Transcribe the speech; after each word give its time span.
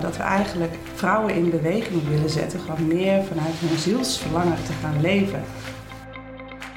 Dat 0.00 0.16
we 0.16 0.22
eigenlijk 0.22 0.74
vrouwen 0.94 1.34
in 1.34 1.50
beweging 1.50 2.08
willen 2.08 2.30
zetten, 2.30 2.60
gewoon 2.60 2.86
meer 2.86 3.24
vanuit 3.24 3.54
hun 3.58 3.78
zielsverlangen 3.78 4.56
te 4.56 4.72
gaan 4.82 5.00
leven. 5.00 5.42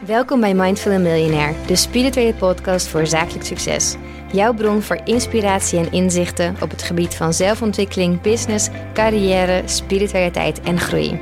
Welkom 0.06 0.40
bij 0.40 0.54
Mindful 0.54 1.00
Millionaire, 1.00 1.56
de 1.66 1.76
spirituele 1.76 2.34
podcast 2.34 2.88
voor 2.88 3.08
zakelijk 3.08 3.46
succes. 3.46 3.96
Jouw 4.32 4.54
bron 4.54 4.82
voor 4.82 5.00
inspiratie 5.04 5.80
en 5.80 5.92
inzichten 5.92 6.56
op 6.62 6.70
het 6.70 6.82
gebied 6.82 7.16
van 7.16 7.34
zelfontwikkeling, 7.34 8.22
business, 8.22 8.70
carrière, 8.94 9.62
spiritualiteit 9.66 10.62
en 10.62 10.80
groei. 10.80 11.20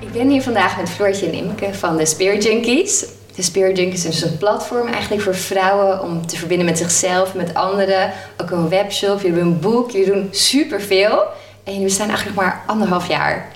Ik 0.00 0.12
ben 0.12 0.28
hier 0.28 0.42
vandaag 0.42 0.76
met 0.76 0.90
Floortje 0.90 1.26
en 1.26 1.32
Imke 1.32 1.74
van 1.74 1.96
de 1.96 2.06
Spirit 2.06 2.44
Junkies. 2.44 3.06
De 3.34 3.42
Spirit 3.42 3.76
Junkies 3.76 4.04
is 4.04 4.22
een 4.22 4.36
platform 4.38 4.86
eigenlijk 4.86 5.22
voor 5.22 5.34
vrouwen 5.34 6.02
om 6.02 6.26
te 6.26 6.36
verbinden 6.36 6.66
met 6.66 6.78
zichzelf, 6.78 7.34
met 7.34 7.54
anderen. 7.54 8.12
Ook 8.36 8.50
een 8.50 8.68
webshop, 8.68 9.20
jullie 9.20 9.36
hebben 9.36 9.52
een 9.52 9.60
boek, 9.60 9.90
jullie 9.90 10.12
doen 10.12 10.28
superveel. 10.30 11.22
En 11.64 11.72
jullie 11.72 11.88
staan 11.88 12.08
eigenlijk 12.08 12.38
maar 12.38 12.62
anderhalf 12.66 13.08
jaar. 13.08 13.48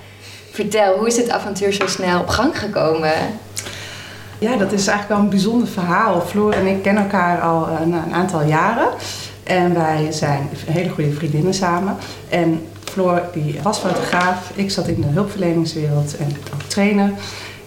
Vertel, 0.51 0.97
hoe 0.97 1.07
is 1.07 1.15
dit 1.15 1.29
avontuur 1.29 1.73
zo 1.73 1.87
snel 1.87 2.19
op 2.19 2.27
gang 2.27 2.59
gekomen? 2.59 3.13
Ja, 4.39 4.57
dat 4.57 4.71
is 4.71 4.87
eigenlijk 4.87 5.07
wel 5.07 5.19
een 5.19 5.29
bijzonder 5.29 5.67
verhaal. 5.67 6.21
Floor 6.21 6.51
en 6.51 6.65
ik 6.65 6.81
kennen 6.81 7.03
elkaar 7.03 7.41
al 7.41 7.67
een, 7.67 7.93
een 7.93 8.13
aantal 8.13 8.43
jaren. 8.43 8.87
En 9.43 9.73
wij 9.73 10.11
zijn 10.11 10.49
hele 10.65 10.89
goede 10.89 11.11
vriendinnen 11.11 11.53
samen. 11.53 11.97
En 12.29 12.67
Floor 12.83 13.21
die 13.33 13.59
was 13.61 13.77
fotograaf, 13.77 14.51
ik 14.53 14.71
zat 14.71 14.87
in 14.87 15.01
de 15.01 15.07
hulpverleningswereld 15.07 16.17
en 16.17 16.37
ook 16.53 16.61
trainer. 16.61 17.11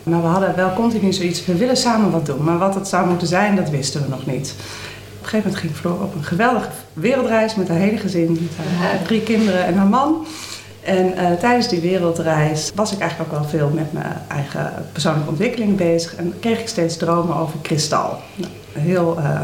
Maar 0.09 0.23
we 0.23 0.27
hadden 0.27 0.57
wel 0.57 0.73
continu 0.73 1.13
zoiets, 1.13 1.45
we 1.45 1.57
willen 1.57 1.77
samen 1.77 2.11
wat 2.11 2.27
doen. 2.27 2.45
Maar 2.45 2.59
wat 2.59 2.75
het 2.75 2.89
zou 2.89 3.09
moeten 3.09 3.27
zijn, 3.27 3.57
dat 3.57 3.71
wisten 3.71 4.03
we 4.03 4.09
nog 4.09 4.27
niet. 4.27 4.55
Op 5.19 5.25
een 5.25 5.29
gegeven 5.29 5.51
moment 5.51 5.57
ging 5.57 5.75
Floor 5.75 6.03
op 6.03 6.15
een 6.15 6.25
geweldige 6.25 6.69
wereldreis 6.93 7.55
met 7.55 7.69
haar 7.69 7.79
hele 7.79 7.99
gezin. 7.99 8.33
Met 8.33 8.67
haar 8.79 9.03
drie 9.03 9.23
kinderen 9.23 9.65
en 9.65 9.77
haar 9.77 9.87
man. 9.87 10.27
En 10.81 11.07
uh, 11.07 11.33
tijdens 11.33 11.69
die 11.69 11.81
wereldreis 11.81 12.73
was 12.75 12.93
ik 12.93 12.99
eigenlijk 12.99 13.33
ook 13.33 13.41
wel 13.41 13.49
veel 13.49 13.71
met 13.75 13.93
mijn 13.93 14.23
eigen 14.29 14.73
persoonlijke 14.93 15.31
ontwikkeling 15.31 15.77
bezig. 15.77 16.15
En 16.15 16.35
kreeg 16.41 16.61
ik 16.61 16.69
steeds 16.69 16.97
dromen 16.97 17.37
over 17.37 17.59
kristal. 17.63 18.19
Nou, 18.35 18.53
heel 18.73 19.17
uh, 19.19 19.41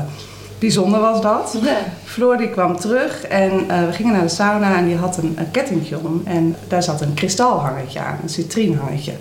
bijzonder 0.58 1.00
was 1.00 1.20
dat. 1.20 1.58
Ja. 1.62 1.76
Floor 2.04 2.36
die 2.36 2.50
kwam 2.50 2.76
terug 2.76 3.24
en 3.26 3.52
uh, 3.52 3.86
we 3.86 3.92
gingen 3.92 4.12
naar 4.12 4.22
de 4.22 4.28
sauna 4.28 4.76
en 4.76 4.86
die 4.86 4.96
had 4.96 5.16
een, 5.16 5.34
een 5.38 5.50
kettingje 5.50 5.98
om. 5.98 6.22
En 6.24 6.56
daar 6.68 6.82
zat 6.82 7.00
een 7.00 7.14
kristalhangertje 7.14 8.00
aan, 8.00 8.18
een 8.22 8.28
citrienhangertje. 8.28 9.12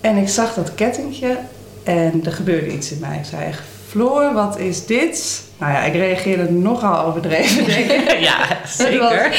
En 0.00 0.16
ik 0.16 0.28
zag 0.28 0.54
dat 0.54 0.74
kettingje 0.74 1.36
en 1.84 2.20
er 2.24 2.32
gebeurde 2.32 2.72
iets 2.72 2.90
in 2.92 2.98
mij. 3.00 3.16
Ik 3.16 3.24
zei 3.24 3.44
echt, 3.44 3.60
Floor, 3.88 4.32
wat 4.34 4.58
is 4.58 4.86
dit? 4.86 5.42
Nou 5.58 5.72
ja, 5.72 5.80
ik 5.82 5.92
reageerde 5.92 6.52
nogal 6.52 7.04
overdreven, 7.06 7.64
denk 7.64 7.90
ik. 7.90 8.18
ja, 8.30 8.36
zeker. 8.66 9.36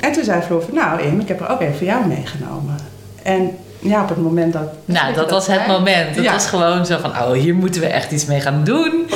En 0.00 0.12
toen 0.12 0.24
zei 0.24 0.42
Floor 0.42 0.62
van, 0.62 0.74
nou 0.74 1.02
Im, 1.02 1.20
ik 1.20 1.28
heb 1.28 1.40
er 1.40 1.48
ook 1.48 1.60
even 1.60 1.76
voor 1.76 1.86
jou 1.86 2.06
meegenomen. 2.06 2.76
En 3.22 3.56
ja, 3.78 4.02
op 4.02 4.08
het 4.08 4.18
moment 4.22 4.52
dat... 4.52 4.68
Nou, 4.84 5.14
dat 5.14 5.30
was 5.30 5.46
het 5.46 5.66
moment. 5.66 6.14
Dat 6.14 6.24
Ja. 6.24 6.32
was 6.32 6.46
gewoon 6.46 6.86
zo 6.86 6.98
van, 6.98 7.10
oh, 7.10 7.32
hier 7.32 7.54
moeten 7.54 7.80
we 7.80 7.86
echt 7.86 8.10
iets 8.10 8.24
mee 8.24 8.40
gaan 8.40 8.64
doen. 8.64 9.06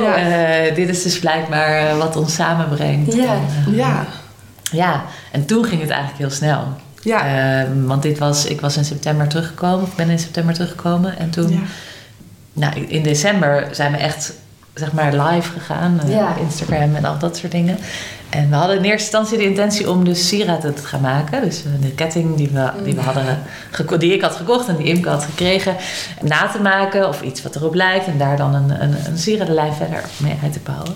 Ja. 0.00 0.16
Eh, 0.16 0.74
dit 0.74 0.88
is 0.88 1.02
dus 1.02 1.18
blijkbaar 1.18 1.88
eh, 1.88 1.96
wat 1.98 2.16
ons 2.16 2.34
samenbrengt. 2.34 3.14
Ja. 3.14 3.22
En, 3.34 3.46
eh, 3.66 3.76
Ja, 3.76 4.06
ja, 4.72 5.04
en 5.32 5.46
toen 5.46 5.64
ging 5.64 5.80
het 5.80 5.90
eigenlijk 5.90 6.20
heel 6.20 6.30
snel. 6.30 6.64
Ja, 7.08 7.60
Eh, 7.60 7.68
want 7.86 8.02
dit 8.02 8.18
was, 8.18 8.44
ik 8.44 8.60
was 8.60 8.76
in 8.76 8.84
september 8.84 9.28
teruggekomen, 9.28 9.82
of 9.82 9.94
ben 9.94 10.10
in 10.10 10.18
september 10.18 10.54
teruggekomen. 10.54 11.18
En 11.18 11.30
toen, 11.30 11.50
ja. 11.50 11.58
nou, 12.52 12.80
in 12.86 13.02
december 13.02 13.68
zijn 13.72 13.92
we 13.92 13.98
echt, 13.98 14.32
zeg 14.74 14.92
maar, 14.92 15.12
live 15.12 15.50
gegaan. 15.52 16.00
eh, 16.04 16.10
Ja. 16.10 16.36
Instagram 16.40 16.94
en 16.94 17.04
al 17.04 17.18
dat 17.18 17.36
soort 17.36 17.52
dingen. 17.52 17.78
En 18.30 18.48
we 18.50 18.54
hadden 18.56 18.76
in 18.76 18.82
eerste 18.82 19.00
instantie 19.18 19.38
de 19.38 19.44
intentie 19.44 19.90
om 19.90 20.04
dus 20.04 20.28
sieraden 20.28 20.74
te 20.74 20.82
gaan 20.82 21.00
maken. 21.00 21.40
Dus 21.42 21.64
eh, 21.64 21.70
de 21.80 21.90
ketting 21.90 22.36
die, 22.36 22.48
we, 22.52 22.70
die, 22.84 22.94
we 22.94 23.00
hadden 23.00 23.38
geko- 23.70 23.96
die 23.98 24.14
ik 24.14 24.22
had 24.22 24.34
gekocht 24.36 24.68
en 24.68 24.76
die 24.76 24.86
Imke 24.86 25.08
had 25.08 25.24
gekregen. 25.24 25.76
Na 26.22 26.48
te 26.48 26.60
maken 26.60 27.08
of 27.08 27.22
iets 27.22 27.42
wat 27.42 27.56
erop 27.56 27.74
lijkt. 27.74 28.06
En 28.06 28.18
daar 28.18 28.36
dan 28.36 28.54
een, 28.54 28.82
een, 28.82 28.94
een 29.06 29.18
sieradenlijn 29.18 29.74
verder 29.74 30.02
mee 30.16 30.38
uit 30.42 30.52
te 30.52 30.60
bouwen. 30.64 30.92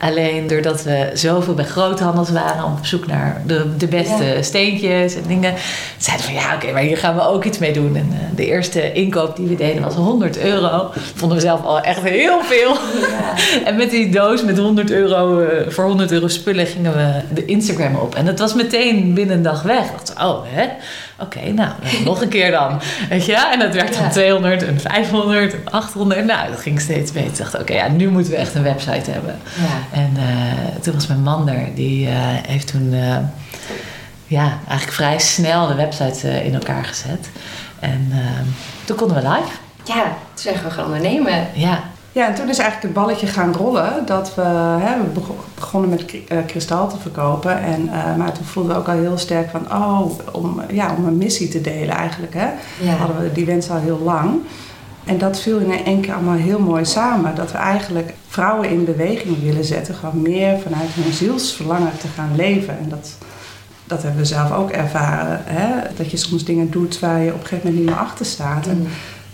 Alleen 0.00 0.46
doordat 0.46 0.82
we 0.82 1.10
zoveel 1.14 1.54
bij 1.54 1.64
groothandels 1.64 2.30
waren 2.30 2.64
om 2.64 2.72
op 2.72 2.86
zoek 2.86 3.06
naar 3.06 3.42
de, 3.46 3.76
de 3.76 3.86
beste 3.86 4.24
Ja. 4.24 4.42
steentjes 4.42 5.14
en 5.14 5.22
dingen, 5.26 5.54
zeiden 5.98 6.26
we 6.26 6.32
van 6.32 6.42
ja, 6.42 6.54
oké, 6.54 6.72
maar 6.72 6.82
hier 6.82 6.96
gaan 6.96 7.14
we 7.14 7.22
ook 7.22 7.44
iets 7.44 7.58
mee 7.58 7.72
doen. 7.72 7.96
En 7.96 8.08
eh, 8.12 8.36
de 8.36 8.46
eerste 8.46 8.92
inkoop 8.92 9.36
die 9.36 9.46
we 9.46 9.54
deden 9.54 9.82
was 9.82 9.94
100 9.94 10.38
euro. 10.38 10.90
Vonden 11.14 11.36
we 11.38 11.42
zelf 11.44 11.62
al 11.64 11.80
echt 11.80 12.02
heel 12.02 12.42
veel. 12.42 12.72
Ja. 13.00 13.34
En 13.70 13.76
met 13.76 13.90
die 13.90 14.10
doos 14.10 14.44
met 14.44 14.58
100 14.58 14.90
euro, 14.90 15.40
eh, 15.40 15.70
voor 15.70 15.84
100 15.84 16.12
euro 16.12 16.28
spullen 16.28 16.66
gingen 16.66 16.92
we 16.92 17.34
de 17.34 17.44
Instagram 17.44 17.94
op. 17.94 18.14
En 18.14 18.24
dat 18.26 18.38
was 18.38 18.54
meteen 18.54 19.14
binnen 19.14 19.36
een 19.36 19.42
dag 19.42 19.62
weg. 19.62 19.84
Ik 19.84 19.90
dacht, 20.06 20.14
oh, 20.22 20.38
hè? 20.44 20.66
Oké, 21.20 21.50
nou, 21.50 21.72
nog 22.04 22.22
een 22.22 22.28
keer 22.28 22.50
dan. 22.50 22.80
Weet 23.08 23.24
je? 23.26 23.48
En 23.52 23.58
dat 23.58 23.74
werd 23.74 23.92
dan 23.94 24.02
Ja. 24.02 24.10
200 24.10 24.62
en 24.62 24.80
500 24.80 25.52
en 25.52 25.70
800. 25.70 26.24
Nou, 26.24 26.50
dat 26.50 26.60
ging 26.60 26.80
steeds 26.80 27.12
beter. 27.12 27.30
Ik 27.30 27.36
dacht, 27.36 27.58
oké, 27.58 27.72
ja, 27.72 27.88
nu 27.88 28.08
moeten 28.08 28.32
we 28.32 28.38
echt 28.38 28.54
een 28.54 28.62
website 28.62 29.10
hebben. 29.10 29.38
Ja. 29.54 29.98
En 29.98 30.12
eh, 30.16 30.80
toen 30.82 30.94
was 30.94 31.06
mijn 31.06 31.22
man 31.22 31.48
er. 31.48 31.74
Die 31.74 32.06
eh, 32.08 32.14
heeft 32.46 32.66
toen 32.66 32.92
eh, 32.92 33.16
ja, 34.26 34.58
eigenlijk 34.68 34.92
vrij 34.92 35.18
snel 35.18 35.66
de 35.66 35.74
website 35.74 36.44
in 36.44 36.54
elkaar 36.54 36.84
gezet. 36.84 37.30
En 37.80 38.12
toen 38.84 38.96
konden 38.96 39.16
we 39.16 39.28
live. 39.28 39.56
Ja, 39.84 40.02
toen 40.04 40.14
zijn 40.34 40.54
we 40.64 40.70
gaan 40.70 40.84
ondernemen. 40.84 41.46
Ja, 41.54 41.82
Ja, 42.12 42.26
en 42.26 42.34
toen 42.34 42.48
is 42.48 42.58
eigenlijk 42.58 42.82
het 42.94 43.04
balletje 43.04 43.26
gaan 43.26 43.52
rollen. 43.52 44.06
Dat 44.06 44.34
we, 44.34 44.42
hè, 44.80 44.96
we 45.02 45.20
begonnen 45.54 45.90
met 45.90 46.04
eh, 46.28 46.38
kristal 46.46 46.88
te 46.88 46.98
verkopen. 46.98 47.58
En, 47.62 47.88
eh, 47.88 48.16
maar 48.16 48.32
toen 48.32 48.44
voelden 48.44 48.72
we 48.72 48.78
ook 48.78 48.88
al 48.88 48.94
heel 48.94 49.18
sterk 49.18 49.50
van, 49.50 49.72
oh, 49.72 50.10
om, 50.32 50.60
ja, 50.72 50.94
om 50.98 51.04
een 51.06 51.16
missie 51.16 51.48
te 51.48 51.60
delen 51.60 51.94
eigenlijk. 51.94 52.34
Hè, 52.34 52.48
Ja. 52.80 52.92
hadden 52.92 53.22
we 53.22 53.32
die 53.32 53.46
wens 53.46 53.70
al 53.70 53.78
heel 53.78 53.98
lang. 54.04 54.38
En 55.04 55.18
dat 55.18 55.40
viel 55.40 55.58
in 55.58 55.84
één 55.84 56.00
keer 56.00 56.12
allemaal 56.14 56.36
heel 56.36 56.58
mooi 56.58 56.84
samen. 56.84 57.34
Dat 57.34 57.52
we 57.52 57.58
eigenlijk 57.58 58.14
vrouwen 58.28 58.68
in 58.70 58.84
beweging 58.84 59.42
willen 59.42 59.64
zetten. 59.64 59.94
Gewoon 59.94 60.22
meer 60.22 60.58
vanuit 60.58 60.88
hun 60.90 61.12
zielsverlangen 61.12 61.92
te 62.00 62.06
gaan 62.14 62.30
leven. 62.36 62.78
En 62.78 62.88
dat, 62.88 63.14
dat 63.84 64.02
hebben 64.02 64.20
we 64.20 64.26
zelf 64.26 64.52
ook 64.52 64.70
ervaren. 64.70 65.40
Hè? 65.44 65.68
Dat 65.96 66.10
je 66.10 66.16
soms 66.16 66.44
dingen 66.44 66.70
doet 66.70 66.98
waar 67.00 67.20
je 67.20 67.32
op 67.34 67.40
een 67.40 67.46
gegeven 67.46 67.66
moment 67.68 67.76
niet 67.86 67.94
meer 67.94 68.04
achter 68.04 68.26
staat. 68.26 68.66
En 68.66 68.78
Mm. 68.78 68.86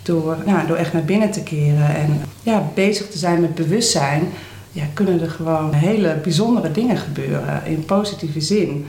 Door, 0.07 0.37
nou, 0.45 0.67
door 0.67 0.77
echt 0.77 0.93
naar 0.93 1.05
binnen 1.05 1.31
te 1.31 1.43
keren 1.43 1.95
en 1.95 2.21
ja, 2.41 2.69
bezig 2.73 3.09
te 3.09 3.17
zijn 3.17 3.41
met 3.41 3.55
bewustzijn, 3.55 4.23
ja, 4.71 4.83
kunnen 4.93 5.21
er 5.21 5.29
gewoon 5.29 5.73
hele 5.73 6.15
bijzondere 6.23 6.71
dingen 6.71 6.97
gebeuren 6.97 7.61
in 7.65 7.85
positieve 7.85 8.41
zin. 8.41 8.87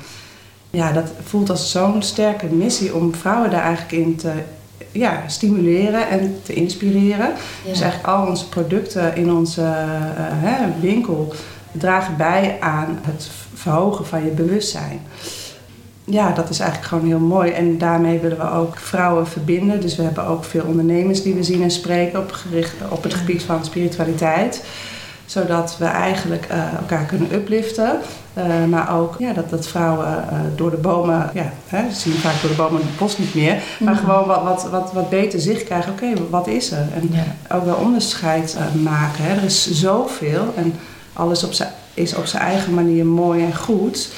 Ja, 0.71 0.93
dat 0.93 1.11
voelt 1.23 1.51
als 1.51 1.71
zo'n 1.71 2.03
sterke 2.03 2.47
missie 2.47 2.95
om 2.95 3.15
vrouwen 3.15 3.51
daar 3.51 3.63
eigenlijk 3.63 3.93
in 3.93 4.17
te 4.17 4.33
ja, 4.93 5.23
stimuleren 5.27 6.09
en 6.09 6.41
te 6.43 6.55
inspireren. 6.55 7.29
Ja. 7.65 7.71
Dus 7.71 7.81
eigenlijk 7.81 8.13
al 8.13 8.27
onze 8.27 8.49
producten 8.49 9.17
in 9.17 9.33
onze 9.33 9.63
eh, 9.63 9.77
hè, 10.17 10.81
winkel 10.81 11.35
dragen 11.73 12.17
bij 12.17 12.57
aan 12.61 12.99
het 13.03 13.29
verhogen 13.55 14.07
van 14.07 14.25
je 14.25 14.31
bewustzijn. 14.31 15.01
Ja, 16.11 16.33
dat 16.33 16.51
is 16.51 16.59
eigenlijk 16.59 16.89
gewoon 16.91 17.07
heel 17.07 17.19
mooi. 17.19 17.51
En 17.51 17.79
daarmee 17.79 18.19
willen 18.19 18.39
we 18.39 18.51
ook 18.51 18.77
vrouwen 18.77 19.27
verbinden. 19.27 19.81
Dus 19.81 19.97
we 19.97 20.03
hebben 20.03 20.27
ook 20.27 20.45
veel 20.45 20.65
ondernemers 20.67 21.23
die 21.23 21.35
we 21.35 21.43
zien 21.43 21.63
en 21.63 21.71
spreken 21.71 22.19
op, 22.19 22.33
gericht, 22.33 22.75
op 22.89 23.03
het 23.03 23.15
gebied 23.15 23.43
van 23.43 23.65
spiritualiteit. 23.65 24.65
Zodat 25.27 25.77
we 25.79 25.85
eigenlijk 25.85 26.47
eh, 26.47 26.73
elkaar 26.79 27.05
kunnen 27.05 27.35
upliften. 27.35 27.99
Eh, 28.35 28.65
maar 28.69 28.97
ook 28.97 29.15
ja, 29.19 29.33
dat, 29.33 29.51
dat 29.51 29.67
vrouwen 29.67 30.07
eh, 30.07 30.39
door 30.57 30.71
de 30.71 30.77
bomen, 30.77 31.31
ja, 31.35 31.53
hè, 31.67 31.91
ze 31.91 32.01
zien 32.01 32.13
vaak 32.13 32.41
door 32.41 32.51
de 32.51 32.57
bomen 32.57 32.81
het 32.81 32.99
bos 32.99 33.19
niet 33.19 33.35
meer. 33.35 33.63
Maar 33.79 33.97
gewoon 33.97 34.27
wat, 34.27 34.43
wat, 34.43 34.69
wat, 34.71 34.93
wat 34.93 35.11
beter 35.11 35.41
zicht 35.41 35.65
krijgen. 35.65 35.93
Oké, 35.93 36.07
wat 36.31 36.47
is 36.47 36.71
er? 36.71 36.87
En 36.95 37.11
ja. 37.13 37.57
ook 37.57 37.65
wel 37.65 37.77
onderscheid 37.77 38.57
maken. 38.83 39.25
Hè. 39.25 39.35
Er 39.35 39.45
is 39.45 39.71
zoveel 39.71 40.55
en 40.57 40.75
alles 41.13 41.45
op 41.45 41.53
zijn, 41.53 41.71
is 41.95 42.15
op 42.15 42.27
zijn 42.27 42.43
eigen 42.43 42.75
manier 42.75 43.07
mooi 43.07 43.45
en 43.45 43.57
goed. 43.57 44.09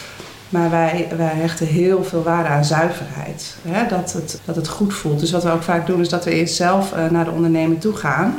Maar 0.51 0.71
wij, 0.71 1.09
wij 1.17 1.35
hechten 1.35 1.67
heel 1.67 2.05
veel 2.05 2.23
waarde 2.23 2.49
aan 2.49 2.65
zuiverheid. 2.65 3.57
Hè? 3.69 3.89
Dat, 3.89 4.13
het, 4.13 4.41
dat 4.45 4.57
het 4.57 4.69
goed 4.69 4.95
voelt. 4.95 5.21
Dus 5.21 5.31
wat 5.31 5.43
we 5.43 5.51
ook 5.51 5.63
vaak 5.63 5.87
doen 5.87 6.01
is 6.01 6.09
dat 6.09 6.25
we 6.25 6.31
eerst 6.31 6.55
zelf 6.55 6.93
eh, 6.93 7.11
naar 7.11 7.25
de 7.25 7.31
ondernemer 7.31 7.79
toe 7.79 7.97
gaan. 7.97 8.35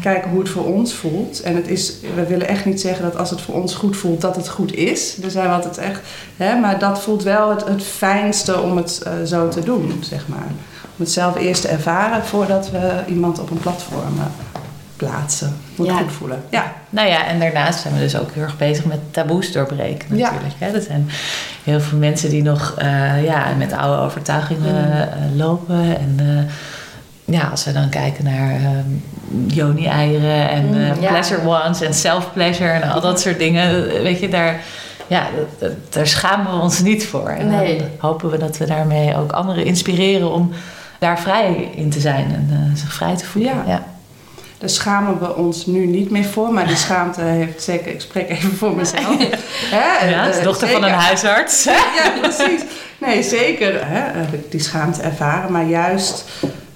Kijken 0.00 0.30
hoe 0.30 0.40
het 0.40 0.48
voor 0.48 0.64
ons 0.64 0.94
voelt. 0.94 1.40
En 1.42 1.56
het 1.56 1.68
is, 1.68 1.94
we 2.14 2.26
willen 2.26 2.48
echt 2.48 2.64
niet 2.64 2.80
zeggen 2.80 3.04
dat 3.04 3.16
als 3.16 3.30
het 3.30 3.40
voor 3.40 3.54
ons 3.54 3.74
goed 3.74 3.96
voelt, 3.96 4.20
dat 4.20 4.36
het 4.36 4.48
goed 4.48 4.74
is. 4.74 5.14
Daar 5.14 5.30
zijn 5.30 5.48
we 5.48 5.54
altijd 5.54 5.78
echt. 5.78 6.00
Hè? 6.36 6.58
Maar 6.58 6.78
dat 6.78 7.00
voelt 7.00 7.22
wel 7.22 7.50
het, 7.50 7.64
het 7.64 7.82
fijnste 7.82 8.60
om 8.60 8.76
het 8.76 9.02
eh, 9.02 9.12
zo 9.24 9.48
te 9.48 9.60
doen, 9.60 9.92
zeg 10.00 10.28
maar. 10.28 10.48
Om 10.82 11.04
het 11.04 11.10
zelf 11.10 11.36
eerst 11.36 11.62
te 11.62 11.68
ervaren 11.68 12.24
voordat 12.24 12.70
we 12.70 13.02
iemand 13.06 13.38
op 13.38 13.50
een 13.50 13.58
platform 13.58 14.18
eh, 14.18 14.49
plaatsen. 15.06 15.56
Moet 15.76 15.86
Ja. 15.86 15.96
goed 15.96 16.12
voelen. 16.12 16.42
Ja. 16.50 16.72
Nou 16.90 17.08
ja, 17.08 17.26
en 17.26 17.40
daarnaast 17.40 17.80
zijn 17.80 17.94
we 17.94 18.00
dus 18.00 18.16
ook 18.18 18.30
heel 18.32 18.42
erg 18.42 18.56
bezig 18.56 18.84
met 18.84 18.98
taboes 19.12 19.52
doorbreken 19.52 20.16
Ja. 20.16 20.30
natuurlijk. 20.30 20.54
Hè? 20.58 20.66
Er 20.74 20.82
zijn 20.82 21.08
heel 21.64 21.80
veel 21.80 21.98
mensen 21.98 22.30
die 22.30 22.42
nog 22.42 22.74
eh, 22.78 23.24
ja, 23.24 23.44
met 23.58 23.72
oude 23.72 24.02
overtuigingen 24.02 25.02
eh, 25.12 25.16
lopen. 25.36 25.98
En 25.98 26.14
eh, 26.18 27.34
ja, 27.34 27.42
als 27.48 27.64
we 27.64 27.72
dan 27.72 27.88
kijken 27.88 28.24
naar 28.24 28.60
yoni-eieren 29.46 30.48
en 30.50 30.66
Mm, 30.66 31.00
ja. 31.00 31.08
pleasure 31.08 31.46
ones 31.48 31.80
en 31.80 31.94
self-pleasure 31.94 32.70
en 32.70 32.90
al 32.90 33.00
dat 33.00 33.20
soort 33.20 33.38
dingen. 33.38 33.86
Weet 34.02 34.20
je, 34.20 34.28
daar 34.28 34.60
ja, 35.06 35.26
daar 35.88 36.06
schamen 36.06 36.52
we 36.56 36.60
ons 36.62 36.78
niet 36.80 37.06
voor. 37.06 37.28
En 37.28 37.46
Nee. 37.48 37.78
dan 37.78 37.86
hopen 37.98 38.30
we 38.30 38.38
dat 38.38 38.56
we 38.58 38.66
daarmee 38.66 39.16
ook 39.16 39.32
anderen 39.32 39.64
inspireren 39.64 40.32
om 40.32 40.52
daar 40.98 41.20
vrij 41.20 41.70
in 41.74 41.90
te 41.90 42.00
zijn 42.00 42.24
en 42.34 42.72
zich 42.76 42.92
vrij 42.92 43.16
te 43.16 43.24
voelen. 43.26 43.52
Ja. 43.54 43.62
ja. 43.66 43.82
Daar 44.60 44.68
schamen 44.68 45.18
we 45.18 45.36
ons 45.36 45.66
nu 45.66 45.86
niet 45.86 46.10
meer 46.10 46.24
voor, 46.24 46.52
maar 46.52 46.66
die 46.66 46.76
schaamte 46.76 47.20
heeft 47.20 47.62
zeker, 47.62 47.92
ik 47.92 48.00
spreek 48.00 48.28
even 48.28 48.56
voor 48.56 48.76
mezelf. 48.76 49.16
Hè, 49.70 50.08
Ja, 50.08 50.26
als 50.26 50.36
eh, 50.36 50.44
dochter 50.44 50.68
van 50.68 50.84
een 50.84 50.90
huisarts. 50.90 51.64
Ja, 51.98 52.10
precies. 52.20 52.60
Nee, 52.98 53.22
zeker 53.22 53.86
hè, 53.86 54.18
heb 54.20 54.32
ik 54.32 54.50
die 54.50 54.60
schaamte 54.60 55.02
ervaren, 55.02 55.52
maar 55.52 55.64
juist 55.64 56.24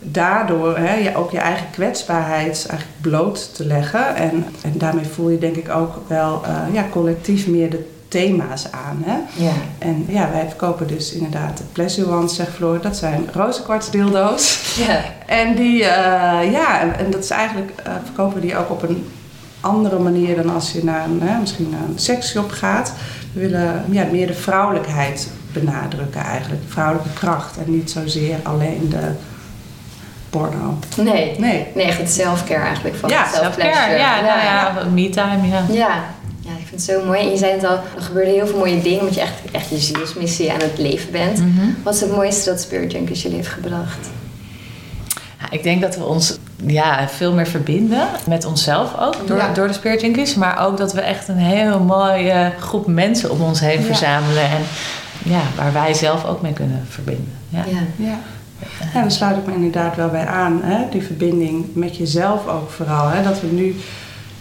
daardoor 0.00 0.78
hè, 0.78 0.94
je 0.94 1.16
ook 1.16 1.30
je 1.30 1.38
eigen 1.38 1.66
kwetsbaarheid 1.72 2.66
eigenlijk 2.68 3.00
bloot 3.00 3.54
te 3.54 3.66
leggen. 3.66 4.16
En, 4.16 4.46
en 4.62 4.72
daarmee 4.74 5.06
voel 5.14 5.28
je 5.28 5.38
denk 5.38 5.56
ik 5.56 5.70
ook 5.70 6.02
wel 6.06 6.42
eh, 6.44 6.74
ja, 6.74 6.86
collectief 6.90 7.46
meer 7.46 7.70
de 7.70 7.93
thema's 8.14 8.66
aan. 8.70 9.02
Hè? 9.04 9.44
Ja. 9.44 9.52
En 9.78 10.04
ja, 10.08 10.30
wij 10.32 10.46
verkopen 10.48 10.86
dus 10.86 11.12
inderdaad 11.12 11.56
de 11.56 11.64
pleasure 11.72 12.10
ones, 12.10 12.34
zegt 12.34 12.52
Floor. 12.52 12.80
Dat 12.80 12.96
zijn 12.96 13.28
rozenkwartsdildo's. 13.32 14.74
Ja. 14.86 15.00
En 15.26 15.54
die, 15.54 15.84
eh, 15.84 16.52
ja, 16.52 16.80
en, 16.80 16.98
en 16.98 17.10
dat 17.10 17.24
is 17.24 17.30
eigenlijk, 17.30 17.72
eh, 17.84 17.92
verkopen 18.04 18.34
we 18.34 18.46
die 18.46 18.56
ook 18.56 18.70
op 18.70 18.82
een 18.82 19.06
andere 19.60 19.98
manier 19.98 20.36
dan 20.36 20.54
als 20.54 20.72
je 20.72 20.84
naar 20.84 21.04
een, 21.04 21.20
hè, 21.22 21.38
misschien 21.38 21.70
naar 21.70 21.88
een 21.88 21.98
seksshop 21.98 22.50
gaat. 22.50 22.92
We 23.32 23.40
willen 23.40 23.84
ja, 23.90 24.04
meer 24.10 24.26
de 24.26 24.34
vrouwelijkheid 24.34 25.28
benadrukken 25.52 26.20
eigenlijk, 26.20 26.62
de 26.62 26.72
vrouwelijke 26.72 27.12
kracht 27.12 27.56
en 27.56 27.72
niet 27.72 27.90
zozeer 27.90 28.36
alleen 28.42 28.88
de 28.88 29.10
porno. 30.30 30.78
Nee. 30.96 31.34
Nee. 31.38 31.66
Nee, 31.74 31.86
echt 31.86 31.98
het 31.98 32.12
self-care 32.12 32.62
eigenlijk 32.62 32.96
van 32.96 33.08
Ja, 33.08 33.22
het. 33.22 33.34
Self-care, 33.34 33.96
ja, 33.98 34.20
nou 34.20 34.40
ja, 34.40 34.72
me-time, 34.92 35.46
ja. 35.46 35.62
Ja. 35.68 36.04
Vind 36.74 36.86
het 36.86 36.96
zo 36.96 37.04
mooi. 37.06 37.20
En 37.20 37.30
je 37.30 37.36
zei 37.36 37.52
het 37.52 37.64
al, 37.64 37.72
er 37.96 38.02
gebeurden 38.02 38.34
heel 38.34 38.46
veel 38.46 38.58
mooie 38.58 38.82
dingen 38.82 39.00
omdat 39.00 39.14
je 39.14 39.20
echt, 39.20 39.32
echt 39.52 39.68
je 39.68 39.78
zielsmissie 39.78 40.52
aan 40.52 40.60
het 40.60 40.78
leven 40.78 41.10
bent. 41.12 41.38
Mhm. 41.38 41.66
Wat 41.82 41.94
is 41.94 42.00
het 42.00 42.10
mooiste 42.10 42.50
dat 42.50 42.60
Spirit 42.60 42.92
Junkies 42.92 43.22
jullie 43.22 43.36
heeft 43.36 43.48
gebracht? 43.48 44.08
Ja, 45.40 45.50
ik 45.50 45.62
denk 45.62 45.82
dat 45.82 45.96
we 45.96 46.04
ons 46.04 46.38
ja, 46.66 47.08
veel 47.08 47.32
meer 47.32 47.46
verbinden 47.46 48.06
met 48.28 48.44
onszelf 48.44 48.98
ook, 49.00 49.26
door, 49.26 49.36
Ja. 49.36 49.52
door 49.52 49.66
de 49.66 49.72
Spirit 49.72 50.00
Junkies. 50.00 50.34
Maar 50.34 50.66
ook 50.66 50.76
dat 50.76 50.92
we 50.92 51.00
echt 51.00 51.28
een 51.28 51.36
heel 51.36 51.80
mooie 51.80 52.52
groep 52.60 52.86
mensen 52.86 53.30
om 53.30 53.40
ons 53.40 53.60
heen 53.60 53.80
Ja. 53.80 53.86
verzamelen. 53.86 54.42
En 54.42 54.62
ja, 55.22 55.40
waar 55.56 55.72
wij 55.72 55.94
zelf 55.94 56.24
ook 56.24 56.42
mee 56.42 56.52
kunnen 56.52 56.86
verbinden. 56.88 57.32
Ja. 57.48 57.64
Ja. 57.70 57.78
Ja. 57.96 58.18
Ja, 58.94 59.00
daar 59.00 59.10
sluit 59.10 59.36
ik 59.36 59.46
me 59.46 59.54
inderdaad 59.54 59.96
wel 59.96 60.08
bij 60.08 60.26
aan. 60.26 60.60
Hè? 60.62 60.88
Die 60.90 61.02
verbinding 61.02 61.66
met 61.74 61.96
jezelf 61.96 62.46
ook 62.48 62.70
vooral. 62.70 63.08
Hè? 63.08 63.22
Dat 63.22 63.40
we 63.40 63.46
nu 63.46 63.76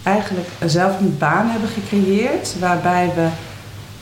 eigenlijk 0.04 0.48
zelf 0.66 1.00
een 1.00 1.18
baan 1.18 1.48
hebben 1.48 1.68
gecreëerd 1.68 2.58
waarbij 2.58 3.10
we 3.14 3.28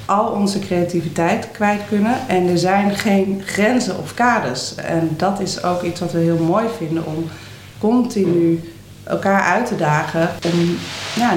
al 0.05 0.27
onze 0.27 0.59
creativiteit 0.59 1.49
kwijt 1.53 1.81
kunnen. 1.89 2.15
En 2.29 2.49
er 2.49 2.59
zijn 2.59 2.95
geen 2.97 3.43
grenzen 3.45 3.99
of 3.99 4.15
kaders. 4.15 4.75
En 4.75 5.11
dat 5.17 5.41
is 5.41 5.63
ook 5.63 5.83
iets 5.83 6.01
wat 6.01 6.13
we 6.13 6.19
heel 6.19 6.39
mooi 6.39 6.67
vinden 6.77 7.07
om 7.07 7.25
continu 7.79 8.73
elkaar 9.05 9.43
uit 9.43 9.67
te 9.67 9.77
dagen 9.77 10.31
om 10.53 10.79
ja, 11.15 11.35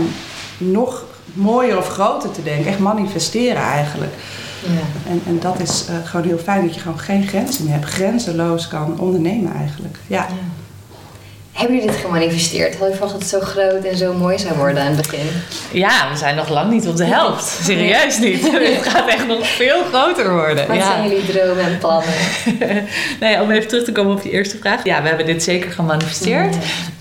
nog 0.58 1.06
mooier 1.34 1.78
of 1.78 1.88
groter 1.88 2.32
te 2.32 2.44
denken. 2.44 2.68
Echt 2.68 2.80
manifesteren 2.80 3.62
eigenlijk. 3.62 4.14
Ja. 4.62 5.12
En, 5.12 5.22
en 5.28 5.40
dat 5.40 5.60
is 5.60 5.86
eh, 5.90 5.96
gewoon 6.04 6.26
heel 6.26 6.38
fijn 6.38 6.66
dat 6.66 6.76
je 6.76 6.82
gewoon 6.82 7.00
geen 7.00 7.28
grenzen 7.28 7.64
meer 7.64 7.74
hebt. 7.74 7.86
Grenzeloos 7.86 8.68
kan 8.68 9.00
ondernemen 9.00 9.54
eigenlijk. 9.54 9.98
Ja. 10.08 10.28
Hebben 11.56 11.76
jullie 11.76 11.92
dit 11.92 12.00
gemanifesteerd? 12.00 12.78
Had 12.78 12.88
je 12.88 12.94
verwacht 12.94 13.12
dat 13.12 13.22
het 13.22 13.30
zo 13.30 13.40
groot 13.40 13.84
en 13.84 13.98
zo 13.98 14.14
mooi 14.14 14.38
zou 14.40 14.56
worden 14.56 14.82
aan 14.84 14.92
het 14.96 15.10
begin? 15.10 15.28
Ja, 15.72 16.10
we 16.12 16.18
zijn 16.18 16.36
nog 16.36 16.50
lang 16.50 16.72
niet 16.72 16.88
op 16.88 16.98
de 16.98 17.06
helft. 17.06 17.60
Serieus 17.64 18.20
niet. 18.20 18.42
Het 18.52 18.88
gaat 18.88 19.08
echt 19.08 19.28
nog 19.28 19.48
veel 19.48 19.84
groter 19.84 20.32
worden. 20.32 20.68
Wat 20.68 20.76
ja. 20.76 20.86
zijn 20.86 21.10
jullie 21.10 21.26
dromen 21.26 21.64
en 21.64 21.78
plannen? 21.78 22.14
nee, 23.20 23.42
om 23.42 23.52
even 23.52 23.68
terug 23.68 23.84
te 23.84 23.92
komen 23.92 24.16
op 24.16 24.24
je 24.24 24.30
eerste 24.30 24.58
vraag. 24.58 24.84
Ja, 24.84 25.02
we 25.02 25.08
hebben 25.08 25.26
dit 25.26 25.44
zeker 25.44 25.72
gemanifesteerd. 25.72 26.56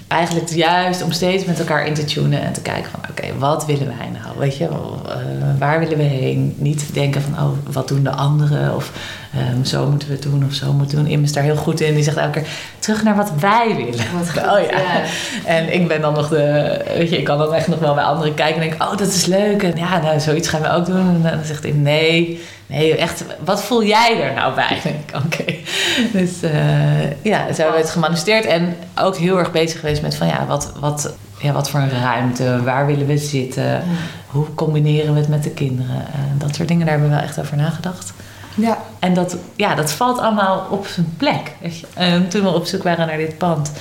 Eigenlijk 0.08 0.48
juist 0.48 1.02
om 1.02 1.12
steeds 1.12 1.44
met 1.44 1.58
elkaar 1.58 1.86
in 1.86 1.94
te 1.94 2.04
tunen 2.04 2.42
en 2.42 2.52
te 2.52 2.60
kijken 2.60 2.90
van... 2.90 3.00
oké, 3.10 3.38
wat 3.38 3.66
willen 3.66 3.86
wij 3.86 4.08
nou? 4.22 4.38
Weet 4.38 4.56
je, 4.56 4.68
wel, 4.68 5.00
eh, 5.08 5.16
waar 5.58 5.78
willen 5.78 5.96
we 5.96 6.02
heen? 6.02 6.54
Niet 6.58 6.94
denken 6.94 7.22
van, 7.22 7.32
oh, 7.44 7.52
wat 7.72 7.88
doen 7.88 8.02
de 8.02 8.10
anderen? 8.10 8.74
Of 8.74 8.92
ehm, 9.34 9.64
zo 9.64 9.86
moeten 9.86 10.08
we 10.08 10.14
het 10.14 10.22
doen 10.22 10.44
of 10.44 10.52
zo 10.52 10.72
moeten 10.72 10.96
we 10.96 11.02
doen. 11.02 11.12
Im 11.12 11.22
is 11.22 11.32
daar 11.32 11.42
heel 11.42 11.56
goed 11.56 11.80
in. 11.80 11.94
Die 11.94 12.04
zegt 12.04 12.16
elke 12.16 12.40
keer, 12.40 12.48
terug 12.78 13.02
naar 13.02 13.16
wat 13.16 13.32
wij 13.38 13.74
willen. 13.76 14.04
Wat 14.18 14.30
goed, 14.30 14.42
Oh 14.52 14.60
ja. 14.70 14.78
ja. 14.78 15.02
En 15.44 15.74
ik 15.74 15.88
ben 15.88 16.00
dan 16.00 16.12
nog 16.12 16.28
de... 16.28 16.80
Weet 16.96 17.10
je, 17.10 17.18
ik 17.18 17.24
kan 17.24 17.38
dan 17.38 17.54
echt 17.54 17.68
nog 17.68 17.78
wel 17.78 17.94
bij 17.94 18.04
anderen 18.04 18.34
kijken 18.34 18.62
en 18.62 18.68
denk... 18.68 18.82
oh, 18.82 18.96
dat 18.96 19.08
is 19.08 19.26
leuk. 19.26 19.62
En 19.62 19.76
ja, 19.76 20.00
nou, 20.00 20.20
zoiets 20.20 20.48
gaan 20.48 20.62
we 20.62 20.70
ook 20.70 20.86
doen. 20.86 21.20
En 21.24 21.36
dan 21.36 21.44
zegt 21.44 21.64
Im, 21.64 21.82
nee... 21.82 22.40
Nee, 22.66 22.96
echt, 22.96 23.24
wat 23.44 23.62
voel 23.62 23.84
jij 23.84 24.22
er 24.22 24.34
nou 24.34 24.54
bij? 24.54 24.80
Oké. 25.24 25.44
Dus 26.18 26.42
eh, 26.42 27.22
ja, 27.22 27.38
zo 27.46 27.54
hebben 27.62 27.72
we 27.74 27.80
het 27.80 27.90
gemanifesteerd. 27.90 28.44
En 28.44 28.76
ook 29.00 29.16
heel 29.16 29.38
erg 29.38 29.50
bezig 29.50 29.80
geweest 29.80 30.02
met 30.02 30.14
van 30.14 30.26
ja, 30.26 30.46
wat, 30.46 30.72
wat, 30.80 31.14
ja, 31.40 31.52
wat 31.52 31.70
voor 31.70 31.80
een 31.80 32.00
ruimte? 32.00 32.62
Waar 32.62 32.86
willen 32.86 33.06
we 33.06 33.18
zitten? 33.18 33.82
Hoe 34.26 34.54
combineren 34.54 35.14
we 35.14 35.20
het 35.20 35.28
met 35.28 35.42
de 35.42 35.50
kinderen? 35.50 36.06
En 36.14 36.34
dat 36.38 36.54
soort 36.54 36.68
dingen, 36.68 36.86
daar 36.86 36.90
hebben 36.94 37.10
we 37.10 37.16
wel 37.16 37.24
echt 37.24 37.40
over 37.40 37.56
nagedacht. 37.56 38.12
Ja. 38.54 38.78
En 38.98 39.14
dat, 39.14 39.36
ja, 39.56 39.74
dat 39.74 39.92
valt 39.92 40.18
allemaal 40.18 40.66
op 40.70 40.86
zijn 40.86 41.14
plek. 41.16 41.52
En 41.94 42.28
toen 42.28 42.42
we 42.42 42.48
op 42.48 42.66
zoek 42.66 42.82
waren 42.82 43.06
naar 43.06 43.16
dit 43.16 43.38
pand, 43.38 43.72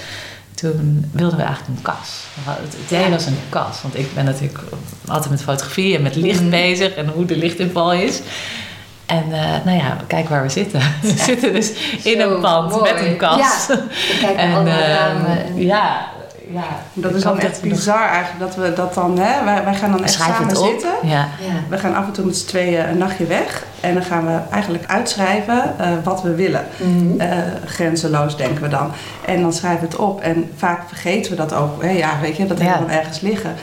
toen 0.55 1.09
wilden 1.11 1.37
we 1.37 1.43
eigenlijk 1.43 1.77
een 1.77 1.83
kas. 1.83 2.09
Het 2.45 2.75
idee 2.85 3.09
was 3.09 3.25
een 3.25 3.37
kas. 3.49 3.81
Want 3.81 3.97
ik 3.97 4.13
ben 4.13 4.25
natuurlijk 4.25 4.59
altijd 5.07 5.29
met 5.31 5.41
fotografie 5.41 5.95
en 5.95 6.01
met 6.01 6.15
licht 6.15 6.41
Mhm. 6.41 6.49
bezig 6.49 6.93
en 6.93 7.07
hoe 7.07 7.25
de 7.25 7.37
lichtinval 7.37 7.93
is. 7.93 8.21
En 9.05 9.23
eh, 9.31 9.39
nou 9.65 9.77
ja, 9.77 9.97
kijk 10.07 10.29
waar 10.29 10.41
we 10.41 10.49
zitten. 10.49 10.79
We 11.01 11.13
zitten 11.17 11.53
dus 11.53 11.71
in 12.03 12.19
Zo 12.21 12.35
een 12.35 12.41
pand 12.41 12.71
mooi. 12.71 12.93
met 12.93 13.05
een 13.05 13.17
kas. 13.17 13.37
Ja, 13.37 13.75
we 13.75 14.17
kijken 14.21 14.37
en 14.43 14.53
ramen. 14.67 15.45
en- 15.45 15.57
ja, 15.65 16.05
ja. 16.53 16.63
Dat 16.93 17.13
is 17.15 17.21
dan 17.23 17.39
echt 17.39 17.63
nog- 17.63 17.71
bizar 17.73 18.07
eigenlijk. 18.09 18.39
Dat 18.39 18.55
we 18.55 18.73
dat 18.73 18.93
dan, 18.93 19.19
hè, 19.19 19.43
wij, 19.43 19.63
wij 19.63 19.73
gaan 19.75 19.91
dan 19.91 20.03
echt 20.03 20.13
Schrijf 20.13 20.35
samen 20.35 20.55
zitten. 20.55 20.89
Ja. 21.03 21.09
Ja. 21.39 21.53
We 21.69 21.77
gaan 21.77 21.95
af 21.95 22.05
en 22.05 22.11
toe 22.11 22.25
met 22.25 22.37
z'n 22.37 22.47
tweeën 22.47 22.89
een 22.89 22.97
nachtje 22.97 23.25
weg. 23.25 23.63
En 23.79 23.93
dan 23.93 24.03
gaan 24.03 24.25
we 24.25 24.39
eigenlijk 24.51 24.83
uitschrijven 24.87 25.73
eh, 25.79 25.87
wat 26.03 26.21
we 26.21 26.35
willen. 26.35 26.65
Eh, 27.17 27.27
grenzeloos 27.65 28.37
denken 28.37 28.61
we 28.61 28.67
dan. 28.67 28.91
En 29.25 29.41
dan 29.41 29.53
schrijven 29.53 29.79
we 29.81 29.85
het 29.85 29.95
op. 29.95 30.21
En 30.21 30.51
vaak 30.57 30.81
vergeten 30.87 31.31
we 31.31 31.37
dat 31.37 31.53
ook. 31.53 31.83
Hè? 31.83 31.89
Ja, 31.89 32.09
weet 32.21 32.37
je, 32.37 32.45
dat 32.47 32.59
hebben 32.59 32.79
we 32.79 32.85
dan 32.87 32.95
ergens 32.97 33.19
liggen. 33.19 33.53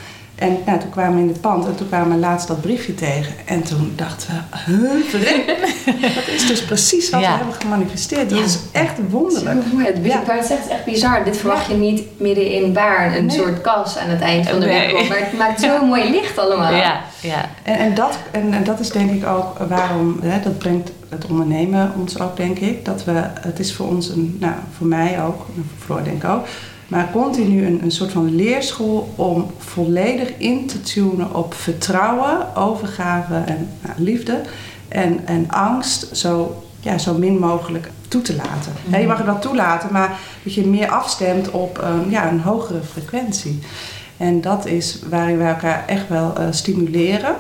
En 0.41 0.57
nou, 0.67 0.79
toen 0.81 0.91
kwamen 0.91 1.15
we 1.15 1.21
in 1.21 1.29
het 1.29 1.41
pand 1.41 1.67
en 1.67 1.75
toen 1.75 1.89
kwamen 1.89 2.11
we 2.15 2.17
laatst 2.17 2.49
dat 2.49 2.61
briefje 2.61 2.95
tegen. 2.95 3.33
En 3.45 3.63
toen 3.63 3.93
dachten 3.97 4.29
we, 4.29 4.57
huh, 4.73 5.13
dat 6.15 6.29
is 6.29 6.47
dus 6.47 6.65
precies 6.65 7.11
wat 7.11 7.21
Ja. 7.21 7.31
we 7.31 7.37
hebben 7.37 7.55
gemanifesteerd. 7.55 8.31
Dat 8.31 8.39
Ja. 8.39 8.45
is 8.45 8.59
echt 8.73 8.93
wonderlijk. 9.11 9.59
Mooi. 9.73 9.87
Het 9.87 9.97
Ja. 10.03 10.23
ja. 10.27 10.33
het 10.35 10.45
is 10.45 10.51
echt, 10.51 10.69
echt 10.69 10.85
bizar. 10.85 11.25
Dit 11.25 11.37
verwacht 11.37 11.67
je 11.67 11.75
niet 11.75 12.03
midden 12.21 12.51
in 12.53 12.73
Baarn, 12.73 13.15
een 13.17 13.27
Nee. 13.27 13.37
soort 13.37 13.61
kas 13.61 13.97
aan 13.99 14.09
het 14.09 14.21
eind 14.21 14.49
van 14.49 14.61
de 14.61 14.67
Nee. 14.67 14.93
weg. 14.93 15.09
Maar 15.09 15.19
het 15.19 15.39
maakt 15.39 15.61
zo 15.61 15.85
mooi 15.87 16.11
licht 16.11 16.39
allemaal. 16.39 16.75
Ja, 16.75 17.01
ja. 17.21 17.45
En, 17.63 17.79
en, 17.79 17.95
dat, 17.95 18.19
en, 18.31 18.53
en 18.53 18.65
dat 18.65 18.81
is 18.81 18.91
denk 18.91 19.11
ik 19.11 19.27
ook 19.27 19.59
waarom, 19.69 20.19
hè, 20.23 20.41
dat 20.41 20.59
brengt 20.59 20.91
het 21.09 21.27
ondernemen 21.27 21.93
ons 21.99 22.21
ook 22.21 22.37
denk 22.37 22.59
ik. 22.59 22.85
Dat 22.85 23.05
we, 23.05 23.23
het 23.41 23.59
is 23.59 23.75
voor 23.75 23.87
ons, 23.89 24.09
een, 24.09 24.37
nou 24.41 24.55
voor 24.77 24.87
mij 24.87 25.23
ook, 25.23 25.47
voor 25.55 25.65
Floor 25.85 26.03
denk 26.05 26.23
ik 26.25 26.31
ook, 26.31 26.47
maar 26.91 27.11
continu 27.13 27.67
een, 27.67 27.83
een 27.83 27.91
soort 27.91 28.13
van 28.13 28.35
leerschool 28.35 29.13
om 29.17 29.51
volledig 29.59 30.33
in 30.37 30.67
te 30.67 30.81
tunen 30.81 31.35
op 31.35 31.55
vertrouwen, 31.55 32.57
overgave 32.57 33.35
en 33.35 33.69
nou, 33.81 33.95
liefde. 34.03 34.41
En, 34.89 35.27
en 35.27 35.49
angst 35.49 36.17
zo, 36.17 36.63
ja, 36.81 36.99
zo 36.99 37.15
min 37.15 37.39
mogelijk 37.39 37.91
toe 38.09 38.23
te 38.23 38.35
laten. 38.35 38.73
Hè, 38.89 38.99
je 38.99 39.07
mag 39.07 39.17
het 39.17 39.27
wel 39.27 39.39
toelaten, 39.39 39.93
maar 39.93 40.19
dat 40.43 40.55
je 40.55 40.67
meer 40.67 40.89
afstemt 40.89 41.51
op 41.51 41.79
ehm, 41.79 42.11
ja, 42.11 42.31
een 42.31 42.41
hogere 42.41 42.81
frequentie. 42.93 43.59
En 44.17 44.41
dat 44.41 44.67
is 44.67 44.99
waarin 45.09 45.39
wij 45.39 45.49
elkaar 45.49 45.85
echt 45.87 46.09
wel 46.09 46.37
eh, 46.37 46.47
stimuleren. 46.51 47.35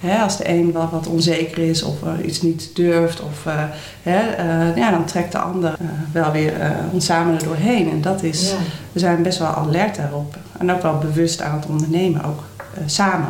Hè, 0.00 0.18
als 0.22 0.36
de 0.36 0.48
een 0.48 0.72
wat, 0.72 0.90
wat 0.90 1.06
onzeker 1.06 1.58
is 1.68 1.82
of 1.82 1.94
iets 2.24 2.42
niet 2.42 2.70
durft, 2.76 3.20
of, 3.20 3.46
eh, 3.46 3.54
hè, 4.02 4.18
eh, 4.18 4.76
ja, 4.76 4.90
dan 4.90 5.04
trekt 5.04 5.32
de 5.32 5.38
ander 5.38 5.70
eh, 5.80 5.86
wel 6.12 6.32
weer 6.32 6.52
ons 6.92 7.04
samen 7.04 7.34
er 7.34 7.44
doorheen. 7.44 7.90
En 7.90 8.00
dat 8.00 8.22
is, 8.22 8.50
Ja. 8.50 8.56
we 8.92 8.98
zijn 9.00 9.22
best 9.22 9.38
wel 9.38 9.48
alert 9.48 9.96
daarop. 9.96 10.36
En 10.58 10.72
ook 10.72 10.82
wel 10.82 10.98
bewust 10.98 11.42
aan 11.42 11.54
het 11.54 11.66
ondernemen, 11.66 12.24
ook 12.24 12.42
samen. 12.86 13.28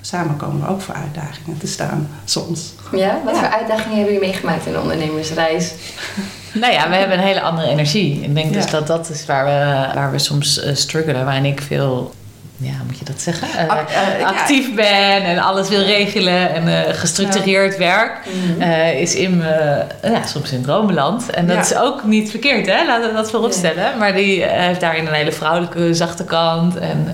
Samen 0.00 0.36
komen 0.36 0.60
we 0.60 0.68
ook 0.68 0.80
voor 0.80 0.94
uitdagingen 0.94 1.58
te 1.58 1.66
staan, 1.66 2.08
soms. 2.24 2.74
Ja? 2.92 3.20
Wat 3.24 3.34
Ja. 3.34 3.40
voor 3.40 3.48
uitdagingen 3.50 3.96
hebben 3.96 4.14
jullie 4.14 4.28
meegemaakt 4.28 4.66
in 4.66 4.72
de 4.72 4.80
ondernemersreis? 4.80 5.72
Nou 6.54 6.72
ja, 6.72 6.88
we 6.88 6.94
hebben 6.94 7.18
een 7.18 7.24
hele 7.24 7.40
andere 7.40 7.68
energie. 7.68 8.20
Ik 8.22 8.34
denk 8.34 8.52
dus 8.52 8.70
dat 8.70 8.86
dat 8.86 9.10
is 9.10 9.26
waar 9.26 9.44
we, 9.44 9.94
waar 9.94 10.10
we 10.10 10.18
soms 10.18 10.60
struggelen. 10.72 11.24
Waarin 11.24 11.44
ik 11.44 11.60
veel, 11.60 12.14
ja, 12.56 12.74
moet 12.86 12.98
je 12.98 13.04
dat 13.04 13.20
zeggen? 13.20 13.48
Ja. 14.18 14.26
actief 14.26 14.74
ben 14.74 15.22
en 15.22 15.38
alles 15.38 15.68
wil 15.68 15.82
regelen 15.82 16.54
en 16.54 16.68
eh, 16.68 16.94
gestructureerd 16.94 17.76
werk. 17.76 18.18
Mhm. 18.58 18.70
is 18.96 19.14
in 19.14 19.42
ja, 20.02 20.26
soms 20.26 20.52
in 20.52 20.62
dromenland. 20.62 21.30
En 21.30 21.46
dat 21.46 21.64
is 21.64 21.76
ook 21.76 22.04
niet 22.04 22.30
verkeerd, 22.30 22.66
hè? 22.66 22.86
Laten 22.86 23.08
we 23.08 23.14
dat 23.14 23.30
vooropstellen. 23.30 23.98
Maar 23.98 24.14
die 24.14 24.42
heeft 24.44 24.80
daarin 24.80 25.06
een 25.06 25.12
hele 25.12 25.32
vrouwelijke, 25.32 25.94
zachte 25.94 26.24
kant. 26.24 26.76
En 26.76 27.12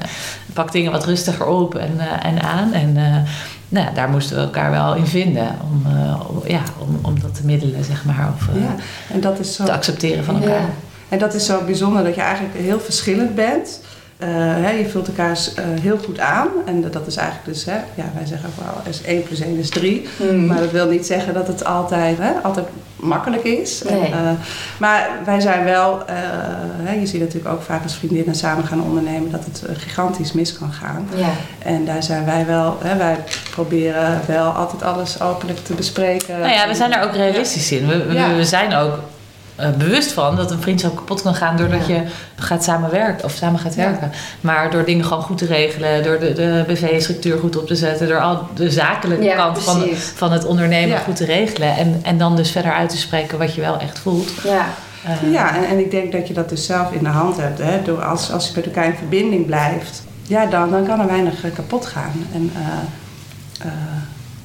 pakt 0.52 0.72
dingen 0.72 0.92
wat 0.92 1.04
rustiger 1.04 1.46
op 1.46 1.74
en, 1.74 2.00
en 2.22 2.42
aan. 2.42 2.72
En 2.72 2.96
nou, 3.72 3.94
daar 3.94 4.08
moesten 4.08 4.36
we 4.36 4.42
elkaar 4.42 4.70
wel 4.70 4.94
in 4.94 5.06
vinden 5.06 5.48
om, 5.70 5.92
uh, 5.92 6.30
om 6.30 6.42
ja, 6.46 6.62
om, 6.78 6.98
om 7.02 7.20
dat 7.20 7.34
te 7.34 7.40
middelen, 7.44 7.84
zeg 7.84 8.04
maar. 8.04 8.32
Of 8.34 8.56
uh, 8.56 8.62
ja, 8.62 8.74
en 9.12 9.20
dat 9.20 9.38
is 9.38 9.54
zo, 9.54 9.64
te 9.64 9.72
accepteren 9.72 10.24
van 10.24 10.42
elkaar. 10.42 10.68
En 11.08 11.18
dat 11.18 11.34
is 11.34 11.46
zo 11.46 11.64
bijzonder 11.64 12.04
dat 12.04 12.14
je 12.14 12.20
eigenlijk 12.20 12.54
heel 12.56 12.80
verschillend 12.80 13.34
bent. 13.34 13.80
Uh, 14.22 14.28
hè, 14.64 14.70
je 14.70 14.88
vult 14.88 15.06
elkaar 15.06 15.30
uh, 15.30 15.64
heel 15.80 15.98
goed 15.98 16.18
aan. 16.18 16.48
En 16.64 16.90
dat 16.90 17.06
is 17.06 17.16
eigenlijk 17.16 17.48
dus, 17.48 17.64
hè, 17.64 17.76
ja, 17.94 18.04
wij 18.14 18.26
zeggen 18.26 18.48
ook 18.48 18.64
wel, 18.64 18.92
is 18.92 19.02
1 19.02 19.22
plus 19.22 19.40
1 19.40 19.58
is 19.58 19.68
3. 19.68 20.08
Mm. 20.16 20.46
Maar 20.46 20.58
dat 20.60 20.70
wil 20.70 20.88
niet 20.88 21.06
zeggen 21.06 21.34
dat 21.34 21.46
het 21.46 21.64
altijd, 21.64 22.18
hè, 22.18 22.30
altijd 22.42 22.66
makkelijk 22.96 23.44
is. 23.44 23.82
Nee. 23.82 24.00
En, 24.00 24.10
uh, 24.10 24.30
maar 24.78 25.10
wij 25.24 25.40
zijn 25.40 25.64
wel, 25.64 26.02
hè, 26.82 26.92
je 26.92 27.06
ziet 27.06 27.20
natuurlijk 27.20 27.54
ook 27.54 27.62
vaak 27.62 27.82
als 27.82 27.94
vriendinnen 27.94 28.34
samen 28.34 28.66
gaan 28.66 28.82
ondernemen, 28.82 29.30
dat 29.30 29.44
het 29.44 29.62
gigantisch 29.78 30.32
mis 30.32 30.58
kan 30.58 30.72
gaan. 30.72 31.08
Ja. 31.16 31.30
En 31.58 31.84
daar 31.84 32.02
zijn 32.02 32.24
wij 32.24 32.46
wel, 32.46 32.78
hè, 32.82 32.96
wij 32.96 33.16
proberen 33.50 34.20
wel 34.26 34.50
altijd 34.50 34.82
alles 34.82 35.20
openlijk 35.20 35.58
te 35.58 35.74
bespreken. 35.74 36.38
Nou 36.38 36.52
ja, 36.52 36.68
we 36.68 36.74
zijn 36.74 36.90
daar 36.90 37.04
ook 37.04 37.14
realistisch 37.14 37.72
in. 37.72 37.86
We, 37.86 38.06
we, 38.06 38.14
ja. 38.14 38.34
we 38.34 38.44
zijn 38.44 38.74
ook 38.74 38.98
uh, 39.60 39.70
bewust 39.70 40.12
van 40.12 40.36
dat 40.36 40.50
een 40.50 40.60
vriendschap 40.60 40.96
kapot 40.96 41.22
kan 41.22 41.34
gaan 41.34 41.56
doordat 41.56 41.86
ja. 41.86 41.94
je 41.94 42.02
gaat 42.36 42.64
samenwerken 42.64 43.24
of 43.24 43.32
samen 43.32 43.60
gaat 43.60 43.74
werken. 43.74 44.10
Ja. 44.12 44.18
Maar 44.40 44.70
door 44.70 44.84
dingen 44.84 45.04
gewoon 45.04 45.22
goed 45.22 45.38
te 45.38 45.46
regelen, 45.46 46.02
door 46.02 46.18
de, 46.18 46.32
de 46.32 46.64
BV-structuur 46.66 47.38
goed 47.38 47.56
op 47.56 47.66
te 47.66 47.76
zetten, 47.76 48.08
door 48.08 48.20
al 48.20 48.48
de 48.54 48.70
zakelijke 48.70 49.24
ja, 49.24 49.36
kant 49.36 49.62
van, 49.62 49.84
van 49.94 50.32
het 50.32 50.44
ondernemen 50.44 50.98
goed 50.98 51.16
te 51.16 51.24
regelen. 51.24 51.76
En, 51.76 52.00
en 52.02 52.18
dan 52.18 52.36
dus 52.36 52.50
verder 52.50 52.72
uit 52.72 52.90
te 52.90 52.96
spreken 52.96 53.38
wat 53.38 53.54
je 53.54 53.60
wel 53.60 53.78
echt 53.78 53.98
voelt. 53.98 54.30
Ja. 54.44 54.66
Uh, 55.24 55.32
ja, 55.32 55.56
en, 55.56 55.64
en 55.64 55.78
ik 55.78 55.90
denk 55.90 56.12
dat 56.12 56.28
je 56.28 56.34
dat 56.34 56.48
dus 56.48 56.66
zelf 56.66 56.92
in 56.92 57.02
de 57.02 57.10
hand 57.10 57.36
hebt. 57.36 57.58
Hè? 57.58 57.82
Door 57.82 58.04
als, 58.04 58.32
als 58.32 58.46
je 58.46 58.52
met 58.54 58.64
elkaar 58.64 58.84
in 58.84 58.94
verbinding 58.94 59.46
blijft, 59.46 60.02
ja, 60.22 60.46
dan, 60.46 60.70
dan 60.70 60.86
kan 60.86 61.00
er 61.00 61.06
weinig 61.06 61.40
kapot 61.54 61.86
gaan. 61.86 62.26
En, 62.32 62.50
uh, 62.56 63.70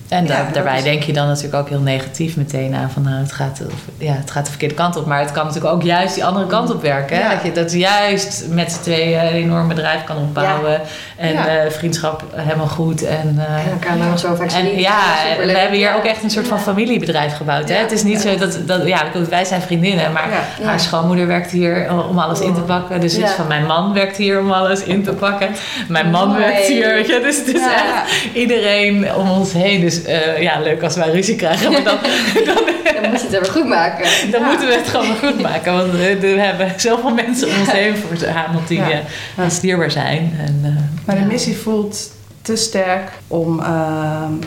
en 0.09 0.25
ja, 0.25 0.47
daarbij 0.53 0.77
is... 0.77 0.83
denk 0.83 1.03
je 1.03 1.13
dan 1.13 1.27
natuurlijk 1.27 1.55
ook 1.55 1.69
heel 1.69 1.79
negatief 1.79 2.35
meteen 2.37 2.75
aan 2.75 2.91
van 2.91 3.01
nou, 3.01 3.15
het 3.15 3.31
gaat, 3.31 3.61
ja, 3.97 4.13
het 4.13 4.31
gaat 4.31 4.43
de 4.43 4.49
verkeerde 4.49 4.75
kant 4.75 4.95
op. 4.95 5.05
Maar 5.05 5.19
het 5.19 5.31
kan 5.31 5.45
natuurlijk 5.45 5.73
ook 5.73 5.83
juist 5.83 6.13
die 6.13 6.25
andere 6.25 6.47
kant 6.47 6.73
op 6.73 6.81
werken. 6.81 7.19
Dat 7.29 7.43
je 7.43 7.51
dat 7.51 7.73
juist 7.73 8.45
met 8.49 8.71
z'n 8.71 8.81
tweeën 8.81 9.19
een 9.19 9.27
enorm 9.27 9.67
bedrijf 9.67 10.03
kan 10.03 10.17
opbouwen. 10.17 10.81
En 11.15 11.33
uh, 11.33 11.41
vriendschap 11.69 12.23
helemaal 12.35 12.67
goed. 12.67 13.05
En, 13.05 13.35
uh, 13.37 13.65
en 13.65 13.71
elkaar 13.71 13.97
nog 13.97 14.19
zo 14.19 14.35
vaak 14.35 14.51
en, 14.51 14.79
Ja, 14.79 14.99
we 15.45 15.51
hebben 15.51 15.77
hier 15.77 15.95
ook 15.95 16.03
echt 16.03 16.23
een 16.23 16.29
soort 16.29 16.47
van 16.47 16.59
familiebedrijf 16.59 17.35
gebouwd. 17.35 17.69
Hè? 17.69 17.75
Het 17.75 17.91
is 17.91 18.03
niet 18.03 18.21
zo 18.21 18.37
dat, 18.37 18.59
dat, 18.65 18.87
ja, 18.87 19.03
wij 19.29 19.45
zijn 19.45 19.61
vriendinnen. 19.61 20.11
Maar 20.11 20.29
haar 20.61 20.79
schoonmoeder 20.79 21.27
werkt 21.27 21.51
hier 21.51 21.91
om 22.09 22.19
alles 22.19 22.39
in 22.39 22.53
te 22.53 22.61
pakken. 22.61 22.99
Dus 23.01 23.17
iets 23.17 23.31
van 23.31 23.47
mijn 23.47 23.65
man 23.65 23.93
werkt 23.93 24.17
hier 24.17 24.39
om 24.39 24.51
alles 24.51 24.83
in 24.83 25.03
te 25.03 25.13
pakken. 25.13 25.49
Mijn 25.87 26.09
man 26.09 26.27
Mooi. 26.27 26.39
werkt 26.39 26.67
hier. 26.67 27.05
Dus 27.21 27.37
het 27.37 27.47
is 27.47 27.61
echt 27.61 28.13
iedereen 28.33 29.15
om 29.15 29.29
ons 29.29 29.53
heen. 29.53 29.81
Dus 29.81 29.96
uh, 30.05 30.41
ja, 30.41 30.59
leuk 30.59 30.83
als 30.83 30.95
wij 30.95 31.09
ruzie 31.09 31.35
krijgen. 31.35 31.71
Maar 31.71 31.83
dan, 31.83 31.97
dan, 32.45 32.55
dan 33.01 33.09
moet 33.09 33.21
je 33.21 33.25
het 33.25 33.33
er 33.33 33.41
weer 33.41 33.51
goed 33.51 33.67
maken. 33.67 34.31
Dan 34.31 34.41
ja. 34.41 34.47
moeten 34.47 34.67
we 34.67 34.73
het 34.73 34.87
gewoon 34.87 35.07
weer 35.07 35.31
goed 35.31 35.41
maken. 35.41 35.73
Want 35.73 35.91
we, 35.91 36.17
we 36.19 36.27
hebben 36.27 36.73
zoveel 36.77 37.13
mensen 37.13 37.47
om 37.47 37.59
ons 37.59 37.71
heen 37.71 37.95
verzameld 37.95 38.67
die 38.67 38.77
ja. 38.77 39.01
uh, 39.39 39.45
dierbaar 39.61 39.91
zijn. 39.91 40.39
En, 40.45 40.61
uh, 40.63 41.05
maar 41.05 41.15
de 41.15 41.25
missie 41.25 41.57
voelt 41.57 42.11
te 42.41 42.55
sterk 42.55 43.11
om, 43.27 43.61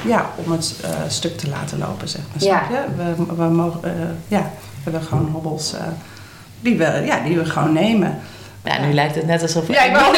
ja, 0.06 0.30
om 0.44 0.52
het 0.52 0.74
stuk 1.08 1.38
te 1.38 1.48
laten 1.48 1.78
lopen, 1.78 2.08
zeg 2.08 2.20
maar. 2.32 2.48
Ja. 2.48 2.62
We, 2.96 3.34
we, 3.36 3.44
mogen, 3.44 3.80
ja, 4.28 4.50
we 4.84 4.90
hebben 4.90 5.02
gewoon 5.02 5.28
hobbels 5.32 5.74
die, 6.60 6.78
we, 6.78 7.02
ja, 7.04 7.20
die 7.24 7.38
we 7.38 7.44
gewoon 7.44 7.72
nemen. 7.72 8.18
Ja, 8.64 8.80
nu 8.86 8.92
lijkt 8.94 9.14
het 9.14 9.26
net 9.26 9.42
alsof 9.42 9.66
we 9.66 9.72
ja, 9.72 9.84
enorm 9.84 10.12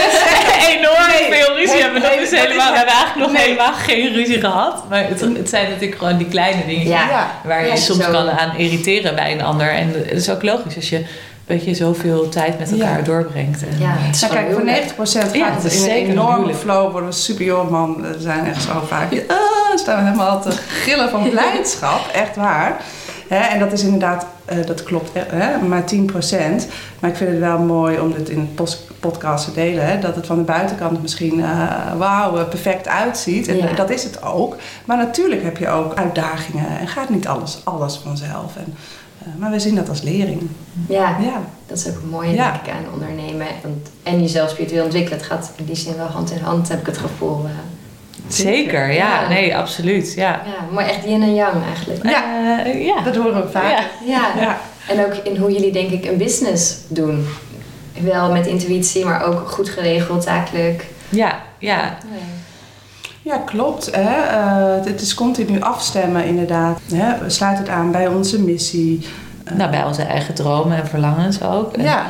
nee, 1.08 1.32
veel 1.32 1.54
ruzie 1.56 1.72
nee, 1.75 1.82
hebben. 1.82 2.02
Dat 2.02 2.11
nee, 2.11 2.20
is 2.20 2.30
dat 2.30 2.38
helemaal, 2.40 2.70
we 2.70 2.76
hebben 2.76 2.94
eigenlijk 2.94 3.16
nog 3.28 3.32
nee. 3.32 3.42
helemaal 3.42 3.72
geen 3.72 4.12
ruzie 4.12 4.40
gehad. 4.40 4.82
Maar 4.88 5.04
het, 5.08 5.20
het 5.20 5.49
zijn 5.49 5.68
natuurlijk 5.70 5.99
gewoon 5.99 6.16
die 6.16 6.28
kleine 6.28 6.66
dingen 6.66 6.87
Ja. 6.88 7.08
Ja. 7.08 7.30
waar 7.44 7.62
je 7.64 7.68
Ja, 7.68 7.76
soms 7.76 8.04
zo. 8.04 8.11
kan 8.11 8.30
aan 8.30 8.56
irriteren 8.56 9.14
bij 9.14 9.32
een 9.32 9.42
ander. 9.42 9.68
En 9.70 9.88
het 9.94 10.11
is 10.12 10.30
ook 10.30 10.42
logisch 10.42 10.76
als 10.76 10.88
je, 10.88 11.04
weet 11.46 11.64
je 11.64 11.75
zoveel 11.75 12.28
tijd 12.28 12.58
met 12.58 12.72
elkaar 12.72 12.99
Ja. 12.99 13.04
doorbrengt. 13.04 13.62
En, 13.62 13.76
Ja, 13.78 13.87
eh, 13.90 14.06
het 14.06 14.14
is 14.14 14.20
Nou, 14.20 14.32
kijk, 14.34 14.46
voor 14.52 14.61
heel 14.61 14.64
90% 14.64 15.32
Ja, 15.34 15.44
gaat 15.46 15.54
het 15.54 15.62
het 15.62 15.72
is 15.72 15.78
in 15.78 15.84
een 15.84 15.90
zeker 15.90 16.04
een 16.08 16.11
enorme 16.12 16.34
huwelijk. 16.37 16.58
flow, 16.58 16.90
worden 16.90 17.08
we 17.08 17.14
super 17.14 17.64
man. 17.70 18.00
We 18.02 18.16
zijn 18.20 18.46
echt 18.46 18.62
zo 18.62 18.84
vaak, 18.88 19.12
ah, 19.28 19.37
staan 19.78 19.99
we 19.99 20.04
helemaal 20.11 20.42
te 20.42 20.50
gillen 20.68 21.11
van 21.11 21.30
blijdschap, 21.30 22.00
echt 22.12 22.37
waar. 22.37 22.76
Hè, 23.29 23.37
en 23.37 23.59
dat 23.59 23.73
is 23.73 23.83
inderdaad, 23.83 24.26
eh, 24.45 24.67
dat 24.67 24.83
klopt, 24.83 25.12
eh, 25.12 25.23
hè, 25.29 25.59
maar 25.67 25.85
10%. 25.85 26.67
Maar 27.00 27.11
ik 27.11 27.17
vind 27.17 27.31
het 27.31 27.38
wel 27.38 27.59
mooi 27.59 28.00
om 28.00 28.12
dit 28.12 28.29
in 28.29 28.50
het 28.55 28.76
podcast 29.00 29.45
te 29.45 29.52
delen. 29.52 29.87
Hè, 29.87 29.99
dat 29.99 30.14
het 30.17 30.26
van 30.26 30.37
de 30.37 30.43
buitenkant 30.43 31.02
misschien, 31.02 31.45
wauw, 31.99 32.37
eh, 32.37 32.49
perfect 32.49 32.88
uitziet. 32.88 33.49
En 33.49 33.57
Ja. 33.57 33.73
dat 33.75 33.91
is 33.91 34.05
het 34.05 34.23
ook. 34.23 34.57
Maar 34.85 34.97
natuurlijk 34.97 35.43
heb 35.43 35.57
je 35.57 35.69
ook 35.69 35.95
uitdagingen 35.95 36.79
en 36.81 36.88
gaat 36.88 37.09
niet 37.11 37.26
alles, 37.26 37.61
alles 37.64 37.97
vanzelf. 37.97 38.57
En, 38.57 38.75
maar 39.38 39.50
we 39.50 39.59
zien 39.61 39.75
dat 39.75 39.88
als 39.88 40.02
lering. 40.02 40.49
Ja, 40.88 41.17
Ja. 41.21 41.41
dat 41.67 41.79
is 41.79 41.88
ook 41.88 41.95
het 41.95 42.11
mooie 42.11 42.35
Ja. 42.35 42.50
denk 42.52 42.67
ik 42.67 42.73
aan 42.73 42.93
ondernemen. 42.93 43.47
Want, 43.62 43.88
en 44.02 44.21
jezelf 44.21 44.50
spiritueel 44.50 44.85
ontwikkelen. 44.85 45.19
Het 45.19 45.26
gaat 45.29 45.52
in 45.57 45.64
die 45.64 45.76
zin 45.76 45.97
wel 45.97 46.07
hand 46.07 46.31
in 46.31 46.43
hand, 46.43 46.69
heb 46.69 46.81
ik 46.81 46.87
het 46.87 46.99
gevoel. 46.99 47.47
Zeker, 48.29 48.93
ja, 48.93 49.23
Ja. 49.23 49.29
nee, 49.29 49.57
absoluut. 49.57 50.12
Ja. 50.14 50.31
ja, 50.45 50.64
mooi 50.73 50.87
echt 50.87 51.05
yin 51.05 51.23
en 51.23 51.35
yang 51.35 51.55
eigenlijk. 51.67 52.02
Ja. 52.09 52.25
Eh, 52.64 52.85
ja. 52.87 53.00
Dat 53.00 53.17
horen 53.17 53.43
we 53.45 53.50
vaak. 53.50 53.71
Ja. 53.71 53.81
Ja. 54.05 54.41
Ja. 54.43 54.59
En 54.88 55.05
ook 55.05 55.14
in 55.14 55.37
hoe 55.37 55.52
jullie 55.52 55.73
denk 55.73 55.91
ik 55.91 56.05
een 56.05 56.17
business 56.17 56.75
doen. 56.88 57.26
Wel 58.00 58.33
met 58.33 58.47
intuïtie, 58.47 59.05
maar 59.05 59.25
ook 59.25 59.49
goed 59.50 59.69
geregeld, 59.69 60.23
zakelijk. 60.25 60.87
ja, 61.09 61.41
ja. 61.59 61.99
Ja, 63.23 63.37
klopt. 63.37 63.88
Hè. 63.97 64.23
Eh, 64.23 64.85
het 64.85 65.00
is 65.00 65.14
continu 65.14 65.61
afstemmen 65.61 66.25
inderdaad. 66.25 66.81
Hè. 66.95 67.19
We 67.25 67.31
sluiten 67.31 67.64
het 67.64 67.73
aan 67.73 67.91
bij 67.91 68.07
onze 68.07 68.41
missie. 68.41 69.07
Nou, 69.55 69.71
bij 69.71 69.85
onze 69.85 70.02
eigen 70.02 70.35
dromen 70.35 70.76
en 70.76 70.87
verlangens 70.87 71.43
ook. 71.43 71.73
En, 71.76 71.83
ja, 71.83 72.07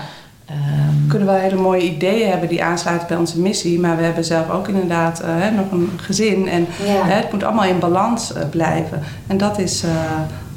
we 1.02 1.08
kunnen 1.08 1.28
wel 1.28 1.36
hele 1.36 1.56
mooie 1.60 1.82
ideeën 1.82 2.30
hebben 2.30 2.48
die 2.48 2.64
aansluiten 2.64 3.08
bij 3.08 3.16
onze 3.16 3.40
missie. 3.40 3.80
Maar 3.80 3.96
we 3.96 4.02
hebben 4.02 4.24
zelf 4.24 4.50
ook 4.50 4.68
inderdaad 4.68 5.20
eh, 5.20 5.34
nog 5.56 5.70
een 5.70 5.90
gezin. 5.96 6.48
En 6.48 6.66
Ja. 6.86 7.04
het 7.04 7.32
moet 7.32 7.42
allemaal 7.44 7.64
in 7.64 7.78
balans 7.78 8.32
eh, 8.32 8.48
blijven. 8.50 9.00
En 9.26 9.36
dat 9.36 9.58
is, 9.58 9.82
eh, 9.82 9.90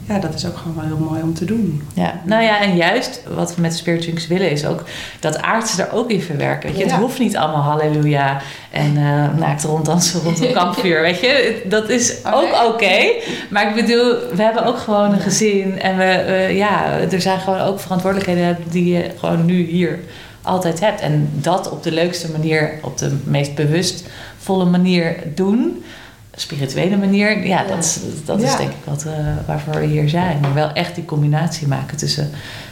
ja, 0.08 0.20
dat 0.20 0.34
is 0.34 0.46
ook 0.48 0.58
gewoon 0.58 0.76
wel 0.76 0.86
heel 0.86 1.06
mooi 1.10 1.22
om 1.22 1.34
te 1.34 1.46
doen. 1.46 1.82
Ja, 1.94 2.22
nou 2.26 2.44
ja, 2.44 2.62
en 2.62 2.76
juist 2.76 3.22
wat 3.36 3.56
we 3.56 3.62
met 3.62 3.72
de 3.72 3.78
Spirit 3.78 4.06
Junks 4.06 4.28
willen 4.28 4.52
is 4.52 4.66
ook 4.66 4.84
dat 5.20 5.42
aardse 5.42 5.82
er 5.84 5.94
ook 5.94 6.10
in 6.12 6.22
verwerken. 6.22 6.70
Weet 6.70 6.78
je, 6.80 6.86
Ja. 6.86 6.92
het 6.92 7.02
hoeft 7.02 7.20
niet 7.20 7.38
allemaal 7.38 7.62
halleluja 7.62 8.42
en 8.72 8.98
eh 8.98 9.38
naakt 9.40 9.64
ronddansen 9.64 10.22
rond 10.22 10.40
een 10.42 10.54
kampvuur, 10.62 11.02
weet 11.02 11.20
je. 11.20 11.62
Dat 11.70 11.90
is 11.90 12.16
Oh, 12.26 12.34
ook 12.34 12.74
oké, 12.74 13.12
maar 13.50 13.68
ik 13.70 13.76
bedoel, 13.86 14.14
we 14.36 14.44
hebben 14.44 14.66
ook 14.66 14.78
gewoon 14.78 15.14
een 15.14 15.20
gezin 15.20 15.80
en 15.80 15.98
we, 15.98 16.52
ja, 16.54 16.98
er 17.12 17.22
zijn 17.22 17.40
gewoon 17.40 17.60
ook 17.60 17.80
verantwoordelijkheden 17.80 18.58
die 18.70 18.94
je 18.94 19.10
gewoon 19.20 19.46
nu 19.46 19.64
hier 19.66 20.00
altijd 20.42 20.80
hebt. 20.80 21.02
En 21.02 21.30
dat 21.34 21.70
op 21.70 21.84
de 21.84 21.92
leukste 21.92 22.32
manier, 22.32 22.72
op 22.82 22.98
de 22.98 23.18
meest 23.24 23.56
bewustvolle 23.56 24.66
manier 24.66 25.16
doen 25.36 25.84
spirituele 26.36 26.98
manier, 26.98 27.46
ja, 27.48 27.62
Ja. 27.62 27.68
dat, 27.68 27.84
is, 27.84 28.00
dat 28.25 28.42
is 28.42 28.56
denk 28.58 28.70
ik 28.70 28.75
wat, 28.84 29.04
eh, 29.06 29.12
waarvoor 29.48 29.80
we 29.80 29.86
hier 29.86 30.10
zijn. 30.10 30.39
Maar 30.42 30.54
wel 30.54 30.72
echt 30.72 30.96
die 30.96 31.06
combinatie 31.06 31.68
maken 31.68 31.98
tussen 31.98 32.30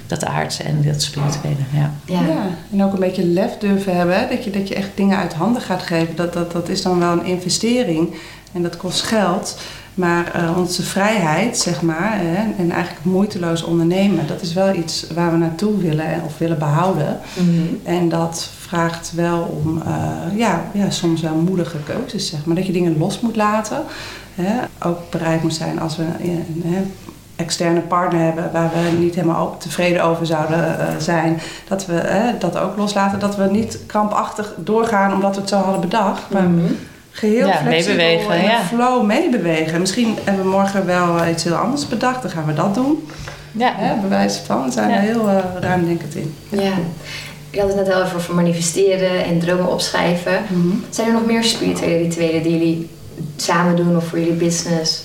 dat 0.08 0.25
aardse 0.25 0.63
en 0.63 0.82
dat 0.86 1.01
spirituele. 1.01 1.55
Ja. 1.74 1.91
Ja. 2.05 2.22
Ja, 2.22 2.46
en 2.72 2.84
ook 2.84 2.93
een 2.93 3.00
beetje 3.00 3.25
lef 3.25 3.58
durven 3.60 3.96
hebben. 3.98 4.20
Hè? 4.20 4.27
Dat, 4.27 4.43
je, 4.43 4.50
dat 4.50 4.67
je 4.67 4.75
echt 4.75 4.89
dingen 4.96 5.17
uit 5.17 5.34
handen 5.34 5.62
gaat 5.62 5.82
geven. 5.82 6.15
Dat, 6.15 6.34
dat, 6.34 6.51
dat 6.51 6.70
is 6.70 6.82
dan 6.82 7.00
wel 7.00 7.12
een 7.12 7.25
investering. 7.25 8.13
En 8.53 8.62
dat 8.63 8.77
kost 8.77 9.01
geld. 9.01 9.58
Maar 9.93 10.32
eh, 10.34 10.58
onze 10.58 10.84
vrijheid, 10.84 11.58
zeg 11.58 11.82
maar, 11.82 12.17
hè, 12.20 12.36
en 12.63 12.72
eigenlijk 12.72 13.05
moeiteloos 13.05 13.63
ondernemen, 13.63 14.27
dat 14.27 14.41
is 14.41 14.53
wel 14.53 14.75
iets 14.75 15.05
waar 15.13 15.32
we 15.32 15.38
naartoe 15.38 15.77
willen 15.77 16.05
en- 16.05 16.22
of 16.25 16.38
willen 16.38 16.60
behouden. 16.60 17.20
Mhm. 17.34 17.50
En 17.84 18.10
dat 18.10 18.50
vraagt 18.74 19.12
wel 19.15 19.62
om, 19.63 19.82
eh, 19.86 20.38
ja, 20.38 20.62
ja, 20.72 20.89
soms 20.89 21.22
wel 21.22 21.36
moedige 21.36 21.77
keuzes, 21.86 22.27
zeg 22.30 22.46
maar. 22.46 22.56
Dat 22.56 22.65
je 22.65 22.72
dingen 22.72 22.98
los 22.98 23.20
moet 23.20 23.36
laten. 23.36 23.77
Hè? 24.36 24.53
Ook 24.88 24.98
bereid 25.10 25.42
moet 25.42 25.53
zijn 25.53 25.80
als 25.80 25.98
we 25.98 26.03
een, 26.03 26.62
een, 26.65 26.94
externe 27.36 27.80
partner 27.80 28.22
hebben 28.22 28.50
waar 28.53 28.70
we 28.74 28.98
niet 28.98 29.15
helemaal 29.15 29.56
tevreden 29.58 30.03
over 30.03 30.25
zouden 30.25 30.80
eh, 30.80 30.86
zijn. 30.98 31.39
Dat 31.68 31.86
we 31.86 31.94
hè, 31.94 32.38
dat 32.38 32.58
ook 32.58 32.77
loslaten. 32.77 33.20
Dat 33.20 33.36
we 33.36 33.44
niet 33.51 33.80
krampachtig 33.86 34.53
doorgaan 34.58 35.13
omdat 35.13 35.36
we 35.36 35.42
het 35.42 35.50
zo 35.50 35.56
hadden 35.58 35.82
bedacht. 35.82 36.22
Maar 36.30 36.44
Mhm. 36.44 36.72
geheel 37.12 37.48
Ja, 37.48 37.56
flexibel 37.58 37.96
meebewegen, 38.06 38.38
in 38.38 38.44
ja. 38.44 38.60
de 38.60 38.65
flow 38.65 39.06
meebewegen. 39.06 39.80
Misschien 39.80 40.18
hebben 40.24 40.44
we 40.44 40.50
morgen 40.51 40.86
wel 40.86 41.20
eh, 41.20 41.32
iets 41.32 41.44
heel 41.44 41.56
anders 41.56 41.88
bedacht. 41.88 42.22
Dan 42.22 42.32
gaan 42.32 42.46
we 42.46 42.53
dat 42.53 42.74
doen. 42.75 43.08
Ja. 43.51 43.74
Hè, 43.75 43.96
bewijs 44.01 44.38
van. 44.46 44.63
We 44.63 44.72
zijn 44.72 44.89
Ja. 44.89 44.96
er 44.96 45.01
heel 45.01 45.30
uh, 45.30 45.36
ruimdenkend 45.60 46.15
in. 46.15 46.36
Ja. 46.50 46.72
Ik 47.53 47.60
had 47.60 47.67
het 47.67 47.86
net 47.86 47.93
al 47.93 48.03
over 48.03 48.36
manifesteren 48.36 49.24
en 49.25 49.39
dromen 49.39 49.72
opschrijven. 49.72 50.33
Zijn 50.89 51.07
er 51.07 51.13
nog 51.13 51.25
meer 51.25 51.43
spirituele 51.43 51.98
rituelen 51.98 52.43
die 52.43 52.51
jullie 52.51 52.89
samen 53.36 53.75
doen 53.75 53.95
of 53.95 54.03
voor 54.07 54.19
jullie 54.19 54.33
business? 54.33 55.01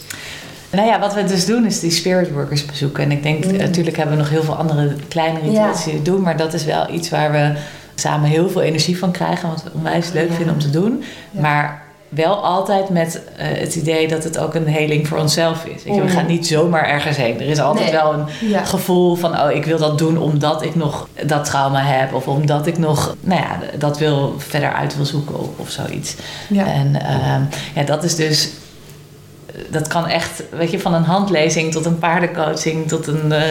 Nou 0.71 0.87
ja, 0.87 1.01
wat 1.01 1.15
we 1.15 1.25
dus 1.25 1.47
doen 1.47 1.67
is 1.67 1.81
die 1.81 1.91
spirit 1.91 2.33
workers 2.33 2.65
bezoeken. 2.67 3.03
En 3.05 3.11
ik 3.11 3.23
denk, 3.23 3.45
Mm. 3.45 3.57
natuurlijk 3.57 3.97
hebben 3.97 4.17
we 4.17 4.23
nog 4.23 4.31
heel 4.31 4.43
veel 4.43 4.55
andere 4.57 4.95
kleine 5.09 5.39
rituelen 5.41 5.75
die 5.85 5.93
we 5.95 6.03
doen. 6.03 6.21
Maar 6.23 6.37
dat 6.37 6.55
is 6.55 6.65
wel 6.65 6.91
iets 6.93 7.11
waar 7.11 7.33
we 7.33 7.53
samen 7.95 8.29
heel 8.29 8.51
veel 8.51 8.63
energie 8.63 8.99
van 8.99 9.11
krijgen. 9.11 9.49
Wat 9.49 9.63
we 9.63 9.71
onwijs 9.75 10.13
leuk 10.13 10.29
Ja. 10.29 10.35
vinden 10.35 10.55
om 10.55 10.61
te 10.61 10.71
doen. 10.71 11.03
Ja. 11.31 11.41
Maar 11.41 11.83
wel 12.09 12.45
altijd 12.45 12.89
met 12.89 13.21
eh, 13.37 13.47
het 13.61 13.75
idee 13.75 14.09
dat 14.09 14.25
het 14.25 14.39
ook 14.39 14.55
een 14.55 14.67
heling 14.67 15.09
voor 15.09 15.19
onszelf 15.19 15.65
is. 15.65 15.83
We 15.85 15.91
Mm. 15.91 16.09
gaan 16.09 16.27
niet 16.27 16.47
zomaar 16.47 16.85
ergens 16.85 17.17
heen. 17.17 17.41
Er 17.41 17.47
is 17.49 17.59
altijd 17.61 17.85
Nee. 17.93 18.01
wel 18.01 18.13
een 18.13 18.49
Ja. 18.49 18.65
gevoel 18.65 19.15
van, 19.15 19.41
oh, 19.41 19.51
ik 19.51 19.65
wil 19.65 19.79
dat 19.79 19.99
doen 19.99 20.19
omdat 20.19 20.63
ik 20.65 20.75
nog 20.75 21.09
dat 21.27 21.45
trauma 21.45 21.81
heb. 21.83 22.15
Of 22.15 22.27
omdat 22.29 22.67
ik 22.67 22.79
nog, 22.79 23.17
nou 23.21 23.41
ja, 23.41 23.59
dat 23.79 23.99
wil 23.99 24.35
verder 24.39 24.73
uit 24.73 24.97
wil 24.97 25.05
zoeken 25.05 25.39
of, 25.41 25.47
of 25.57 25.71
zoiets. 25.71 26.15
Ja. 26.49 26.67
En 26.67 27.01
ehm, 27.03 27.43
ja, 27.75 27.83
dat 27.85 28.05
is 28.05 28.15
dus, 28.15 28.49
dat 29.71 29.87
kan 29.89 30.07
echt, 30.07 30.43
weet 30.51 30.71
je, 30.71 30.81
van 30.81 30.95
een 30.95 31.05
handlezing 31.05 31.73
tot 31.73 31.85
een 31.85 31.99
paardencoaching 31.99 32.89
tot 32.89 33.07
een, 33.07 33.33
eh, 33.33 33.51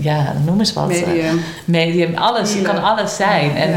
ja, 0.00 0.32
noem 0.44 0.58
eens 0.58 0.72
wat. 0.72 0.86
Medium. 0.88 1.40
medium, 1.64 2.14
alles, 2.16 2.54
het 2.54 2.62
kan 2.62 2.82
alles 2.82 3.16
zijn. 3.16 3.56
En 3.56 3.70
Ja. 3.70 3.76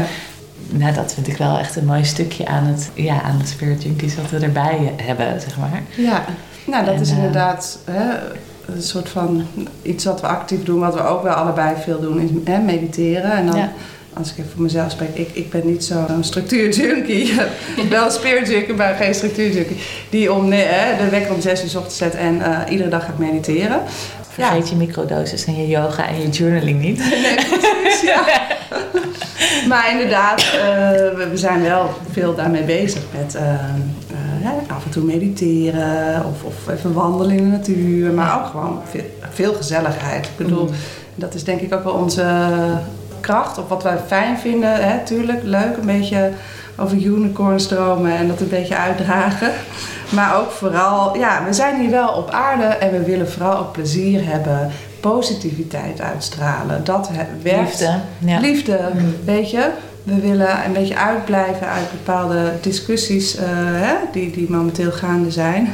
Nou, 0.70 0.94
dat 0.94 1.14
vind 1.14 1.28
ik 1.28 1.36
wel 1.36 1.58
echt 1.58 1.76
een 1.76 1.84
mooi 1.84 2.04
stukje 2.04 2.46
aan 2.46 2.64
het, 2.64 2.90
ja, 2.94 3.22
aan 3.22 3.38
het 3.38 3.48
Spirit 3.48 3.82
Junkies 3.82 4.14
wat 4.16 4.30
we 4.30 4.38
erbij 4.46 4.92
hebben, 5.02 5.40
zeg 5.40 5.58
maar. 5.58 5.82
Ja, 5.96 6.24
nou 6.66 6.84
dat 6.84 6.94
En, 6.94 7.00
is 7.00 7.10
eh, 7.10 7.16
inderdaad 7.16 7.78
hè, 7.84 8.14
een 8.74 8.82
soort 8.82 9.08
van 9.08 9.46
iets 9.82 10.04
wat 10.04 10.20
we 10.20 10.26
actief 10.26 10.62
doen, 10.62 10.80
wat 10.80 10.94
we 10.94 11.02
ook 11.04 11.22
wel 11.22 11.32
allebei 11.34 11.74
veel 11.84 12.00
doen, 12.00 12.20
is 12.20 12.30
hè, 12.52 12.58
mediteren. 12.58 13.30
En 13.32 13.46
dan, 13.46 13.56
Ja. 13.56 13.72
als 14.12 14.30
ik 14.30 14.38
even 14.38 14.50
voor 14.50 14.62
mezelf 14.62 14.90
spreek, 14.90 15.14
ik, 15.16 15.28
ik 15.32 15.50
ben 15.50 15.66
niet 15.66 15.84
zo'n 15.84 16.24
structuurjunkie. 16.24 17.34
wel 17.90 18.10
spirit 18.10 18.48
junkie, 18.48 18.74
maar 18.74 18.94
geen 18.94 19.14
structuurjunkie. 19.14 19.76
Die 20.10 20.32
om 20.32 20.52
hè, 20.52 21.04
de 21.04 21.10
wekker 21.10 21.34
om 21.34 21.40
zes 21.40 21.62
uur 21.62 21.68
's 21.68 21.74
ochtends 21.74 21.96
zet 21.96 22.14
en 22.14 22.42
eh, 22.42 22.72
iedere 22.72 22.88
dag 22.88 23.04
gaat 23.04 23.18
mediteren. 23.18 23.80
Vergeet 24.30 24.68
je 24.68 24.76
microdoses 24.76 25.44
en 25.44 25.56
je 25.60 25.66
yoga 25.68 26.08
en 26.08 26.20
je 26.20 26.28
journaling 26.28 26.80
niet. 26.80 26.98
Nee, 27.22 27.36
precies, 27.86 28.08
ja. 28.08 28.24
Maar 29.68 29.90
inderdaad, 29.90 30.40
eh, 30.40 30.50
we, 31.16 31.26
we 31.30 31.36
zijn 31.36 31.62
wel 31.62 31.90
veel 32.10 32.34
daarmee 32.34 32.62
bezig 32.62 33.02
met 33.18 33.34
eh, 33.34 33.44
eh, 34.42 34.50
af 34.68 34.84
en 34.84 34.90
toe 34.90 35.04
mediteren 35.04 36.24
of, 36.24 36.42
of 36.42 36.68
even 36.74 36.92
wandelen 36.92 37.36
in 37.36 37.50
de 37.50 37.56
natuur. 37.56 38.12
Maar 38.12 38.38
ook 38.38 38.46
gewoon 38.46 38.80
veel, 38.90 39.04
veel 39.30 39.54
gezelligheid. 39.54 40.26
Ik 40.26 40.36
bedoel, 40.36 40.64
Mm. 40.64 40.74
dat 41.14 41.34
is 41.34 41.44
denk 41.44 41.60
ik 41.60 41.74
ook 41.74 41.84
wel 41.84 41.92
onze 41.92 42.24
kracht. 43.20 43.58
Of 43.58 43.68
wat 43.68 43.82
wij 43.82 43.98
fijn 44.06 44.38
vinden, 44.38 44.88
hè, 44.88 45.04
tuurlijk, 45.04 45.40
leuk. 45.42 45.76
Een 45.80 45.86
beetje 45.86 46.30
over 46.76 46.96
unicorns 46.96 47.66
dromen 47.66 48.16
en 48.16 48.28
dat 48.28 48.40
een 48.40 48.48
beetje 48.48 48.76
uitdragen. 48.76 49.50
Maar 50.08 50.36
ook 50.36 50.50
vooral, 50.50 51.16
ja, 51.16 51.44
we 51.44 51.52
zijn 51.52 51.80
hier 51.80 51.90
wel 51.90 52.08
op 52.08 52.30
aarde 52.30 52.64
en 52.64 52.90
we 52.90 53.02
willen 53.02 53.30
vooral 53.30 53.58
ook 53.58 53.72
plezier 53.72 54.24
hebben. 54.24 54.70
Positiviteit 55.00 56.00
uitstralen. 56.00 56.84
Dat 56.84 57.10
werkt. 57.42 57.68
Liefde. 57.80 57.98
Ja. 58.18 58.38
Liefde, 58.40 58.78
Mm. 58.94 59.14
weet 59.24 59.50
je. 59.50 59.70
We 60.02 60.20
willen 60.20 60.64
een 60.64 60.72
beetje 60.72 60.96
uitblijven 60.96 61.68
uit 61.68 61.90
bepaalde 61.90 62.52
discussies 62.60 63.36
eh, 63.36 63.44
hè, 63.52 63.94
die, 64.12 64.30
die 64.30 64.50
momenteel 64.50 64.92
gaande 64.92 65.30
zijn. 65.30 65.68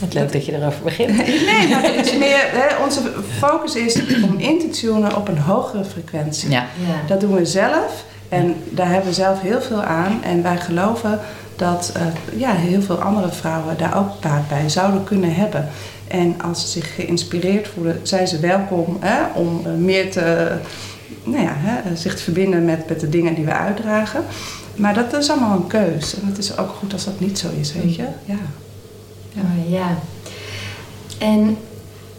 Wat 0.00 0.14
leuk 0.14 0.32
dat 0.32 0.46
je 0.46 0.52
erover 0.54 0.82
begint. 0.82 1.16
Nee, 1.50 1.68
maar 1.68 1.82
het 1.82 2.06
is 2.06 2.18
meer, 2.26 2.44
hè, 2.52 2.84
onze 2.84 3.00
focus 3.38 3.74
is 3.74 4.00
om 4.22 4.34
in 4.38 4.58
te 4.58 4.68
tunen 4.68 5.16
op 5.16 5.28
een 5.28 5.38
hogere 5.38 5.84
frequentie. 5.84 6.50
Ja. 6.50 6.66
Ja. 6.86 6.94
Dat 7.06 7.20
doen 7.20 7.34
we 7.34 7.46
zelf 7.46 8.04
en 8.28 8.54
daar 8.70 8.86
hebben 8.88 9.08
we 9.08 9.14
zelf 9.14 9.40
heel 9.40 9.60
veel 9.60 9.82
aan. 9.82 10.20
En 10.24 10.42
wij 10.42 10.56
geloven 10.56 11.20
dat 11.56 11.92
eh, 11.94 12.02
ja, 12.40 12.52
heel 12.52 12.82
veel 12.82 12.96
andere 13.02 13.28
vrouwen 13.28 13.74
daar 13.78 13.96
ook 13.98 14.20
baat 14.20 14.48
bij 14.48 14.68
zouden 14.68 15.04
kunnen 15.04 15.34
hebben. 15.34 15.68
En 16.08 16.40
als 16.42 16.60
ze 16.60 16.68
zich 16.68 16.94
geïnspireerd 16.94 17.68
voelen, 17.68 18.00
zijn 18.02 18.28
ze 18.28 18.40
welkom 18.40 18.96
hè, 19.00 19.32
om 19.34 19.60
eh, 19.64 19.72
meer 19.72 20.10
te, 20.10 20.52
nou 21.24 21.42
ja, 21.42 21.52
hè, 21.54 21.96
zich 21.96 22.16
te 22.16 22.22
verbinden 22.22 22.64
met, 22.64 22.88
met 22.88 23.00
de 23.00 23.08
dingen 23.08 23.34
die 23.34 23.44
we 23.44 23.52
uitdragen. 23.52 24.24
Maar 24.76 24.94
dat 24.94 25.12
is 25.12 25.30
allemaal 25.30 25.56
een 25.56 25.66
keus. 25.66 26.14
En 26.14 26.26
het 26.26 26.38
is 26.38 26.58
ook 26.58 26.70
goed 26.70 26.92
als 26.92 27.04
dat 27.04 27.20
niet 27.20 27.38
zo 27.38 27.48
is, 27.60 27.72
weet 27.72 27.94
je. 27.94 28.06
Ja. 28.24 28.38
Ja. 29.32 29.40
Oh, 29.40 29.70
ja. 29.70 29.98
En 31.18 31.56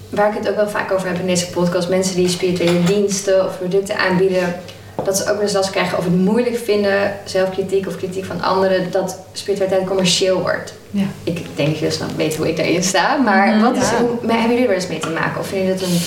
waar 0.10 0.30
ik 0.30 0.38
het 0.38 0.50
ook 0.50 0.56
wel 0.56 0.70
vaak 0.70 0.92
over 0.92 1.08
heb 1.08 1.20
in 1.20 1.26
deze 1.26 1.50
podcast, 1.50 1.90
mensen 1.90 2.16
die 2.16 2.28
spirituele 2.28 2.84
diensten 2.84 3.46
of 3.46 3.58
producten 3.58 3.98
aanbieden, 3.98 4.56
dat 5.06 5.18
ze 5.18 5.24
ook 5.24 5.34
wel 5.34 5.42
eens 5.42 5.54
last 5.54 5.70
krijgen 5.70 5.98
of 5.98 6.04
het 6.04 6.16
moeilijk 6.16 6.58
vinden, 6.58 7.14
zelfkritiek 7.26 7.88
of 7.88 7.98
kritiek 7.98 8.26
van 8.26 8.42
anderen, 8.42 8.92
dat 8.92 9.18
spiritualiteit 9.34 9.88
commercieel 9.88 10.42
wordt. 10.42 10.74
Ja. 10.92 11.04
Ik 11.24 11.46
denk 11.56 11.70
dat 11.70 11.80
je 11.80 11.90
snap 11.90 12.10
weet 12.16 12.36
hoe 12.36 12.48
ik 12.50 12.58
daarin 12.58 12.84
sta, 12.84 13.16
maar 13.18 13.48
Mhm, 13.48 13.60
wat 13.62 13.76
is, 13.78 13.90
hoe, 13.90 14.10
maar 14.22 14.38
hebben 14.40 14.54
jullie 14.54 14.68
er 14.70 14.76
eens 14.76 14.88
mee 14.88 15.00
te 15.00 15.10
maken? 15.10 15.40
Of 15.40 15.48
vind 15.48 15.66
je 15.68 15.74
dat 15.74 15.82
een 15.82 16.00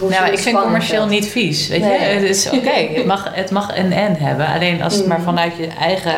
hoe 0.00 0.10
Nou, 0.10 0.32
ik 0.32 0.38
vind 0.38 0.60
commercieel 0.60 1.00
dat? 1.00 1.10
niet 1.10 1.26
vies. 1.26 1.68
Weet 1.68 1.80
je, 1.80 1.86
het 1.90 2.22
is 2.22 2.50
oké. 2.50 2.70
het, 2.94 3.06
mag, 3.06 3.30
het 3.34 3.50
mag 3.50 3.76
een 3.76 3.92
en 3.92 4.16
hebben. 4.16 4.46
Alleen 4.46 4.82
als 4.82 4.94
het 4.94 5.06
maar 5.06 5.18
Mm. 5.18 5.24
vanuit 5.24 5.52
je 5.56 5.66
eigen 5.66 6.14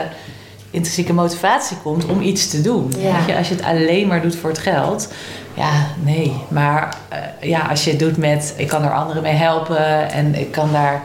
intrinsieke 0.71 1.13
motivatie 1.13 1.77
komt 1.83 2.05
om 2.07 2.21
iets 2.21 2.51
te 2.51 2.61
doen. 2.61 2.93
Ja. 2.99 3.17
Weet 3.17 3.27
je, 3.27 3.37
als 3.37 3.49
je 3.49 3.55
het 3.55 3.65
alleen 3.65 4.07
maar 4.07 4.23
doet 4.23 4.37
voor 4.37 4.51
het 4.51 4.59
geld, 4.59 5.09
ja, 5.55 5.71
nee. 6.05 6.33
Maar 6.49 6.95
eh, 7.09 7.19
ja, 7.49 7.67
als 7.71 7.85
je 7.85 7.91
het 7.91 7.99
doet 7.99 8.17
met 8.17 8.55
ik 8.57 8.69
kan 8.69 8.85
er 8.85 8.93
anderen 8.95 9.23
mee 9.23 9.33
helpen 9.35 10.11
en 10.11 10.35
ik 10.35 10.51
kan 10.53 10.73
daar 10.73 11.03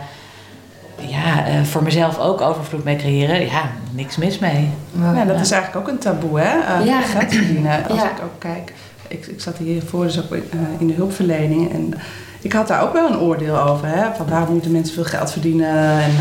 ja, 1.00 1.46
eh, 1.46 1.64
voor 1.64 1.84
mezelf 1.84 2.20
ook 2.20 2.42
overvloed 2.42 2.84
mee 2.84 2.96
creëren, 2.96 3.46
ja, 3.46 3.70
niks 3.92 4.18
mis 4.18 4.40
mee. 4.40 4.70
Ja, 5.16 5.26
dat 5.26 5.40
is 5.40 5.52
eigenlijk 5.52 5.88
ook 5.88 5.94
een 5.94 6.00
taboe, 6.00 6.40
hè? 6.40 6.60
Eh, 6.80 6.86
Ja. 6.86 7.02
Geld 7.02 7.34
verdienen. 7.34 7.88
Als 7.90 8.00
Ja. 8.00 8.06
ik 8.10 8.22
ook 8.24 8.40
kijk, 8.40 8.74
ik, 9.08 9.26
ik 9.28 9.42
zat 9.42 9.58
hiervoor 9.58 10.04
dus 10.06 10.18
ook 10.24 10.34
in, 10.36 10.44
eh, 10.52 10.58
in 10.80 10.88
de 10.88 10.94
hulpverlening 10.94 11.74
en 11.74 11.94
ik 12.42 12.54
had 12.54 12.68
daar 12.68 12.82
ook 12.84 12.94
wel 12.94 13.10
een 13.10 13.20
oordeel 13.20 13.62
over, 13.62 13.88
hè? 13.88 14.16
Van 14.18 14.28
waarom 14.30 14.54
moeten 14.54 14.72
mensen 14.72 14.94
veel 14.94 15.04
geld 15.04 15.32
verdienen 15.32 15.90
en... 16.02 16.12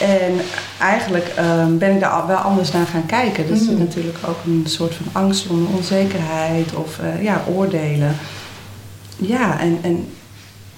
en 0.00 0.32
eigenlijk 0.80 1.32
ehm, 1.36 1.78
ben 1.78 1.94
ik 1.94 2.00
daar 2.00 2.10
al 2.10 2.26
wel 2.26 2.36
anders 2.36 2.72
naar 2.72 2.86
gaan 2.86 3.06
kijken. 3.06 3.46
Dus 3.46 3.58
zit 3.64 3.78
natuurlijk 3.78 4.18
ook 4.28 4.36
een 4.46 4.64
soort 4.66 4.94
van 4.94 5.06
angst 5.12 5.46
om 5.48 5.66
onzekerheid 5.76 6.74
of 6.74 6.98
eh, 6.98 7.22
ja, 7.22 7.40
oordelen. 7.54 8.16
Ja, 9.16 9.60
en, 9.60 9.78
en 9.82 10.08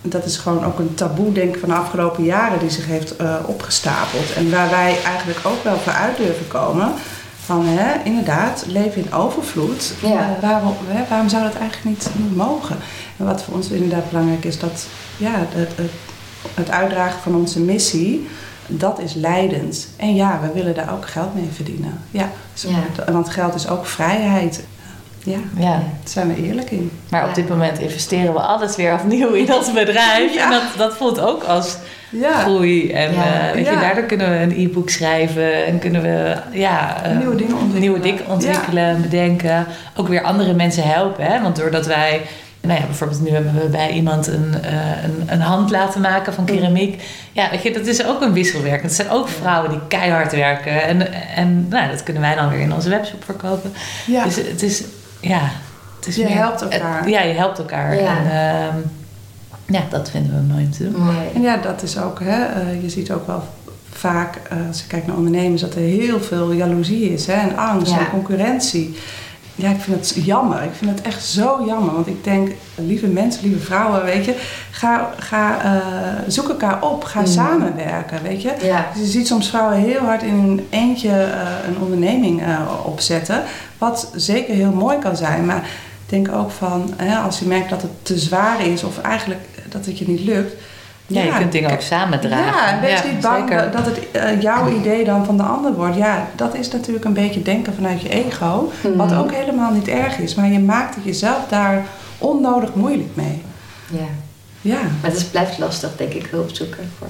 dat 0.03 0.25
is 0.25 0.37
gewoon 0.37 0.65
ook 0.65 0.79
een 0.79 0.95
taboe, 0.95 1.33
denk 1.33 1.55
ik, 1.55 1.61
van 1.61 1.69
de 1.69 1.75
afgelopen 1.75 2.25
jaren 2.25 2.59
die 2.59 2.71
zich 2.71 2.87
heeft 2.87 3.17
eh, 3.17 3.35
opgestapeld. 3.47 4.33
En 4.33 4.51
waar 4.51 4.71
wij 4.71 4.97
eigenlijk 5.05 5.39
ook 5.43 5.65
wel 5.65 5.77
voor 5.77 5.93
uit 5.93 6.17
durven 6.17 6.49
komen. 6.49 6.93
Van 7.45 7.65
hè, 7.67 8.05
inderdaad, 8.05 8.65
leven 8.67 9.05
in 9.05 9.13
overvloed. 9.13 9.93
Ja. 10.03 10.09
Eh, 10.09 10.43
waarom, 10.43 10.75
hè, 10.87 11.05
waarom 11.09 11.29
zou 11.29 11.43
dat 11.43 11.55
eigenlijk 11.55 11.85
niet, 11.85 12.09
niet 12.17 12.37
mogen? 12.37 12.77
En 13.17 13.25
wat 13.25 13.43
voor 13.43 13.55
ons 13.55 13.69
inderdaad 13.69 14.09
belangrijk 14.11 14.45
is, 14.45 14.59
dat 14.59 14.87
ja, 15.17 15.31
het, 15.35 15.69
het, 15.77 15.91
het 16.55 16.71
uitdragen 16.71 17.21
van 17.21 17.35
onze 17.35 17.61
missie, 17.61 18.29
dat 18.67 18.99
is 18.99 19.15
leidend. 19.15 19.89
En 19.97 20.15
ja, 20.15 20.41
we 20.43 20.53
willen 20.53 20.75
daar 20.75 20.93
ook 20.93 21.09
geld 21.09 21.35
mee 21.35 21.49
verdienen. 21.55 22.01
Ja, 22.11 22.31
Ja. 22.55 23.13
want 23.13 23.29
geld 23.29 23.55
is 23.55 23.69
ook 23.69 23.87
vrijheid. 23.87 24.65
Ja, 25.31 25.38
Ja. 25.57 25.71
daar 25.71 25.83
zijn 26.05 26.35
we 26.35 26.43
eerlijk 26.43 26.71
in. 26.71 26.91
Maar 27.11 27.29
op 27.29 27.35
dit 27.35 27.49
moment 27.49 27.79
investeren 27.79 28.33
we 28.33 28.41
alles 28.41 28.77
weer 28.77 28.93
opnieuw 28.93 29.33
in 29.33 29.55
ons 29.55 29.73
bedrijf. 29.73 30.35
Ja. 30.35 30.45
En 30.45 30.51
dat, 30.51 30.62
dat 30.77 30.97
voelt 30.97 31.21
ook 31.21 31.45
als 31.45 31.77
Ja, 32.11 32.38
groei. 32.38 32.91
En 32.93 33.14
Ja. 33.14 33.49
eh, 33.49 33.55
weet 33.55 33.67
je, 33.67 33.75
daardoor 33.81 34.05
kunnen 34.05 34.31
we 34.31 34.37
een 34.37 34.55
e-book 34.67 34.91
schrijven 34.91 35.67
en 35.67 35.79
kunnen 35.79 36.03
we 36.03 36.37
ja, 36.53 37.03
eh, 37.03 37.17
nieuwe 37.17 37.35
dingen 37.37 37.53
ontwikkelen. 37.53 37.81
nieuwe 37.81 38.01
dingen 38.01 38.27
ontwikkelen, 38.29 39.03
bedenken. 39.03 39.67
Ook 39.97 40.09
weer 40.09 40.23
andere 40.23 40.55
mensen 40.55 40.83
helpen. 40.83 41.25
Hè? 41.25 41.43
Want 41.43 41.57
doordat 41.57 41.87
wij, 41.87 42.21
nou 42.61 42.81
ja, 42.81 42.87
bijvoorbeeld 42.87 43.21
nu 43.23 43.31
hebben 43.31 43.55
we 43.55 43.67
bij 43.69 43.91
iemand 43.91 44.27
een, 44.27 44.55
eh, 44.62 44.73
een, 45.05 45.23
een 45.27 45.41
hand 45.41 45.71
laten 45.71 46.01
maken 46.01 46.35
van 46.35 46.45
keramiek. 46.45 47.03
Ja, 47.33 47.51
weet 47.51 47.62
je, 47.62 47.73
dat 47.73 47.87
is 47.87 48.05
ook 48.07 48.21
een 48.23 48.33
wisselwerk. 48.33 48.83
Het 48.83 48.95
zijn 48.95 49.11
ook 49.11 49.29
vrouwen 49.29 49.71
die 49.71 49.81
keihard 49.88 50.33
werken. 50.33 50.83
En, 50.83 51.12
en 51.37 51.67
nou, 51.69 51.91
dat 51.91 52.03
kunnen 52.03 52.23
wij 52.23 52.35
dan 52.35 52.49
weer 52.51 52.61
in 52.61 52.73
onze 52.75 52.88
webshop 52.88 53.25
verkopen. 53.25 53.73
Ja. 54.07 54.25
Dus 54.25 54.37
het 54.37 54.62
is, 54.62 54.83
ja, 55.20 55.50
het 55.96 56.07
is 56.07 56.16
Je 56.16 56.24
meer- 56.24 56.35
helpt 56.37 56.62
elkaar. 56.62 56.98
het- 57.00 57.09
ja, 57.11 57.20
je 57.22 57.35
helpt 57.35 57.59
elkaar. 57.59 58.00
Ja. 58.00 58.16
En 58.18 58.24
ehm, 58.24 58.76
ja, 59.66 59.83
dat 59.90 60.11
vinden 60.11 60.33
we 60.35 60.52
mooi 60.52 60.64
om 60.64 60.70
te 60.70 60.90
doen. 60.90 61.02
Mooi. 61.02 61.16
En 61.35 61.40
ja, 61.42 61.57
dat 61.57 61.83
is 61.83 61.98
ook, 61.98 62.20
hè, 62.20 62.44
eh, 62.44 62.83
je 62.83 62.88
ziet 62.88 63.12
ook 63.12 63.26
wel 63.26 63.42
vaak, 63.92 64.37
eh, 64.50 64.57
als 64.68 64.81
je 64.81 64.87
kijkt 64.87 65.07
naar 65.07 65.16
ondernemers, 65.16 65.61
dat 65.61 65.74
er 65.74 65.81
heel 65.81 66.20
veel 66.20 66.52
jaloezie 66.52 67.12
is 67.12 67.26
hè, 67.26 67.33
en 67.33 67.57
angst 67.57 67.92
Ja. 67.92 67.98
en 67.98 68.11
concurrentie. 68.11 68.96
Ja, 69.61 69.71
ik 69.71 69.81
vind 69.81 69.97
het 69.97 70.25
jammer. 70.25 70.62
Ik 70.62 70.71
vind 70.73 70.90
het 70.90 71.03
echt 71.03 71.25
zo 71.25 71.62
jammer. 71.66 71.94
Want 71.94 72.07
ik 72.07 72.25
denk, 72.25 72.51
lieve 72.75 73.07
mensen, 73.07 73.42
lieve 73.42 73.59
vrouwen, 73.64 74.05
weet 74.05 74.25
je, 74.25 74.35
ga, 74.71 75.11
ga 75.18 75.62
eh, 75.62 75.83
zoek 76.29 76.49
elkaar 76.49 76.83
op, 76.83 77.05
ga 77.05 77.21
Mm. 77.21 77.27
samenwerken, 77.27 78.23
weet 78.23 78.42
je. 78.42 78.53
Ja. 78.62 78.87
Dus 78.94 79.03
je 79.03 79.09
ziet 79.11 79.27
soms 79.27 79.49
vrouwen 79.49 79.77
heel 79.79 80.01
hard 80.01 80.23
in 80.23 80.35
hun 80.35 80.66
eentje 80.71 81.09
eh, 81.11 81.40
een 81.68 81.77
onderneming 81.83 82.42
eh, 82.42 82.61
opzetten. 82.85 83.42
Wat 83.79 84.11
zeker 84.14 84.55
heel 84.55 84.73
mooi 84.73 84.99
kan 84.99 85.16
zijn. 85.16 85.47
Maar 85.47 85.62
ik 86.05 86.11
denk 86.11 86.33
ook 86.33 86.51
van, 86.51 86.94
hè, 86.97 87.16
als 87.18 87.38
je 87.38 87.47
merkt 87.47 87.71
dat 87.71 87.83
het 87.83 87.90
te 88.05 88.18
zwaar 88.18 88.66
is 88.66 88.85
of 88.85 88.99
eigenlijk 89.01 89.40
dat 89.68 89.87
het 89.87 89.99
je 89.99 90.09
niet 90.09 90.21
lukt. 90.21 90.53
Ja, 91.11 91.23
je 91.23 91.33
kunt 91.38 91.53
dingen 91.53 91.71
ook 91.73 91.81
samen 91.81 92.21
dragen. 92.21 92.44
Ja, 92.47 92.73
en 92.73 92.81
wees 92.81 93.05
niet 93.05 93.21
bang 93.21 93.49
zeker. 93.49 93.71
dat 93.71 93.85
het 93.87 94.11
eh, 94.11 94.40
jouw 94.40 94.68
idee 94.79 95.05
dan 95.05 95.25
van 95.25 95.37
de 95.37 95.42
ander 95.42 95.73
wordt. 95.75 95.97
Ja, 95.97 96.27
dat 96.37 96.55
is 96.55 96.71
natuurlijk 96.71 97.05
een 97.05 97.12
beetje 97.12 97.42
denken 97.42 97.75
vanuit 97.75 98.01
je 98.03 98.09
ego. 98.09 98.73
Wat 98.97 99.11
Mhm. 99.11 99.18
ook 99.18 99.33
helemaal 99.33 99.73
niet 99.73 99.88
erg 99.88 100.18
is. 100.18 100.35
Maar 100.35 100.49
je 100.53 100.59
maakt 100.61 100.94
het 100.94 101.05
jezelf 101.05 101.38
daar 101.49 101.85
onnodig 102.18 102.75
moeilijk 102.75 103.09
mee. 103.16 103.42
Ja. 103.90 103.99
Ja. 104.61 104.81
Maar 104.81 105.11
het 105.11 105.16
is, 105.16 105.25
blijft 105.25 105.59
lastig, 105.59 105.97
denk 105.97 106.12
ik, 106.12 106.27
hulp 106.31 106.51
zoeken 106.53 106.90
voor, 106.99 107.09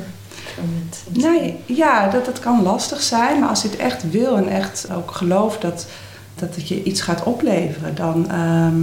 voor 0.54 0.64
mensen. 0.78 1.32
Nee, 1.32 1.56
ja, 1.66 2.08
dat, 2.08 2.24
dat 2.24 2.38
kan 2.40 2.62
lastig 2.62 3.02
zijn. 3.02 3.38
Maar 3.40 3.48
als 3.48 3.62
je 3.62 3.68
het 3.68 3.76
echt 3.78 4.10
wil 4.10 4.36
en 4.36 4.48
echt 4.48 4.86
ook 4.96 5.10
gelooft 5.10 5.60
dat, 5.62 5.86
dat 6.34 6.54
het 6.54 6.68
je 6.68 6.82
iets 6.82 7.00
gaat 7.00 7.22
opleveren, 7.22 7.94
dan, 7.94 8.30
ehm, 8.30 8.80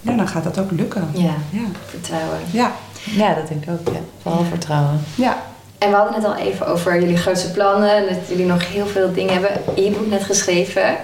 ja, 0.00 0.16
dan 0.16 0.28
gaat 0.28 0.44
dat 0.44 0.58
ook 0.58 0.70
lukken. 0.70 1.08
Ja, 1.12 1.34
Ja, 1.50 1.60
vertrouwen. 1.86 2.38
ja, 2.50 2.72
Ja, 3.04 3.34
dat 3.34 3.48
denk 3.48 3.62
ik 3.62 3.70
ook. 3.70 3.94
Ja. 3.94 4.00
Vooral 4.22 4.42
Ja. 4.42 4.48
vertrouwen. 4.48 5.00
ja. 5.14 5.36
En 5.78 5.90
we 5.90 5.96
hadden 5.96 6.14
het 6.14 6.24
al 6.24 6.34
even 6.36 6.66
over 6.66 7.00
jullie 7.00 7.16
grootste 7.16 7.50
plannen. 7.50 8.02
Dat 8.08 8.28
jullie 8.28 8.46
nog 8.46 8.68
heel 8.72 8.86
veel 8.86 9.12
dingen 9.12 9.32
hebben. 9.32 9.50
E-book 9.74 10.06
net 10.06 10.22
geschreven. 10.22 10.96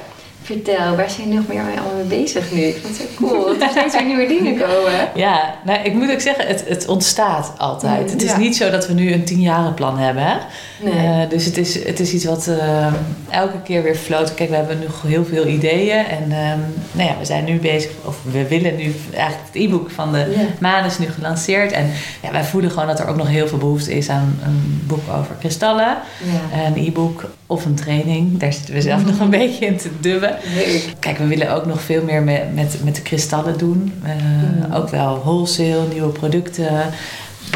Vertel, 0.50 0.96
waar 0.96 1.10
zijn 1.10 1.22
jullie 1.22 1.38
nog 1.38 1.48
meer 1.48 1.62
mee 1.62 1.78
allemaal 1.78 2.06
mee 2.06 2.20
bezig 2.20 2.52
nu? 2.52 2.60
Ik 2.60 2.76
vind 2.82 2.98
het 2.98 3.08
zo 3.08 3.26
cool 3.26 3.44
dat 3.46 3.62
er 3.62 3.68
steeds 3.70 3.94
weer 3.94 4.04
nieuwe 4.04 4.26
dingen 4.26 4.58
komen. 4.58 5.08
Ja, 5.14 5.54
nou, 5.64 5.82
ik 5.82 5.94
moet 5.94 6.10
ook 6.10 6.20
zeggen, 6.20 6.46
het, 6.46 6.64
het 6.68 6.88
ontstaat 6.88 7.52
altijd. 7.56 8.04
Mm, 8.04 8.12
het 8.12 8.22
is 8.22 8.30
ja. 8.30 8.38
niet 8.38 8.56
zo 8.56 8.70
dat 8.70 8.86
we 8.86 8.92
nu 8.92 9.12
een 9.12 9.24
tienjarenplan 9.24 9.98
hebben. 9.98 10.22
Hè? 10.22 10.36
Nee. 10.80 11.22
Eh, 11.22 11.30
dus 11.30 11.44
het 11.44 11.56
is, 11.56 11.84
het 11.84 12.00
is 12.00 12.12
iets 12.12 12.24
wat 12.24 12.46
eh, 12.46 12.92
elke 13.30 13.62
keer 13.64 13.82
weer 13.82 13.94
floot. 13.94 14.34
Kijk, 14.34 14.50
we 14.50 14.56
hebben 14.56 14.78
nog 14.78 15.02
heel 15.02 15.24
veel 15.24 15.46
ideeën. 15.46 16.06
En 16.06 16.22
ehm, 16.22 16.58
nou 16.92 17.08
ja, 17.08 17.16
we 17.18 17.24
zijn 17.24 17.44
nu 17.44 17.58
bezig, 17.58 17.90
of 18.04 18.16
we 18.30 18.48
willen 18.48 18.76
nu 18.76 18.94
eigenlijk 19.14 19.46
het 19.52 19.62
e-book 19.62 19.90
van 19.90 20.12
de 20.12 20.18
Ja. 20.18 20.46
maan 20.60 20.84
is 20.84 20.98
nu 20.98 21.06
gelanceerd. 21.06 21.72
En 21.72 21.90
ja, 22.22 22.30
wij 22.32 22.44
voelen 22.44 22.70
gewoon 22.70 22.86
dat 22.86 23.00
er 23.00 23.08
ook 23.08 23.16
nog 23.16 23.28
heel 23.28 23.48
veel 23.48 23.58
behoefte 23.58 23.96
is 23.96 24.08
aan 24.08 24.38
een 24.44 24.82
boek 24.86 25.02
over 25.18 25.34
kristallen. 25.38 25.96
Een 26.66 26.86
e-book 26.86 27.24
of 27.46 27.64
een 27.64 27.74
training. 27.74 28.38
Daar 28.38 28.52
zitten 28.52 28.74
we 28.74 28.80
zelf 28.80 29.04
nog 29.04 29.20
een 29.20 29.30
beetje 29.30 29.66
in 29.66 29.76
te 29.76 29.90
dubben. 30.00 30.36
Leuk. 30.54 30.94
Kijk, 30.98 31.18
we 31.18 31.26
willen 31.26 31.54
ook 31.54 31.66
nog 31.66 31.80
veel 31.80 32.02
meer 32.04 32.22
met, 32.22 32.54
met, 32.54 32.76
met 32.84 32.94
de 32.94 33.02
kristallen 33.02 33.58
doen. 33.58 34.00
Eh, 34.04 34.10
Mm. 34.68 34.74
Ook 34.74 34.88
wel 34.88 35.18
wholesale, 35.24 35.82
nieuwe 35.92 36.08
producten. 36.08 36.68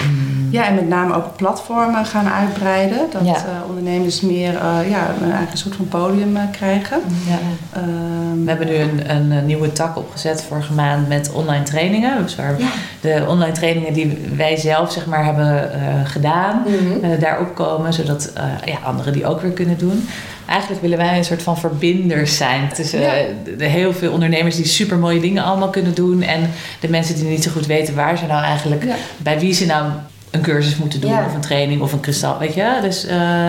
Mm, 0.06 0.48
Ja, 0.50 0.66
en 0.66 0.74
met 0.74 0.88
name 0.88 1.14
ook 1.14 1.36
platformen 1.36 2.06
gaan 2.06 2.28
uitbreiden. 2.28 2.98
Dat 3.12 3.24
Ja. 3.24 3.34
eh, 3.34 3.42
ondernemers 3.68 4.20
meer 4.20 4.54
eh, 4.56 4.90
ja, 4.90 5.10
een 5.22 5.32
eigen 5.32 5.58
soort 5.58 5.74
van 5.76 5.88
podium 5.88 6.38
krijgen. 6.52 7.00
ja. 7.28 7.38
Ehm, 7.72 8.44
We 8.44 8.50
hebben 8.50 8.66
nu 8.66 8.74
een, 8.74 9.10
een, 9.32 9.46
nieuwe 9.46 9.72
tak 9.72 9.96
opgezet 9.96 10.44
vorige 10.48 10.72
maand 10.72 11.08
met 11.08 11.32
online 11.32 11.64
trainingen. 11.64 12.22
Dus 12.22 12.34
waar 12.36 12.54
Ja. 12.58 12.66
de 13.00 13.24
online 13.28 13.52
trainingen 13.52 13.92
die 13.92 14.18
wij 14.36 14.56
zelf 14.56 14.92
zeg 14.92 15.06
maar, 15.06 15.24
hebben 15.24 15.70
gedaan, 16.06 16.62
Mhm. 16.66 17.04
eh, 17.12 17.20
daarop 17.20 17.54
komen. 17.54 17.92
Zodat 17.92 18.32
ja, 18.64 18.76
anderen 18.84 19.12
die 19.12 19.26
ook 19.26 19.40
weer 19.40 19.50
kunnen 19.52 19.78
doen. 19.78 20.08
Eigenlijk 20.48 20.82
willen 20.82 20.98
wij 20.98 21.18
een 21.18 21.24
soort 21.24 21.42
van 21.42 21.58
verbinders 21.58 22.36
zijn 22.36 22.68
tussen 22.74 23.00
Ja. 23.00 23.14
eh, 23.14 23.24
de, 23.44 23.56
de 23.56 23.64
heel 23.64 23.92
veel 23.92 24.12
ondernemers 24.12 24.56
die 24.56 24.66
super 24.66 24.96
mooie 24.98 25.20
dingen 25.20 25.44
allemaal 25.44 25.70
kunnen 25.70 25.94
doen. 25.94 26.22
En 26.22 26.50
de 26.80 26.88
mensen 26.88 27.14
die 27.14 27.24
niet 27.24 27.42
zo 27.42 27.50
goed 27.50 27.66
weten 27.66 27.94
waar 27.94 28.18
ze 28.18 28.26
nou 28.26 28.44
eigenlijk, 28.44 28.84
Ja. 28.84 28.94
bij 29.16 29.38
wie 29.38 29.52
ze 29.54 29.66
nou 29.66 29.90
een 30.30 30.40
cursus 30.40 30.76
moeten 30.76 31.00
doen. 31.00 31.10
Ja. 31.10 31.24
Of 31.26 31.34
een 31.34 31.40
training 31.40 31.80
of 31.80 31.92
een 31.92 32.00
kristal. 32.00 32.38
Weet 32.38 32.54
je? 32.54 32.78
Dus 32.82 33.06
eh, 33.06 33.48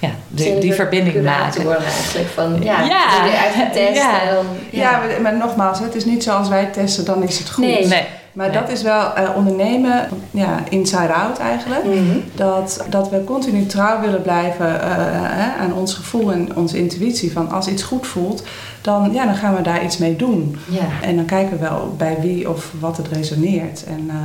ja, 0.00 0.10
die, 0.28 0.58
die 0.58 0.74
verbinding 0.74 1.24
maken. 1.24 1.62
Worden 1.62 1.84
eigenlijk 1.84 2.28
van, 2.28 2.56
ja, 2.62 2.80
Ja. 2.82 3.22
weer 3.24 3.36
uitgetest. 3.36 3.94
Ja. 4.02 4.22
En 4.22 4.34
dan, 4.34 4.46
ja, 4.70 4.90
maar- 4.98 5.20
maar 5.22 5.36
nogmaals, 5.36 5.78
het 5.78 5.94
is 5.94 6.04
niet 6.04 6.22
zoals 6.22 6.48
wij 6.48 6.64
testen, 6.66 7.04
dan 7.04 7.22
is 7.22 7.38
het 7.38 7.50
goed. 7.50 7.64
Nee. 7.64 7.86
Nee. 7.86 8.04
Maar 8.32 8.50
Nee. 8.50 8.60
dat 8.60 8.68
is 8.70 8.82
wel 8.82 9.14
eh, 9.14 9.30
ondernemen, 9.36 10.08
ja, 10.30 10.58
inside-out 10.68 11.38
eigenlijk. 11.38 11.84
Mhm. 11.84 12.18
Dat, 12.34 12.84
dat 12.88 13.10
we 13.10 13.24
continu 13.24 13.66
trouw 13.66 14.00
willen 14.00 14.22
blijven 14.22 14.80
eh, 14.82 14.88
hè, 15.12 15.56
aan 15.62 15.74
ons 15.74 15.94
gevoel 15.94 16.32
en 16.32 16.56
onze 16.56 16.78
intuïtie. 16.78 17.32
Van 17.32 17.50
als 17.50 17.66
iets 17.68 17.82
goed 17.82 18.06
voelt, 18.06 18.42
dan, 18.80 19.12
ja, 19.12 19.24
dan 19.24 19.34
gaan 19.34 19.54
we 19.56 19.62
daar 19.62 19.84
iets 19.84 19.98
mee 19.98 20.16
doen. 20.16 20.56
Ja. 20.68 20.88
En 21.02 21.16
dan 21.16 21.24
kijken 21.24 21.52
we 21.52 21.58
wel 21.68 21.94
bij 21.98 22.16
wie 22.20 22.50
of 22.50 22.72
wat 22.80 22.96
het 22.96 23.08
resoneert. 23.08 23.84
En 23.84 24.06
eh, 24.10 24.16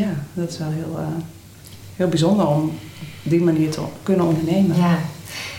ja, 0.00 0.08
dat 0.32 0.48
is 0.50 0.58
wel 0.58 0.70
heel, 0.70 0.96
eh, 0.98 1.22
heel 1.96 2.08
bijzonder 2.08 2.46
om 2.46 2.78
die 3.28 3.40
manier 3.40 3.70
te 3.70 3.80
kunnen 4.02 4.26
ondernemen. 4.26 4.76
ja. 4.76 4.98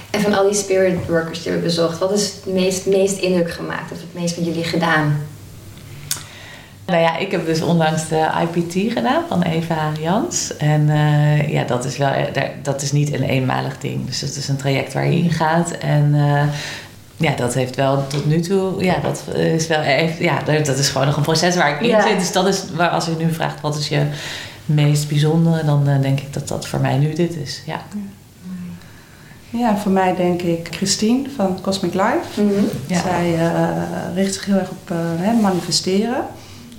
En 0.09 0.21
van 0.21 0.33
al 0.37 0.43
die 0.45 0.53
spirit 0.59 0.97
workers 1.07 1.43
die 1.43 1.51
we 1.51 1.57
bezocht, 1.57 1.97
wat 1.99 2.11
is 2.11 2.23
het 2.25 2.53
meest, 2.53 2.85
meest 2.85 3.17
indruk 3.17 3.51
gemaakt? 3.51 3.91
Of 3.91 3.97
het 3.97 4.13
meest 4.21 4.37
met 4.37 4.45
jullie 4.45 4.63
gedaan? 4.63 5.15
Nou 6.85 7.01
ja, 7.01 7.17
ik 7.17 7.31
heb 7.31 7.45
dus 7.45 7.61
onlangs 7.61 8.07
de 8.07 8.27
IPT 8.41 8.93
gedaan 8.93 9.23
van 9.27 9.41
Eva 9.41 9.91
Jans. 9.99 10.57
En 10.57 10.89
eh, 10.89 11.49
ja, 11.51 11.63
dat 11.63 11.85
is, 11.85 11.97
wel, 11.97 12.09
eh, 12.11 12.43
dat 12.63 12.81
is 12.81 12.91
niet 12.91 13.13
een 13.13 13.23
eenmalig 13.23 13.77
ding. 13.77 14.05
Dus 14.05 14.19
dat 14.19 14.35
is 14.35 14.47
een 14.47 14.55
traject 14.57 14.93
waar 14.93 15.05
je 15.11 15.17
in 15.23 15.31
gaat. 15.31 15.71
En 15.71 16.11
eh, 16.13 16.43
ja, 17.17 17.35
dat 17.35 17.53
heeft 17.53 17.75
wel 17.75 18.07
tot 18.07 18.25
nu 18.25 18.39
toe... 18.39 18.83
Ja, 18.83 18.95
dat 19.03 19.23
is 19.35 19.67
wel 19.67 19.79
echt... 19.81 20.17
Ja, 20.19 20.41
dat 20.63 20.77
is 20.77 20.89
gewoon 20.89 21.07
nog 21.07 21.15
een 21.17 21.23
proces 21.23 21.55
waar 21.55 21.71
ik 21.73 21.81
in 21.81 21.87
Ja. 21.87 22.07
zit. 22.07 22.19
Dus 22.19 22.31
dat 22.31 22.47
is 22.47 22.63
waar 22.75 22.89
als 22.89 23.05
je 23.05 23.15
nu 23.17 23.33
vraagt 23.33 23.61
wat 23.61 23.77
is 23.77 23.87
je 23.87 24.01
meest 24.69 25.07
bijzondere... 25.07 25.65
dan 25.65 25.87
eh, 25.87 26.01
denk 26.01 26.19
ik 26.19 26.33
dat 26.33 26.47
dat 26.47 26.67
voor 26.67 26.79
mij 26.79 26.97
nu 26.97 27.13
dit 27.13 27.35
is. 27.35 27.61
Ja. 27.65 27.81
Ja, 29.51 29.77
voor 29.77 29.91
mij 29.91 30.15
denk 30.15 30.41
ik 30.41 30.67
Christine 30.71 31.29
van 31.35 31.57
Cosmic 31.61 31.93
Life. 31.93 32.41
Mhm. 32.43 32.63
Ja. 32.87 33.01
Zij 33.01 33.35
eh, 33.39 34.15
richt 34.15 34.33
zich 34.33 34.45
heel 34.45 34.55
erg 34.57 34.69
op 34.69 34.91
eh, 34.91 34.97
hè, 34.99 35.33
manifesteren. 35.41 36.25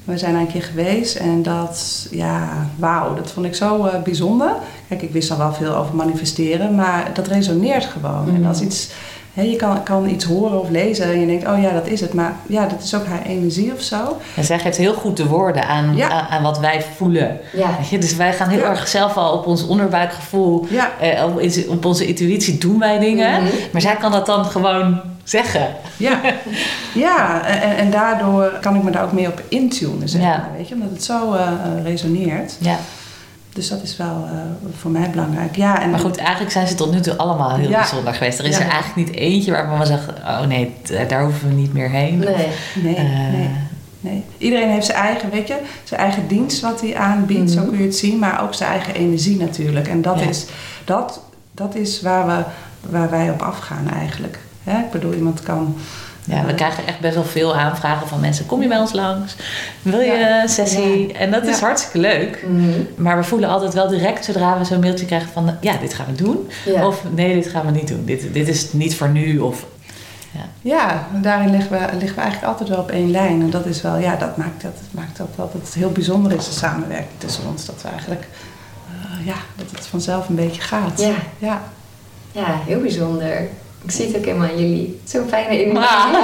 We 0.05 0.19
zijn 0.19 0.33
daar 0.33 0.41
een 0.41 0.47
keer 0.53 0.63
geweest 0.63 1.17
en 1.17 1.43
dat, 1.43 2.07
ja, 2.11 2.67
wauw, 2.77 3.15
dat 3.15 3.31
vond 3.31 3.47
ik 3.47 3.55
zo 3.55 3.85
eh, 3.85 4.03
bijzonder. 4.03 4.53
Kijk, 4.89 5.03
ik 5.03 5.13
wist 5.13 5.31
al 5.31 5.39
wel 5.39 5.53
veel 5.53 5.75
over 5.75 5.95
manifesteren, 5.95 6.75
maar 6.75 7.11
dat 7.15 7.27
resoneert 7.27 7.85
gewoon. 7.85 8.29
En 8.29 8.41
Mhm. 8.41 8.49
als 8.49 8.61
iets, 8.61 8.89
je 9.33 9.57
kan, 9.57 9.83
kan 9.83 10.09
iets 10.09 10.25
horen 10.25 10.61
of 10.61 10.69
lezen 10.69 11.05
en 11.05 11.21
je 11.21 11.27
denkt, 11.27 11.47
oh 11.47 11.63
ja, 11.63 11.71
dat 11.71 11.87
is 11.87 12.01
het. 12.01 12.13
Maar 12.15 12.33
ja, 12.47 12.67
dat 12.67 12.83
is 12.83 12.95
ook 12.95 13.07
haar 13.07 13.23
energie 13.23 13.73
of 13.73 13.81
zo. 13.81 14.17
En 14.37 14.45
zij 14.45 14.59
geeft 14.59 14.77
heel 14.77 14.95
goed 14.95 15.17
de 15.17 15.27
woorden 15.27 15.67
aan, 15.67 15.97
Ja. 15.97 16.09
aan, 16.11 16.27
aan 16.29 16.43
wat 16.43 16.59
wij 16.59 16.85
voelen. 16.97 17.39
Ja. 17.53 17.99
Dus 17.99 18.17
wij 18.17 18.33
gaan 18.33 18.49
heel 18.49 18.59
Ja. 18.61 18.71
erg 18.71 18.89
zelf 18.89 19.17
al 19.17 19.33
op 19.33 19.47
ons 19.47 19.67
onderbuikgevoel... 19.67 20.67
Eh, 21.01 21.25
op, 21.25 21.41
op 21.69 21.85
onze 21.85 22.07
intuïtie 22.07 22.59
doen 22.59 22.79
wij 22.79 22.99
dingen. 22.99 23.43
Mhm. 23.43 23.53
Maar 23.73 23.81
zij 23.81 23.97
kan 23.97 24.13
dat 24.13 24.27
dan 24.27 24.45
gewoon 24.45 25.01
zeggen. 25.25 25.67
ja. 25.97 26.21
ja 26.95 27.45
en, 27.47 27.77
en 27.77 27.91
daardoor 27.91 28.53
kan 28.61 28.75
ik 28.77 28.83
me 28.83 28.91
daar 28.91 29.05
ook 29.05 29.13
meer 29.13 29.29
op 29.29 29.43
intunen, 29.49 30.09
zeg 30.09 30.23
maar, 30.23 30.49
weet 30.57 30.69
je. 30.69 30.75
Omdat 30.75 30.91
het 30.91 31.05
zo 31.05 31.33
eh, 31.35 31.43
eh, 31.43 31.85
resoneert. 31.85 32.57
Ja. 32.59 32.77
Dus 33.53 33.69
dat 33.69 33.83
is 33.83 33.97
wel 33.97 34.25
eh, 34.33 34.33
voor 34.79 34.91
mij 34.91 35.11
belangrijk. 35.11 35.57
Ja, 35.57 35.83
en 35.83 35.91
Maar 35.91 36.01
goed, 36.01 36.17
eigenlijk 36.17 36.51
zijn 36.51 36.67
ze 36.67 36.75
tot 36.75 36.93
nu 36.93 37.01
toe 37.01 37.17
allemaal 37.17 37.57
heel 37.57 37.69
Ja. 37.69 37.79
bijzonder 37.79 38.15
geweest. 38.15 38.39
Er 38.39 38.45
is 38.45 38.57
Ja. 38.59 38.65
er 38.65 38.71
eigenlijk 38.71 39.09
niet 39.09 39.17
eentje 39.17 39.53
waarvan 39.53 39.79
we 39.79 39.87
zeggen... 39.87 40.15
oh 40.17 40.41
nee, 40.47 40.75
daar 41.09 41.23
hoeven 41.23 41.49
we 41.49 41.55
niet 41.55 41.73
meer 41.73 41.91
heen. 41.91 42.19
Nee. 42.19 42.47
Nee, 42.83 42.95
Eh, 42.97 43.03
nee, 43.33 43.51
nee. 44.01 44.25
Iedereen 44.39 44.69
heeft 44.71 44.87
zijn 44.87 44.99
eigen, 44.99 45.31
weet 45.31 45.49
je, 45.49 45.57
zijn 45.85 46.01
eigen 46.01 46.27
dienst 46.29 46.61
wat 46.61 46.81
hij 46.81 46.97
aanbiedt, 46.97 47.51
zo 47.51 47.61
Mhm. 47.61 47.69
kun 47.69 47.79
je 47.79 47.85
het 47.85 47.97
zien, 47.97 48.19
maar 48.19 48.43
ook 48.43 48.55
zijn 48.55 48.71
eigen 48.71 48.95
energie 48.95 49.37
natuurlijk. 49.37 49.89
En 49.89 50.03
dat, 50.03 50.21
Ja. 50.21 50.27
is, 50.29 50.47
dat, 50.85 51.21
dat 51.53 51.75
is 51.75 52.03
waar, 52.03 52.27
we, 52.27 52.45
waar 52.91 53.11
wij 53.11 53.31
op 53.31 53.43
afgaan 53.43 53.89
eigenlijk. 53.91 54.39
Hè? 54.65 54.79
Ik 54.79 54.91
bedoel, 54.91 55.13
iemand 55.15 55.43
kan. 55.43 55.77
Ja, 56.31 56.45
we 56.45 56.55
krijgen 56.55 56.87
echt 56.87 57.01
best 57.01 57.15
wel 57.15 57.25
veel 57.25 57.57
aanvragen 57.57 58.09
van 58.09 58.21
mensen. 58.21 58.47
Kom 58.47 58.63
je 58.63 58.69
bij 58.69 58.79
ons 58.79 58.93
langs? 58.93 59.37
Wil 59.83 60.01
je 60.01 60.13
Ja. 60.13 60.43
een 60.43 60.49
sessie? 60.49 61.13
En 61.13 61.31
dat 61.31 61.47
is 61.47 61.61
hartstikke 61.61 61.99
leuk. 61.99 62.45
Mhm. 62.49 62.81
Maar 62.97 63.17
we 63.17 63.25
voelen 63.25 63.49
altijd 63.49 63.75
wel 63.75 63.89
direct 63.89 64.25
zodra 64.25 64.59
we 64.59 64.65
zo'n 64.65 64.81
mailtje 64.81 65.07
krijgen 65.07 65.29
van... 65.33 65.57
ja, 65.61 65.77
dit 65.77 65.95
gaan 65.95 66.07
we 66.07 66.23
doen. 66.23 66.51
Of 66.83 67.03
nee, 67.15 67.35
dit 67.35 67.49
gaan 67.49 67.67
we 67.67 67.73
niet 67.73 67.89
doen. 67.89 68.05
Dit, 68.05 68.33
dit 68.35 68.49
is 68.49 68.73
niet 68.73 68.97
voor 68.97 69.09
nu. 69.09 69.39
Of, 69.39 69.65
Ja, 70.63 71.07
daarin 71.23 71.51
liggen 71.51 71.71
we, 71.71 71.79
liggen 71.79 72.15
we 72.15 72.21
eigenlijk 72.23 72.53
altijd 72.53 72.69
wel 72.69 72.79
op 72.79 72.91
één 72.91 73.11
lijn. 73.11 73.41
En 73.43 73.51
dat 73.51 73.67
is 73.67 73.83
wel, 73.83 73.97
ja, 73.97 74.17
dat 74.17 74.37
maakt 74.37 74.63
dat, 74.63 74.73
dat 74.73 74.89
maakt 75.03 75.21
ook 75.21 75.37
wel 75.37 75.51
dat 75.53 75.63
het 75.63 75.75
heel 75.75 75.91
bijzonder 75.91 76.33
is, 76.33 76.45
de 76.47 76.53
samenwerking 76.53 77.19
tussen 77.19 77.43
ons. 77.49 77.67
Dat 77.67 77.83
we 77.83 77.89
eigenlijk, 77.89 78.27
eh, 78.89 79.27
ja, 79.27 79.35
dat 79.57 79.71
het 79.71 79.87
vanzelf 79.87 80.29
een 80.29 80.35
beetje 80.35 80.61
gaat. 80.63 81.01
Ja. 81.01 81.13
ja. 81.39 81.63
ja, 82.33 82.61
heel 82.67 82.81
bijzonder. 82.81 83.49
Ik 83.85 83.91
zie 83.91 84.07
het 84.07 84.17
ook 84.17 84.25
helemaal 84.25 84.49
aan 84.49 84.59
jullie. 84.61 85.01
Zo'n 85.05 85.29
fijne 85.29 85.49
energie. 85.49 85.79
Ah. 85.79 86.07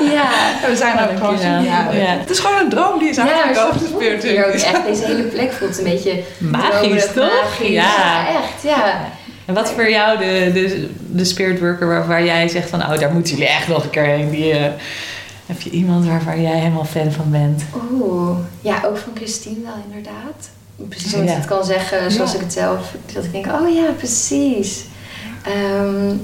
Ja. 0.00 0.12
Ja, 0.12 0.68
we 0.68 0.76
zijn 0.76 0.96
Oh, 0.96 1.02
ook 1.02 1.16
gewoon, 1.18 1.38
ja, 1.40 1.60
Ja. 1.92 2.18
het 2.18 2.30
is 2.30 2.38
gewoon 2.38 2.58
een 2.58 2.68
droom 2.68 2.98
die 2.98 3.08
is 3.08 3.16
Ja, 3.16 3.24
maar 3.24 3.32
uitgekomen. 3.34 3.78
zo 3.80 3.86
voelt 3.86 4.02
het 4.02 4.22
hier 4.22 4.46
ook 4.46 4.52
echt. 4.52 4.84
Deze 4.86 5.04
hele 5.04 5.22
plek 5.22 5.52
voelt 5.52 5.78
een 5.78 5.84
beetje 5.84 6.22
Magisch, 6.38 7.06
toch? 7.12 7.16
magisch. 7.42 7.68
Ja. 7.68 8.26
echt. 8.28 8.62
Ja. 8.62 9.08
En 9.44 9.54
wat 9.54 9.70
voor 9.70 9.90
jou 9.90 10.18
de, 10.18 10.50
de, 10.54 10.88
de 11.10 11.24
spirit 11.24 11.60
worker 11.60 11.86
waar, 11.88 12.06
waar 12.06 12.24
jij 12.24 12.48
zegt 12.48 12.68
van... 12.70 12.80
oh, 12.82 12.98
daar 12.98 13.12
moeten 13.12 13.32
jullie 13.36 13.48
echt 13.52 13.68
nog 13.68 13.84
een 13.84 13.90
keer 13.90 14.02
heen. 14.04 14.30
Die, 14.30 14.52
eh, 14.52 14.70
heb 15.46 15.60
je 15.60 15.70
iemand 15.70 16.06
waarvan 16.06 16.42
jij 16.42 16.58
helemaal 16.58 16.84
fan 16.84 17.12
van 17.12 17.30
bent? 17.30 17.62
Oeh. 17.92 18.38
Ja, 18.60 18.82
ook 18.86 18.96
van 18.98 19.12
Christine 19.14 19.56
wel 19.64 19.74
inderdaad. 19.88 20.50
Precies 20.88 21.12
hoe 21.14 21.24
Ja. 21.24 21.30
ik 21.30 21.36
het 21.36 21.46
kan 21.46 21.64
zeggen 21.64 22.12
zoals 22.12 22.30
Ja. 22.30 22.36
ik 22.36 22.42
het 22.44 22.52
zelf... 22.52 22.78
Dat 23.12 23.24
ik 23.24 23.32
denk, 23.32 23.46
oh 23.46 23.74
ja, 23.74 23.90
precies. 23.96 24.84
Ehm, 25.42 26.14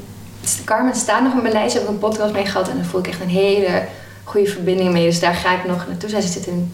Carmen 0.64 0.94
staat 0.94 1.22
nog 1.22 1.32
in 1.34 1.42
mijn 1.42 1.52
lijst. 1.54 1.74
Heb 1.74 1.82
ik 1.82 1.88
een 1.88 1.98
podcast 1.98 2.32
mee 2.32 2.46
gehad. 2.46 2.68
En 2.68 2.76
dan 2.76 2.84
voel 2.84 3.00
ik 3.00 3.06
echt 3.06 3.20
een 3.20 3.28
hele 3.28 3.82
goede 4.24 4.50
verbinding 4.50 4.92
mee. 4.92 5.04
Dus 5.06 5.20
daar 5.20 5.34
ga 5.34 5.52
ik 5.54 5.64
nog 5.66 5.86
naartoe. 5.88 6.08
Zij 6.10 6.20
zit 6.20 6.46
in 6.46 6.72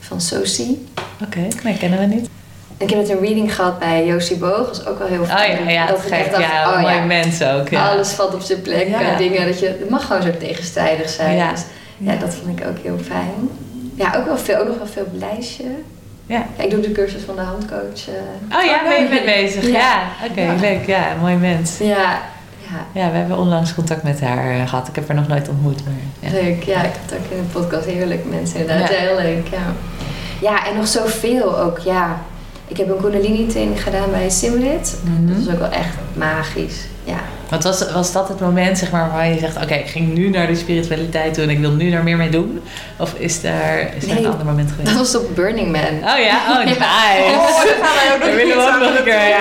van 0.00 0.20
Soci. 0.20 0.88
Oké, 1.24 1.46
nee, 1.62 1.76
kennen 1.78 1.98
we 1.98 2.04
niet. 2.06 2.28
Ik 2.78 2.90
heb 2.90 2.98
net 2.98 3.08
een 3.08 3.20
reading 3.20 3.54
gehad 3.54 3.78
bij 3.78 4.06
Josie 4.06 4.36
Boog. 4.36 4.66
Dat 4.66 4.80
is 4.80 4.86
ook 4.86 4.98
wel 4.98 5.08
heel 5.08 5.20
Oh 5.20 5.26
fijn. 5.28 5.64
ja, 5.64 5.70
ja 5.70 5.86
dat 5.86 6.00
geeft 6.00 6.30
ja, 6.38 6.74
oh 6.74 6.80
ja, 6.90 7.04
mens 7.04 7.42
ook. 7.42 7.68
Ja. 7.68 7.90
alles 7.90 8.08
valt 8.10 8.34
op 8.34 8.40
zijn 8.40 8.62
plek. 8.62 8.86
En 8.88 9.16
Dingen 9.18 9.46
dat 9.46 9.58
je, 9.60 9.66
het 9.66 9.90
mag 9.90 10.06
gewoon 10.06 10.22
zo 10.22 10.30
tegenstrijdig 10.38 11.08
zijn. 11.08 11.36
Ja. 11.36 11.50
Dus 11.50 11.62
ja, 11.98 12.16
dat 12.16 12.34
vond 12.34 12.60
ik 12.60 12.66
ook 12.66 12.78
heel 12.82 12.98
fijn. 13.06 13.48
Ja, 13.94 14.14
ook, 14.16 14.24
wel 14.24 14.38
veel, 14.38 14.56
ook 14.58 14.66
nog 14.66 14.76
wel 14.76 14.86
veel 14.86 15.02
op 15.02 15.12
lijstje. 15.18 15.64
Ja. 16.26 16.46
Ik 16.56 16.70
doe 16.70 16.80
de 16.80 16.92
cursus 16.92 17.22
van 17.22 17.34
de 17.34 17.40
handcoach. 17.40 18.08
eh. 18.08 18.58
Oh 18.58 18.64
ja, 18.64 18.82
ben 18.88 19.02
je 19.02 19.08
mee 19.08 19.24
bezig? 19.24 19.66
Ja. 19.70 20.02
Oké, 20.30 20.54
leuk. 20.60 20.86
Ja, 20.86 21.06
mooi 21.20 21.34
mens. 21.36 21.78
Ja, 21.78 22.22
ja, 22.92 23.10
we 23.10 23.16
hebben 23.16 23.38
onlangs 23.38 23.74
contact 23.74 24.02
met 24.02 24.20
haar 24.20 24.60
eh, 24.60 24.68
gehad. 24.68 24.88
Ik 24.88 24.94
heb 24.94 25.06
haar 25.08 25.16
nog 25.16 25.28
nooit 25.28 25.48
ontmoet. 25.48 25.84
Maar, 25.84 25.94
ja. 26.32 26.40
Leuk, 26.40 26.62
ja, 26.62 26.82
ik 26.82 26.92
had 27.02 27.18
ook 27.18 27.30
in 27.30 27.36
de 27.36 27.58
podcast 27.58 27.84
heerlijk 27.84 28.24
mensen 28.30 28.60
inderdaad. 28.60 28.88
Ja. 28.90 28.94
Ja. 28.94 29.00
Heel 29.00 29.16
leuk, 29.16 29.46
ja. 29.48 29.72
Ja, 30.40 30.66
en 30.66 30.76
nog 30.76 30.86
zoveel 30.86 31.58
ook, 31.58 31.78
ja. 31.78 32.20
Ik 32.68 32.76
heb 32.76 32.88
een 32.88 33.00
Kundalini 33.00 33.46
training 33.46 33.82
gedaan 33.82 34.10
bij 34.10 34.30
Simrit. 34.30 34.96
Mhm. 35.04 35.26
Dat 35.32 35.36
is 35.36 35.52
ook 35.52 35.58
wel 35.58 35.70
echt 35.70 35.96
magisch, 36.12 36.86
ja. 37.04 37.16
Want 37.48 37.62
was, 37.62 37.92
was 37.92 38.12
dat 38.12 38.28
het 38.28 38.40
moment 38.40 38.78
zeg 38.78 38.90
maar, 38.90 39.10
waar 39.12 39.28
je 39.28 39.38
zegt... 39.38 39.56
oké, 39.56 39.74
ik 39.74 39.86
ging 39.86 40.14
nu 40.14 40.28
naar 40.30 40.46
die 40.46 40.56
spiritualiteit 40.56 41.34
toe... 41.34 41.42
en 41.42 41.50
ik 41.50 41.58
wil 41.58 41.70
nu 41.70 41.90
daar 41.90 42.02
meer 42.02 42.16
mee 42.16 42.28
doen? 42.30 42.60
Of 42.96 43.14
is 43.14 43.40
daar, 43.40 43.94
is 43.96 44.06
Nee, 44.06 44.18
een 44.18 44.26
ander 44.30 44.46
moment 44.46 44.70
geweest? 44.70 44.88
Dat 44.88 44.98
was 44.98 45.16
op 45.16 45.34
Burning 45.34 45.72
Man. 45.72 45.94
Oh 46.12 46.18
ja? 46.18 46.38
Oh, 46.50 46.58
nice. 46.64 46.74
Oh, 46.74 47.64
daar 47.64 47.76
gaan 47.82 47.94
wij 47.94 48.14
ook 48.30 48.34
willen 48.34 48.56
we 48.56 48.72
ook 48.74 48.80
nog 48.88 48.98
een 48.98 49.04
keer 49.04 49.18
heen. 49.18 49.30
Ja, 49.30 49.40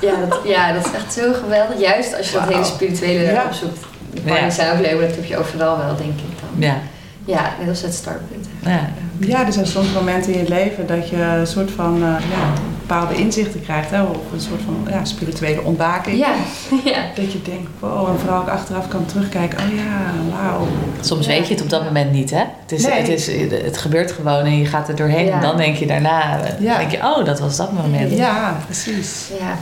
Ja. 0.00 0.08
ja, 0.08 0.26
dat, 0.28 0.40
ja, 0.44 0.72
dat 0.72 0.86
is 0.86 0.92
echt 0.92 1.12
zo 1.12 1.32
geweldig. 1.42 1.80
Juist 1.80 2.16
als 2.16 2.30
je 2.30 2.38
dat 2.38 2.48
hele 2.48 2.64
spirituele 2.64 3.32
Ja. 3.32 3.44
opzoekt. 3.46 3.78
De 4.14 4.20
Ja. 4.24 4.34
parties 4.34 4.54
zijn 4.54 4.72
ook 4.76 4.80
leuk, 4.80 5.00
dat 5.00 5.14
heb 5.16 5.24
je 5.24 5.36
overal 5.38 5.78
wel, 5.78 5.96
denk 5.96 6.10
ik 6.18 6.38
dan. 6.40 6.68
Ja. 6.68 6.76
Ja, 7.24 7.52
net 7.60 7.68
als 7.68 7.82
het 7.82 7.94
startpunt. 7.94 8.46
ja. 8.64 8.88
Ja, 9.20 9.46
er 9.46 9.52
zijn 9.52 9.66
soms 9.66 9.92
momenten 9.92 10.32
in 10.32 10.38
je 10.42 10.48
leven 10.48 10.86
dat 10.86 11.08
je 11.08 11.16
een 11.16 11.46
soort 11.46 11.70
van 11.70 11.94
eh, 11.94 12.08
ja, 12.30 12.52
bepaalde 12.88 13.14
inzichten 13.14 13.62
krijgt. 13.62 13.90
Hè, 13.90 14.02
of 14.02 14.16
een 14.32 14.40
soort 14.40 14.60
van 14.64 14.86
ja, 14.90 15.04
spirituele 15.04 15.62
ontwaking. 15.62 16.18
Ja, 16.18 16.32
ja. 16.92 17.04
Dat 17.14 17.32
je 17.32 17.42
denkt, 17.42 17.70
wow, 17.78 18.08
en 18.08 18.18
vooral 18.18 18.40
ook 18.40 18.48
achteraf 18.48 18.88
kan 18.88 19.06
terugkijken. 19.06 19.58
Oh 19.58 19.74
ja, 19.76 20.12
wauw. 20.30 20.66
Soms 21.00 21.26
weet 21.26 21.48
je 21.48 21.54
het 21.54 21.62
op 21.62 21.70
dat 21.70 21.84
moment 21.84 22.12
niet, 22.12 22.30
hè? 22.30 22.44
Het, 22.62 22.72
is, 22.72 22.82
Nee. 22.82 22.92
het, 22.92 23.08
is, 23.08 23.26
het 23.64 23.78
gebeurt 23.78 24.12
gewoon 24.12 24.44
en 24.44 24.58
je 24.58 24.66
gaat 24.66 24.88
er 24.88 24.96
doorheen. 24.96 25.26
Ja. 25.26 25.32
En 25.32 25.40
dan 25.40 25.56
denk 25.56 25.76
je 25.76 25.86
daarna... 25.86 26.40
Ja. 26.58 26.78
denk 26.78 26.90
je, 26.90 26.96
oh, 26.96 27.24
dat 27.24 27.40
was 27.40 27.56
dat 27.56 27.72
moment. 27.72 28.16
Ja, 28.16 28.56
precies. 28.66 29.28
Ja. 29.40 29.58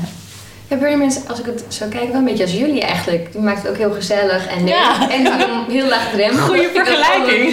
Ja, 0.68 0.76
Burning 0.76 1.00
Man, 1.00 1.28
als 1.28 1.38
ik 1.40 1.46
het 1.46 1.64
zo 1.68 1.86
kijk, 1.90 2.08
wel 2.08 2.14
een 2.14 2.24
beetje 2.24 2.42
als 2.42 2.52
jullie 2.52 2.80
eigenlijk. 2.80 3.32
Die 3.32 3.40
maakt 3.40 3.62
het 3.62 3.70
ook 3.70 3.76
heel 3.76 3.92
gezellig 3.92 4.46
en 4.46 4.64
leuk. 4.64 4.68
Ja. 4.68 5.10
En 5.10 5.26
heel, 5.68 5.88
laagdrempelig. 5.88 6.72
Dacht, 6.72 6.86
vergelijking. 6.88 7.45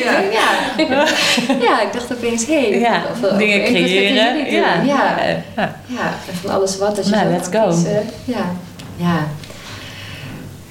Ja. 1.60 1.82
ik 1.82 1.94
dacht 1.94 2.12
opeens, 2.14 2.46
hé. 2.46 2.70
hey, 2.70 2.80
Ja, 2.80 3.04
of, 3.12 3.38
dingen 3.38 3.64
creëren. 3.64 4.52
Ja. 4.52 4.82
Ja. 4.82 5.18
Ja. 5.56 5.80
ja, 5.86 6.14
en 6.30 6.36
van 6.42 6.52
alles 6.52 6.78
wat. 6.78 6.98
Als 6.98 7.08
je 7.08 7.16
Nou, 7.16 7.30
let's 7.30 7.48
go. 7.52 7.68
kiezen. 7.70 8.10
Ja. 8.26 8.52
ja. 8.98 9.28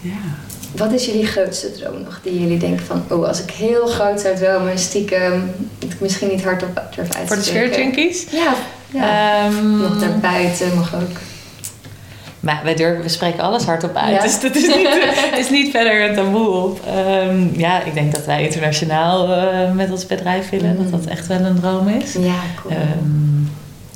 Ja. 0.01 0.41
Wat 0.77 0.93
is 0.93 1.05
jullie 1.05 1.27
grootste 1.27 1.73
droom 1.73 2.03
nog? 2.03 2.21
Die 2.23 2.41
jullie 2.41 2.59
denken 2.59 2.87
van, 2.87 3.05
oh, 3.09 3.29
als 3.29 3.43
ik 3.43 3.51
heel 3.51 3.87
groot 3.87 4.21
zou 4.21 4.37
dromen, 4.37 4.79
stiekem, 4.79 5.55
dat 5.79 5.93
ik 5.93 6.01
misschien 6.01 6.29
niet 6.29 6.45
hardop 6.45 6.83
durf 6.95 7.15
uit 7.15 7.29
te 7.29 7.35
Voor 7.35 7.71
de. 7.71 7.77
Junkies? 7.77 8.27
Ja, 8.31 8.55
ja. 8.91 9.45
Ehm, 9.45 9.77
nog 9.77 9.99
daarbuiten 9.99 10.75
mag 10.75 10.95
ook. 10.95 11.19
Maar 12.43 12.61
wij 12.65 12.75
durven, 12.75 13.03
we 13.03 13.09
spreken 13.09 13.43
alles 13.43 13.65
hardop 13.65 13.97
uit. 13.97 14.15
Ja. 14.15 14.23
Dus 14.23 14.41
dat 14.41 14.55
is 14.55 14.67
niet, 14.67 14.89
het 15.31 15.39
is 15.39 15.51
niet 15.51 15.71
verder 15.71 16.09
een 16.09 16.15
taboe 16.15 16.49
op. 16.49 16.81
Ehm, 16.87 17.61
ja, 17.61 17.83
ik 17.83 17.95
denk 17.95 18.15
dat 18.15 18.25
wij 18.25 18.43
internationaal 18.43 19.33
eh, 19.33 19.73
met 19.73 19.91
ons 19.91 20.07
bedrijf 20.07 20.51
willen. 20.51 20.77
Dat 20.77 20.91
dat 20.91 21.05
echt 21.05 21.27
wel 21.27 21.41
een 21.41 21.61
droom 21.61 21.89
is. 21.89 22.13
Ja, 22.13 22.41
cool. 22.63 22.75
Ehm, 22.75 23.41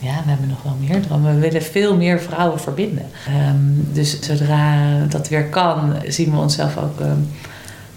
ja, 0.01 0.23
we 0.25 0.29
hebben 0.29 0.49
nog 0.49 0.63
wel 0.63 0.77
meer 0.81 1.01
dromen. 1.01 1.35
We 1.35 1.41
willen 1.41 1.63
veel 1.63 1.97
meer 1.97 2.21
vrouwen 2.21 2.61
verbinden. 2.61 3.07
Ehm, 3.27 3.93
dus 3.93 4.21
zodra 4.21 4.79
dat 5.09 5.29
weer 5.29 5.45
kan, 5.45 5.95
zien 6.09 6.31
we 6.31 6.37
onszelf 6.37 6.77
ook 6.77 7.01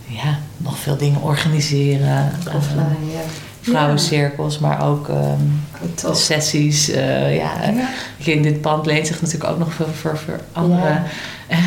ja, 0.05 0.39
nog 0.57 0.77
veel 0.77 0.97
dingen 0.97 1.21
organiseren. 1.21 2.31
Offline, 2.55 3.11
ja. 3.13 3.21
Vrouwencirkels, 3.61 4.59
maar 4.59 4.87
ook 4.87 5.09
ehm, 5.09 6.15
sessies. 6.15 6.89
eh, 6.89 7.35
ja, 7.37 7.51
Ja. 8.17 8.31
in 8.31 8.41
dit 8.41 8.61
pand 8.61 8.85
leent 8.85 9.07
zich 9.07 9.21
natuurlijk 9.21 9.51
ook 9.51 9.59
nog 9.59 9.73
voor, 9.73 9.87
voor, 9.93 10.17
voor 10.17 10.39
andere 10.53 10.81
Ja. 10.81 11.03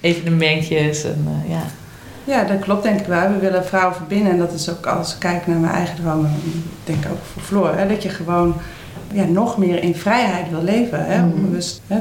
evenementjes. 0.00 1.04
En, 1.04 1.26
eh, 1.44 1.50
ja. 1.50 1.60
Ja, 2.24 2.44
dat 2.44 2.58
klopt 2.58 2.82
denk 2.82 3.00
ik 3.00 3.06
wel. 3.06 3.32
We 3.32 3.38
willen 3.38 3.64
vrouwen 3.64 3.94
verbinden. 3.96 4.32
En 4.32 4.38
dat 4.38 4.52
is 4.52 4.70
ook 4.70 4.86
als 4.86 5.12
ik 5.12 5.18
kijk 5.18 5.46
naar 5.46 5.56
mijn 5.58 5.72
eigen 5.72 5.96
dromen, 6.02 6.30
denk 6.84 7.04
ik 7.04 7.10
ook 7.10 7.18
voor 7.32 7.42
Floor. 7.42 7.74
Hè, 7.76 7.88
dat 7.88 8.02
je 8.02 8.08
gewoon 8.08 8.54
ja, 9.12 9.24
nog 9.24 9.56
meer 9.58 9.82
in 9.82 9.94
vrijheid 9.94 10.50
wil 10.50 10.62
leven. 10.62 11.04
Hè, 11.06 11.18
Mhm. 11.22 11.32
onbewust, 11.32 11.80
hè, 11.86 11.96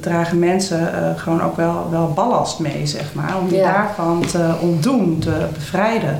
dragen 0.00 0.38
mensen 0.38 0.94
eh, 0.94 1.18
gewoon 1.20 1.42
ook 1.42 1.56
wel, 1.56 1.88
wel 1.90 2.12
ballast 2.14 2.58
mee, 2.58 2.86
zeg 2.86 3.14
maar. 3.14 3.38
Om 3.38 3.50
je 3.54 3.60
daarvan 3.60 4.24
te 4.26 4.54
ontdoen, 4.60 5.18
te 5.18 5.46
bevrijden. 5.54 6.18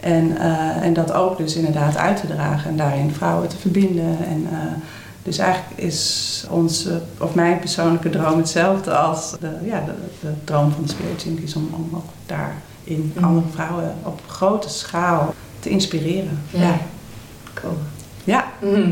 En, 0.00 0.36
eh, 0.38 0.82
en 0.82 0.92
dat 0.92 1.12
ook 1.12 1.36
dus 1.38 1.54
inderdaad 1.54 1.96
uit 1.96 2.20
te 2.20 2.26
dragen. 2.26 2.70
En 2.70 2.76
daarin 2.76 3.10
vrouwen 3.14 3.48
te 3.48 3.56
verbinden. 3.56 4.18
En, 4.28 4.46
eh, 4.52 4.58
dus 5.22 5.38
eigenlijk 5.38 5.78
is 5.80 6.44
onze, 6.50 7.00
of 7.18 7.34
mijn 7.34 7.58
persoonlijke 7.58 8.10
droom 8.10 8.38
hetzelfde 8.38 8.94
als 8.94 9.34
de, 9.40 9.50
ja, 9.64 9.82
de, 9.86 9.92
de 10.20 10.32
droom 10.44 10.70
van 10.70 10.82
de 10.82 10.88
Spirit 10.88 11.22
Junkies. 11.22 11.54
Om, 11.56 11.68
om 11.72 11.88
ook 11.94 12.04
daarin 12.26 13.12
Mhm. 13.14 13.24
andere 13.24 13.46
vrouwen 13.52 13.94
op 14.02 14.20
grote 14.26 14.68
schaal 14.68 15.34
te 15.60 15.68
inspireren. 15.68 16.38
Ja. 16.50 16.76
Cool. 17.54 17.76
Ja. 18.24 18.44
Mhm. 18.60 18.90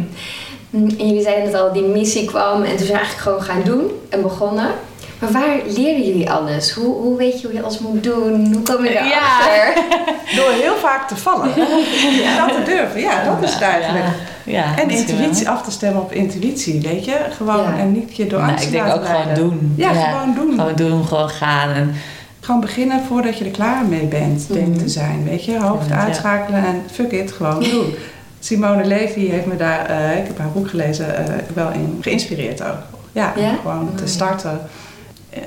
Mm, 0.71 0.88
En 0.99 1.07
jullie 1.07 1.23
zeiden 1.23 1.45
net 1.45 1.55
al, 1.61 1.73
die 1.73 1.83
missie 1.87 2.25
kwam 2.27 2.62
en 2.62 2.77
toen 2.77 2.87
zijn 2.87 2.99
eigenlijk 2.99 3.23
gewoon 3.29 3.43
gaan 3.43 3.62
doen 3.62 3.90
en 4.09 4.23
begonnen. 4.23 4.71
Maar 5.18 5.33
waar 5.33 5.57
leren 5.66 6.07
jullie 6.07 6.31
alles? 6.31 6.72
Hoe, 6.72 6.94
hoe 6.94 7.16
weet 7.16 7.40
je 7.40 7.46
hoe 7.46 7.57
je 7.57 7.62
alles 7.62 7.79
moet 7.79 8.03
doen? 8.03 8.53
Hoe 8.55 8.62
kom 8.74 8.85
je 8.85 8.90
Ja. 8.92 9.05
erachter? 9.07 9.83
Door 10.37 10.50
heel 10.53 10.77
vaak 10.77 11.09
te 11.09 11.16
vallen. 11.16 11.48
Dat 12.38 12.48
te 12.57 12.62
durven, 12.64 13.00
ja, 13.00 13.24
dat 13.24 13.42
is 13.42 13.53
het 13.53 13.62
eigenlijk. 13.62 14.05
Ja, 14.44 14.64
En 14.79 14.88
wel. 14.88 14.96
intuïtie 14.96 15.48
af 15.48 15.62
te 15.62 15.70
stemmen 15.70 16.03
op 16.03 16.12
intuïtie, 16.12 16.81
weet 16.81 17.05
je? 17.05 17.16
Gewoon 17.37 17.62
Ja. 17.62 17.77
en 17.79 17.92
niet 17.92 18.16
je 18.16 18.27
door 18.27 18.38
Nou, 18.38 18.50
angst 18.50 18.64
ik 18.64 18.70
te 18.70 18.77
denk 18.77 18.87
laten 18.88 19.03
ook 19.03 19.09
gewoon 19.09 19.35
doen. 19.35 19.74
Ja, 19.77 19.92
gewoon 19.92 20.35
doen. 20.35 20.50
Gewoon 20.59 20.74
doen, 20.90 21.05
gewoon 21.07 21.29
gaan. 21.31 21.68
En, 21.70 21.94
Gewoon 22.40 22.61
beginnen 22.61 23.00
voordat 23.09 23.38
je 23.38 23.44
er 23.44 23.50
klaar 23.50 23.85
mee 23.85 24.05
bent, 24.07 24.46
denk 24.53 24.66
Mhm. 24.68 24.79
te 24.79 24.88
zijn. 24.88 25.24
Weet 25.29 25.44
je, 25.44 25.61
hoofd 25.61 25.88
Ja. 25.88 25.94
uitschakelen 25.96 26.64
en 26.64 26.83
fuck 26.92 27.12
it, 27.12 27.33
gewoon 27.33 27.62
doen. 27.62 27.94
Simone 28.40 28.85
Levy 28.85 29.29
heeft 29.29 29.46
me 29.46 29.57
daar, 29.57 29.87
eh, 29.87 30.18
ik 30.18 30.27
heb 30.27 30.38
haar 30.38 30.48
boek 30.48 30.68
gelezen, 30.68 31.16
eh, 31.16 31.35
wel 31.55 31.70
in 31.70 31.98
geïnspireerd 32.00 32.62
ook. 32.62 32.77
Ja, 33.12 33.33
gewoon 33.62 33.88
Oh, 33.90 33.96
te 33.96 34.03
ja. 34.03 34.09
starten. 34.09 34.61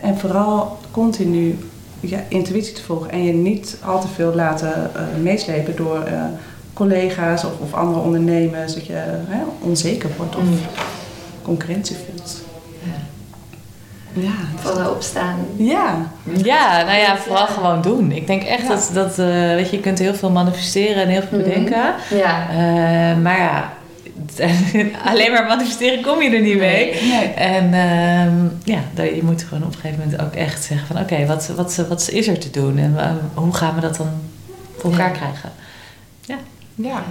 En 0.01 0.17
vooral 0.17 0.77
continu 0.91 1.57
je 1.99 2.17
intuïtie 2.27 2.73
te 2.73 2.83
volgen 2.83 3.09
en 3.11 3.23
je 3.23 3.33
niet 3.33 3.77
al 3.85 4.01
te 4.01 4.07
veel 4.07 4.35
laten 4.35 4.73
eh, 4.95 5.01
meeslepen 5.21 5.75
door 5.75 6.03
eh, 6.03 6.21
collega's 6.73 7.43
of, 7.43 7.51
of 7.59 7.73
andere 7.73 8.01
ondernemers. 8.01 8.73
Dat 8.73 8.85
je 8.85 8.93
hè, 9.27 9.39
onzeker 9.61 10.09
wordt 10.17 10.35
of 10.35 10.41
Mm. 10.43 10.59
concurrentie 11.41 11.95
voelt. 12.05 12.41
Ja. 14.13 14.31
Vallen 14.55 14.91
opstaan. 14.91 15.35
Ja. 15.55 15.95
ja, 16.43 16.83
nou 16.83 16.97
ja, 16.97 17.17
vooral 17.17 17.47
gewoon 17.47 17.81
doen. 17.81 18.11
Ik 18.11 18.27
denk 18.27 18.43
echt 18.43 18.61
Ja. 18.61 18.67
dat, 18.67 18.89
dat 18.93 19.19
eh, 19.19 19.25
weet 19.53 19.69
je, 19.69 19.75
je 19.75 19.81
kunt 19.81 19.99
heel 19.99 20.13
veel 20.13 20.31
manifesteren 20.31 21.03
en 21.03 21.09
heel 21.09 21.21
veel 21.29 21.37
Mhm. 21.39 21.47
bedenken. 21.47 21.93
Ja. 22.09 22.49
Eh, 22.49 23.17
maar 23.21 23.37
ja, 23.39 23.73
alleen 25.09 25.31
maar 25.31 25.45
manifesteren 25.47 26.01
kom 26.03 26.21
je 26.21 26.29
er 26.29 26.41
niet 26.41 26.57
mee. 26.57 27.01
Nee. 27.01 27.27
En 27.27 27.73
ehm, 27.73 28.35
ja, 28.63 28.79
daar- 28.93 29.15
je 29.15 29.23
moet 29.23 29.43
gewoon 29.43 29.63
op 29.63 29.73
een 29.73 29.79
gegeven 29.79 30.03
moment 30.03 30.21
ook 30.21 30.33
echt 30.33 30.63
zeggen 30.63 30.87
van... 30.87 30.99
oké, 30.99 31.25
wat, 31.25 31.47
wat, 31.55 31.75
wat 31.89 32.09
is 32.11 32.27
er 32.27 32.39
te 32.39 32.49
doen 32.49 32.77
en 32.77 32.93
eh, 32.97 33.11
hoe 33.33 33.53
gaan 33.53 33.75
we 33.75 33.81
dat 33.81 33.97
dan 33.97 34.09
voor 34.77 34.91
elkaar 34.91 35.09
Ja. 35.11 35.15
krijgen? 35.15 35.51
Ja. 36.75 37.03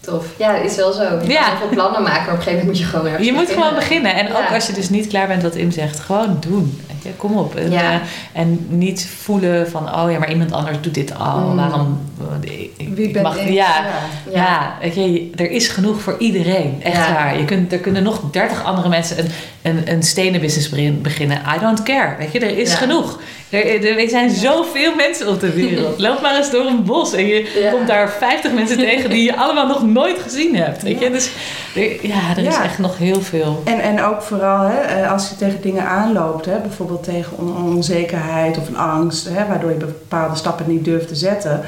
Tof. 0.00 0.26
Ja, 0.38 0.56
dat 0.56 0.70
is 0.70 0.76
wel 0.76 0.92
zo. 0.92 1.02
Je 1.02 1.28
Ja. 1.28 1.40
kan 1.40 1.48
heel 1.48 1.56
veel 1.58 1.68
plannen 1.68 2.02
maken, 2.02 2.24
maar 2.24 2.32
op 2.32 2.38
een 2.38 2.42
gegeven 2.42 2.58
moment 2.66 2.66
moet 2.66 2.78
je 2.78 2.84
gewoon 2.84 3.22
Je 3.24 3.32
moet 3.32 3.50
gewoon 3.50 3.74
beginnen. 3.74 4.14
En 4.14 4.26
ook 4.28 4.48
Ja. 4.48 4.54
als 4.54 4.66
je 4.66 4.72
dus 4.72 4.88
niet 4.88 5.06
klaar 5.06 5.26
bent 5.26 5.42
wat 5.42 5.54
Im 5.54 5.70
zegt, 5.70 6.00
gewoon 6.00 6.36
doen. 6.40 6.80
Je, 7.06 7.12
kom 7.16 7.36
op. 7.36 7.54
En, 7.54 7.70
Ja. 7.70 7.92
eh, 7.92 7.98
en 8.32 8.66
niet 8.68 9.08
voelen 9.22 9.70
van, 9.70 9.94
oh 9.94 10.10
ja, 10.10 10.18
maar 10.18 10.30
iemand 10.30 10.52
anders 10.52 10.76
doet 10.80 10.94
dit 10.94 11.18
al. 11.18 11.38
Mm. 11.38 11.56
Waarom? 11.56 12.00
eh, 12.44 12.60
Ik, 12.60 12.88
Wie 12.94 13.10
ben 13.10 13.22
mag, 13.22 13.36
ik? 13.38 13.48
Ja, 13.48 13.52
Ja. 13.52 14.32
ja. 14.32 14.72
weet 14.80 14.94
je, 14.94 15.30
er 15.36 15.50
is 15.50 15.68
genoeg 15.68 16.00
voor 16.00 16.16
iedereen. 16.18 16.80
Echt 16.82 16.96
Ja. 17.06 17.12
waar. 17.12 17.38
Je 17.38 17.44
kunt, 17.44 17.72
er 17.72 17.78
kunnen 17.78 18.02
nog 18.02 18.20
dertig 18.30 18.64
andere 18.64 18.88
mensen 18.88 19.18
een, 19.18 19.30
een, 19.62 19.82
een 19.92 20.02
stenen 20.02 20.40
business 20.40 20.68
begin- 20.68 21.02
beginnen. 21.02 21.38
I 21.56 21.60
don't 21.60 21.82
care. 21.82 22.14
Weet 22.18 22.32
je, 22.32 22.38
er 22.40 22.58
is 22.58 22.70
Ja. 22.70 22.76
genoeg. 22.76 23.20
Er, 23.50 23.66
er, 23.84 23.98
er 23.98 24.08
zijn 24.08 24.30
zoveel 24.30 24.94
mensen 24.94 25.28
op 25.28 25.40
de 25.40 25.52
wereld. 25.52 25.98
Loop 26.06 26.20
maar 26.22 26.36
eens 26.36 26.50
door 26.50 26.66
een 26.66 26.84
bos 26.84 27.12
en 27.12 27.26
je 27.26 27.52
Ja. 27.62 27.70
komt 27.70 27.86
daar 27.86 28.10
50 28.10 28.52
mensen 28.52 28.76
tegen 28.78 29.10
die 29.10 29.22
je 29.24 29.36
allemaal 29.42 29.66
nog 29.66 29.82
nooit 29.86 30.18
gezien 30.22 30.56
hebt. 30.56 30.82
Weet 30.82 31.00
je, 31.00 31.10
dus 31.10 31.30
er, 31.74 32.06
ja, 32.06 32.20
er 32.36 32.44
is 32.46 32.54
Ja. 32.54 32.64
echt 32.64 32.78
nog 32.78 32.98
heel 32.98 33.20
veel. 33.22 33.62
En, 33.64 33.80
en 33.80 34.02
ook 34.02 34.22
vooral 34.22 34.60
hè, 34.64 34.78
eh, 34.80 35.12
als 35.12 35.28
je 35.28 35.36
tegen 35.36 35.60
dingen 35.62 35.84
aanloopt, 35.86 36.44
hè, 36.46 36.58
bijvoorbeeld 36.60 36.95
tegen 37.00 37.36
on- 37.38 37.56
onzekerheid 37.74 38.58
of 38.58 38.68
een 38.68 38.76
angst, 38.78 39.28
hè, 39.28 39.46
waardoor 39.46 39.70
je 39.70 39.76
bepaalde 39.76 40.36
stappen 40.36 40.68
niet 40.68 40.84
durft 40.84 41.08
te 41.08 41.14
zetten. 41.16 41.60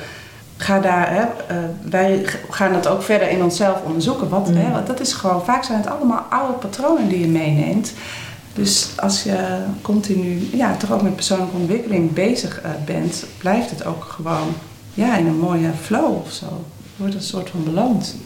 Ga 0.57 0.79
daar, 0.81 1.11
hè, 1.15 1.21
eh, 1.21 1.57
wij 1.91 2.25
gaan 2.51 2.73
dat 2.73 2.87
ook 2.89 3.03
verder 3.03 3.29
in 3.31 3.43
onszelf 3.43 3.77
onderzoeken. 3.85 4.29
Wat, 4.29 4.49
Mm. 4.49 4.57
hè, 4.57 4.71
want 4.73 4.87
dat 4.87 5.01
is 5.01 5.13
gewoon, 5.13 5.45
vaak 5.45 5.65
zijn 5.65 5.79
het 5.79 5.91
allemaal 5.91 6.25
oude 6.31 6.53
patronen 6.53 7.09
die 7.09 7.21
je 7.21 7.27
meeneemt. 7.27 7.93
Dus 8.55 8.89
als 8.97 9.23
je 9.23 9.37
continu, 9.83 10.49
ja, 10.53 10.77
toch 10.77 10.93
ook 10.93 11.03
met 11.03 11.15
persoonlijke 11.15 11.57
ontwikkeling 11.57 12.13
bezig 12.13 12.61
eh, 12.61 12.71
bent, 12.85 13.25
blijft 13.39 13.71
het 13.71 13.85
ook 13.85 14.05
gewoon, 14.05 14.55
ja, 14.95 15.17
in 15.17 15.27
een 15.27 15.39
mooie 15.39 15.71
flow 15.83 16.17
of 16.25 16.33
zo. 16.33 16.47
Wordt 16.97 17.15
een 17.15 17.23
soort 17.23 17.51
van 17.51 17.65
beloond. 17.65 18.17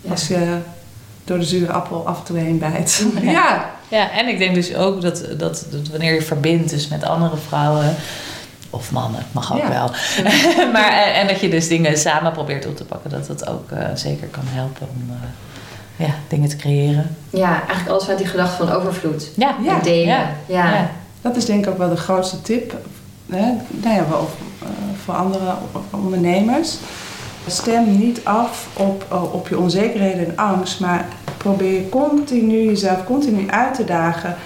Ja. 0.00 0.10
Als 0.10 0.28
je 0.28 0.56
door 1.24 1.38
de 1.38 1.44
zure 1.44 1.72
appel 1.72 2.06
af 2.06 2.18
en 2.18 2.24
toe 2.24 2.38
heen 2.38 2.58
bijt. 2.58 3.04
Ja. 3.22 3.30
ja. 3.40 3.70
Ja, 3.88 4.10
en 4.10 4.28
ik 4.28 4.38
denk 4.38 4.54
dus 4.54 4.74
ook 4.74 5.02
dat, 5.02 5.24
dat, 5.38 5.66
dat 5.70 5.88
wanneer 5.90 6.14
je 6.14 6.22
verbindt 6.22 6.70
dus 6.70 6.88
met 6.88 7.04
andere 7.04 7.36
vrouwen, 7.46 7.94
of 8.70 8.92
mannen, 8.92 9.22
mag 9.32 9.52
ook 9.52 9.58
Ja. 9.62 9.68
wel. 9.68 9.90
maar, 10.72 10.92
en, 10.92 11.14
en 11.14 11.26
dat 11.26 11.40
je 11.40 11.48
dus 11.48 11.68
dingen 11.68 11.98
samen 11.98 12.32
probeert 12.32 12.66
op 12.66 12.76
te 12.76 12.84
pakken, 12.84 13.10
dat 13.10 13.26
dat 13.26 13.48
ook 13.48 13.70
eh, 13.70 13.86
zeker 13.94 14.26
kan 14.26 14.42
helpen 14.46 14.88
om 14.94 15.10
eh, 15.10 16.06
ja, 16.06 16.14
dingen 16.28 16.48
te 16.48 16.56
creëren. 16.56 17.16
Ja, 17.30 17.52
eigenlijk 17.56 17.88
alles 17.88 18.02
vanuit 18.02 18.18
die 18.20 18.28
gedachte 18.30 18.66
van 18.66 18.72
overvloed. 18.76 19.30
Ja, 19.36 19.54
Ja. 19.62 19.74
En 19.76 19.82
delen. 19.82 20.06
Ja. 20.06 20.28
Ja. 20.46 20.74
Ja. 20.74 20.90
Dat 21.20 21.36
is 21.36 21.44
denk 21.44 21.64
ik 21.64 21.70
ook 21.70 21.78
wel 21.78 21.88
de 21.88 21.96
grootste 21.96 22.42
tip 22.42 22.74
hè? 23.30 23.52
Nou 23.68 23.94
ja, 23.94 24.08
wel, 24.08 24.30
eh, 24.62 24.68
voor 25.04 25.14
andere 25.14 25.54
ondernemers. 25.90 26.74
Stem 27.46 27.98
niet 27.98 28.20
af 28.24 28.66
op, 28.76 29.04
eh, 29.10 29.34
op 29.34 29.48
je 29.48 29.58
onzekerheden 29.58 30.26
en 30.26 30.36
angst, 30.36 30.80
maar 30.80 31.08
probeer 31.36 31.88
continu 31.88 32.64
jezelf 32.64 33.04
continu 33.04 33.48
uit 33.48 33.74
te 33.74 33.84
dagen 33.84 34.36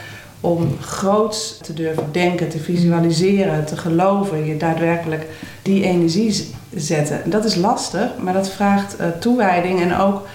om 0.40 0.76
groots 0.80 1.58
te 1.62 1.74
durven 1.74 2.04
denken, 2.12 2.48
te 2.48 2.58
visualiseren, 2.58 3.66
te 3.66 3.76
geloven, 3.76 4.44
je 4.46 4.56
daadwerkelijk 4.56 5.26
die 5.62 5.84
energie 5.84 6.46
zetten. 6.74 7.24
En 7.24 7.30
dat 7.30 7.44
is 7.44 7.54
lastig, 7.54 8.10
maar 8.18 8.32
dat 8.32 8.50
vraagt 8.50 8.96
eh, 8.96 9.08
toewijding 9.08 9.80
en 9.80 9.96
ook 9.96 10.26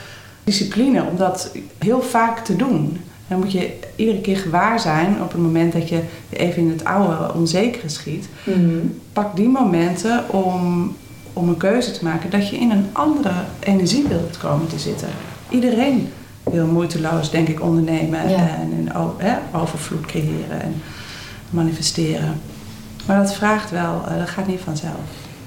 discipline 0.44 1.04
om 1.04 1.18
dat 1.18 1.52
heel 1.78 2.02
vaak 2.02 2.40
te 2.40 2.56
doen. 2.56 2.98
Dan 3.28 3.40
moet 3.40 3.52
je 3.52 3.74
iedere 3.96 4.22
keer 4.22 4.38
gewaar 4.38 4.80
zijn 4.80 5.22
op 5.22 5.32
het 5.32 5.42
moment 5.42 5.74
dat 5.74 5.90
je 5.90 6.02
even 6.30 6.62
in 6.62 6.70
het 6.70 6.84
oude 6.84 7.34
onzekere 7.34 7.90
schiet. 7.90 8.28
Mhm. 8.44 8.78
Pak 9.14 9.36
die 9.36 9.50
momenten 9.50 10.24
om, 10.30 10.96
om 11.34 11.50
een 11.50 11.58
keuze 11.58 11.92
te 11.92 12.04
maken 12.04 12.30
dat 12.30 12.50
je 12.50 12.58
in 12.58 12.72
een 12.72 12.86
andere 12.92 13.34
energie 13.60 14.08
wilt 14.08 14.38
komen 14.38 14.68
te 14.68 14.80
zitten. 14.80 15.08
Iedereen 15.50 16.10
wil 16.52 16.66
moeiteloos, 16.66 17.30
denk 17.30 17.48
ik, 17.48 17.62
ondernemen 17.62 18.30
Ja. 18.30 18.38
en 18.38 18.90
overvloed 19.52 20.06
creëren 20.06 20.62
en 20.62 20.82
manifesteren. 21.50 22.42
Maar 23.06 23.18
dat 23.18 23.34
vraagt 23.34 23.72
wel, 23.72 24.04
eh, 24.08 24.18
dat 24.18 24.30
gaat 24.30 24.48
niet 24.48 24.60
vanzelf. 24.64 25.00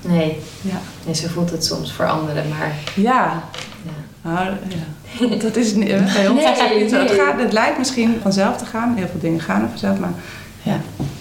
Nee. 0.03 0.39
Ja, 0.61 0.79
nee, 1.05 1.15
zo 1.15 1.29
voelt 1.29 1.51
het 1.51 1.65
soms 1.65 1.93
voor 1.93 2.07
anderen, 2.09 2.49
maar 2.49 2.73
ja. 2.95 3.43
ja. 3.83 3.93
Nou, 4.23 4.47
ja. 4.69 5.37
dat 5.47 5.57
is 5.57 5.75
niet, 5.75 5.87
bij 5.89 6.29
ons 6.29 6.45
het 6.45 6.59
Nee, 6.71 6.81
niet 6.83 6.91
zo. 6.91 6.99
Het, 6.99 7.11
gaat, 7.11 7.41
het 7.41 7.53
lijkt 7.53 7.79
misschien 7.79 8.19
vanzelf 8.23 8.57
te 8.57 8.65
gaan, 8.65 8.95
heel 8.97 9.07
veel 9.07 9.21
dingen 9.21 9.41
gaan 9.41 9.63
er 9.63 9.69
vanzelf, 9.69 9.99
maar 9.99 10.13
Ja. 10.63 10.77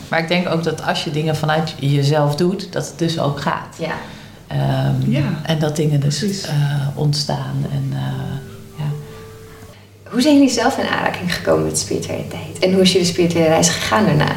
Maar 0.10 0.20
ik 0.20 0.28
denk 0.28 0.50
ook 0.50 0.64
dat 0.64 0.84
als 0.86 1.04
je 1.04 1.12
dingen 1.12 1.36
vanuit 1.36 1.76
jezelf 1.80 2.36
doet, 2.36 2.72
dat 2.74 2.88
het 2.88 2.98
dus 3.00 3.20
ook 3.20 3.42
gaat. 3.42 3.76
ja. 3.80 3.94
Ehm, 4.48 5.12
Ja, 5.12 5.24
en 5.44 5.60
dat 5.60 5.76
dingen 5.76 6.00
dus 6.00 6.42
eh, 6.42 6.52
ontstaan. 6.96 7.66
En, 7.72 7.90
eh. 7.94 8.02
Hoe 10.12 10.22
zijn 10.22 10.34
jullie 10.34 10.50
zelf 10.50 10.78
in 10.78 10.88
aanraking 10.88 11.36
gekomen 11.36 11.66
met 11.66 11.80
spiritualiteit? 11.80 12.60
En 12.60 12.74
hoe 12.74 12.82
is 12.82 12.92
jullie 12.92 13.08
spirituele 13.08 13.48
reis 13.48 13.70
gegaan 13.70 14.06
daarna? 14.06 14.36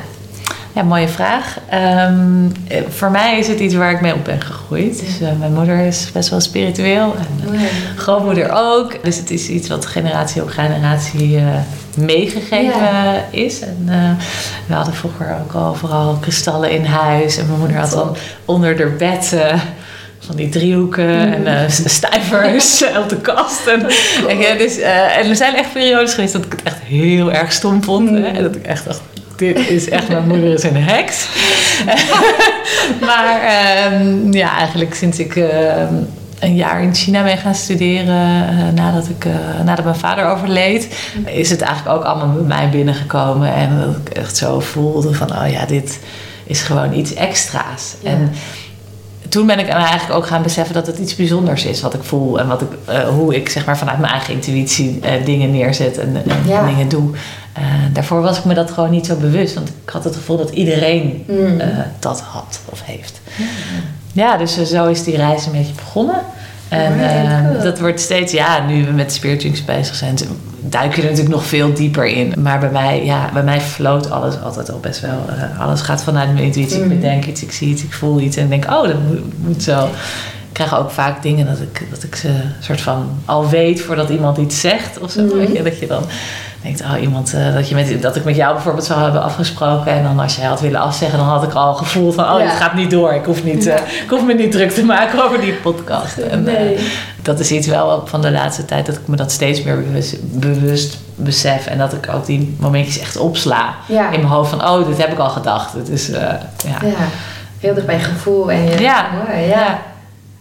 ja, 0.73 0.83
mooie 0.83 1.09
vraag. 1.09 1.59
Ehm, 1.69 2.47
eh, 2.69 2.83
voor 2.89 3.11
mij 3.11 3.39
is 3.39 3.49
het 3.49 3.61
iets 3.61 3.75
waar 3.75 3.91
ik 3.93 4.01
mee 4.01 4.15
op 4.15 4.25
ben 4.25 4.41
gegroeid. 4.41 5.01
Dus, 5.01 5.21
eh, 5.21 5.29
mijn 5.39 5.53
moeder 5.53 5.79
is 5.79 6.11
best 6.13 6.29
wel 6.29 6.41
spiritueel. 6.41 7.15
En, 7.17 7.55
eh, 7.55 7.61
grootmoeder 7.97 8.51
ook. 8.53 9.05
Dus 9.05 9.17
het 9.17 9.31
is 9.31 9.49
iets 9.49 9.69
wat 9.69 9.87
generatie 9.87 10.43
op 10.43 10.49
generatie 10.49 11.37
eh, 11.37 11.45
meegegeven 11.97 12.83
Ja. 12.83 13.25
is. 13.31 13.61
En 13.61 13.89
we 14.67 14.75
hadden 14.75 14.95
vroeger 14.95 15.37
ook 15.43 15.53
al 15.53 15.75
vooral 15.75 16.17
kristallen 16.21 16.71
in 16.71 16.85
huis. 16.85 17.37
En 17.37 17.47
mijn 17.47 17.59
moeder 17.59 17.77
had 17.77 17.91
dan 17.91 18.17
onder 18.45 18.77
haar 18.79 18.97
bed 18.97 19.35
van 20.31 20.39
die 20.39 20.49
driehoeken 20.49 21.35
en 21.35 21.47
eh, 21.47 21.69
stijvers 21.69 22.85
op 22.97 23.09
de 23.15 23.17
kast. 23.17 23.67
En, 23.67 23.87
en, 24.29 24.39
ja, 24.39 24.55
dus, 24.55 24.79
eh, 24.79 25.17
en 25.19 25.29
er 25.29 25.37
zijn 25.37 25.55
echt 25.55 25.73
periodes 25.73 26.15
geweest 26.15 26.33
dat 26.33 26.45
ik 26.45 26.53
het 26.53 26.63
echt 26.63 26.79
heel 26.85 27.33
erg 27.33 27.53
stom 27.53 27.83
vond. 27.83 28.11
Hè? 28.11 28.23
En 28.23 28.43
dat 28.43 28.57
ik 28.57 28.67
echt 28.67 28.85
dacht, 28.85 29.01
dit 29.37 29.69
is 29.69 29.89
echt, 29.89 30.09
mijn 30.09 30.29
moeder 30.29 30.53
is 30.53 30.63
een 30.63 30.77
heks. 30.77 31.29
maar 33.09 33.41
ehm, 33.41 34.33
ja, 34.33 34.57
eigenlijk 34.57 34.95
sinds 34.95 35.19
ik 35.19 35.37
ehm, 35.37 35.95
een 36.39 36.55
jaar 36.55 36.83
in 36.83 36.95
China 36.95 37.23
ben 37.23 37.39
gaan 37.39 37.55
studeren, 37.55 38.49
eh, 38.49 38.69
nadat, 38.75 39.09
ik, 39.09 39.25
eh, 39.25 39.65
nadat 39.65 39.85
mijn 39.85 39.97
vader 39.97 40.25
overleed, 40.25 40.89
is 41.25 41.51
het 41.51 41.61
eigenlijk 41.61 41.97
ook 41.97 42.05
allemaal 42.05 42.35
bij 42.35 42.43
mij 42.43 42.69
binnengekomen. 42.69 43.55
En 43.55 43.81
dat 43.81 43.97
ik 43.97 44.09
echt 44.09 44.37
zo 44.37 44.61
voelde 44.61 45.15
van, 45.15 45.31
oh 45.31 45.51
ja, 45.51 45.67
dit 45.67 46.01
is 46.45 46.61
gewoon 46.61 46.93
iets 46.95 47.15
extra's. 47.15 47.95
Ja. 48.03 48.11
En 48.11 48.33
toen 49.31 49.47
ben 49.47 49.59
ik 49.59 49.69
eigenlijk 49.69 50.13
ook 50.19 50.27
gaan 50.27 50.43
beseffen 50.43 50.75
dat 50.75 50.87
het 50.87 50.99
iets 50.99 51.17
bijzonders 51.17 51.65
is 51.65 51.81
wat 51.81 51.95
ik 51.95 52.03
voel. 52.03 52.39
En 52.41 52.49
wat 52.49 52.61
ik, 52.61 52.69
eh, 52.85 53.09
hoe 53.09 53.35
ik 53.35 53.49
zeg 53.49 53.67
maar 53.67 53.79
vanuit 53.79 53.99
mijn 53.99 54.13
eigen 54.13 54.35
intuïtie 54.35 54.99
eh, 55.03 55.25
dingen 55.25 55.51
neerzet 55.51 55.99
en, 55.99 56.17
en 56.29 56.43
Ja. 56.47 56.67
dingen 56.67 56.89
doe. 56.89 57.11
Eh, 57.53 57.63
daarvoor 57.93 58.23
was 58.23 58.39
ik 58.39 58.45
me 58.45 58.55
dat 58.55 58.71
gewoon 58.71 58.91
niet 58.91 59.07
zo 59.07 59.17
bewust. 59.17 59.55
Want 59.55 59.69
ik 59.69 59.91
had 59.91 60.05
het 60.05 60.15
gevoel 60.17 60.37
dat 60.37 60.51
iedereen 60.51 61.25
Mm. 61.29 61.61
dat 61.99 62.21
had 62.21 62.61
of 62.65 62.81
heeft. 62.85 63.21
Ja, 64.13 64.37
dus 64.37 64.63
zo 64.63 64.87
is 64.87 65.05
die 65.05 65.17
reis 65.17 65.47
een 65.47 65.53
beetje 65.53 65.75
begonnen. 65.75 66.21
En 66.71 67.01
eh, 67.01 67.49
cool. 67.51 67.63
dat 67.63 67.79
wordt 67.79 68.01
steeds, 68.01 68.33
ja, 68.33 68.67
nu 68.67 68.85
we 68.85 68.93
met 68.93 69.13
Spirit 69.13 69.41
Drinks 69.41 69.65
bezig 69.65 69.95
zijn, 69.95 70.17
duik 70.61 70.95
je 70.95 71.03
er 71.03 71.09
natuurlijk 71.09 71.35
nog 71.35 71.47
veel 71.47 71.75
dieper 71.75 72.07
in. 72.07 72.35
Maar 72.39 72.59
bij 72.61 72.71
mij, 72.71 73.05
ja, 73.05 73.31
bij 73.33 73.43
mij 73.43 73.61
floot 73.61 74.11
alles 74.11 74.41
altijd 74.41 74.71
al 74.71 74.81
best 74.81 75.01
wel. 75.01 75.25
eh, 75.29 75.61
alles 75.61 75.81
gaat 75.81 76.03
vanuit 76.03 76.33
mijn 76.33 76.45
intuïtie. 76.45 76.83
Ik 76.83 76.89
bedenk 76.89 77.25
iets, 77.27 77.43
ik 77.43 77.53
zie 77.53 77.69
iets, 77.69 77.83
ik 77.83 77.93
voel 77.93 78.21
iets 78.21 78.37
en 78.37 78.49
denk, 78.49 78.65
oh, 78.65 78.83
dat 78.87 79.03
moet, 79.09 79.45
moet 79.47 79.63
zo. 79.63 79.85
Ik 79.85 80.67
krijg 80.67 80.79
ook 80.79 80.91
vaak 80.91 81.23
dingen 81.23 81.47
dat 81.47 81.61
ik, 81.61 81.87
dat 81.91 82.03
ik 82.03 82.17
ze 82.17 82.33
soort 82.61 82.81
van 82.81 83.11
al 83.25 83.49
weet 83.49 83.81
voordat 83.81 84.09
iemand 84.09 84.39
iets 84.39 84.61
zegt 84.61 84.99
of 84.99 85.11
zo. 85.11 85.37
Weet 85.37 85.53
je, 85.53 85.63
dat 85.63 85.79
je 85.79 85.87
dan 85.87 86.03
denkt, 86.63 86.81
oh, 86.81 87.01
iemand, 87.01 87.35
eh, 87.35 87.55
dat, 87.55 87.69
je 87.69 87.75
met, 87.75 88.03
dat 88.03 88.17
ik 88.17 88.25
met 88.25 88.37
jou 88.37 88.55
bijvoorbeeld 88.55 88.85
zou 88.85 89.03
hebben 89.03 89.23
afgesproken. 89.23 89.93
En 89.93 90.03
dan 90.03 90.19
als 90.19 90.37
jij 90.37 90.45
had 90.47 90.61
willen 90.61 90.81
afzeggen, 90.81 91.19
dan 91.19 91.27
had 91.29 91.43
ik 91.43 91.53
al 91.53 91.75
gevoeld 91.75 92.15
van, 92.15 92.25
oh, 92.33 92.39
Ja. 92.41 92.45
dit 92.47 92.57
gaat 92.57 92.75
niet 92.75 92.91
door. 92.91 93.13
Ik 93.13 93.25
hoef, 93.25 93.45
niet, 93.45 93.67
eh, 93.67 93.75
ik 94.03 94.11
hoef 94.11 94.25
me 94.25 94.35
niet 94.35 94.53
druk 94.53 94.71
te 94.71 94.85
maken 94.85 95.25
over 95.25 95.41
die 95.41 95.53
podcast. 95.53 96.17
En, 96.17 96.49
eh, 96.49 96.81
dat 97.23 97.41
is 97.41 97.51
iets 97.51 97.67
wel 97.67 98.03
van 98.07 98.21
de 98.23 98.31
laatste 98.31 98.65
tijd 98.65 98.87
dat 98.87 98.95
ik 98.95 99.09
me 99.09 99.17
dat 99.17 99.33
steeds 99.33 99.63
meer 99.63 99.77
bewust, 99.83 100.17
bewust 100.39 100.99
besef. 101.15 101.67
En 101.67 101.79
dat 101.79 101.93
ik 101.93 102.09
ook 102.15 102.27
die 102.27 102.57
momentjes 102.59 102.99
echt 102.99 103.17
opsla 103.17 103.75
Ja. 103.87 104.05
in 104.11 104.21
mijn 104.21 104.33
hoofd 104.33 104.51
van, 104.51 104.69
oh, 104.69 104.87
dit 104.87 104.99
heb 104.99 105.13
ik 105.13 105.19
al 105.19 105.29
gedacht. 105.31 105.73
Het 105.73 105.89
is, 105.89 106.07
ja. 106.07 106.39
Ja. 106.67 106.95
Heel 107.61 107.75
dicht 107.75 107.87
bij 107.87 107.95
je 107.97 108.03
gevoel 108.03 108.51
en 108.51 108.65
je... 108.65 108.79
Ja. 108.81 109.07
Ja. 109.49 109.79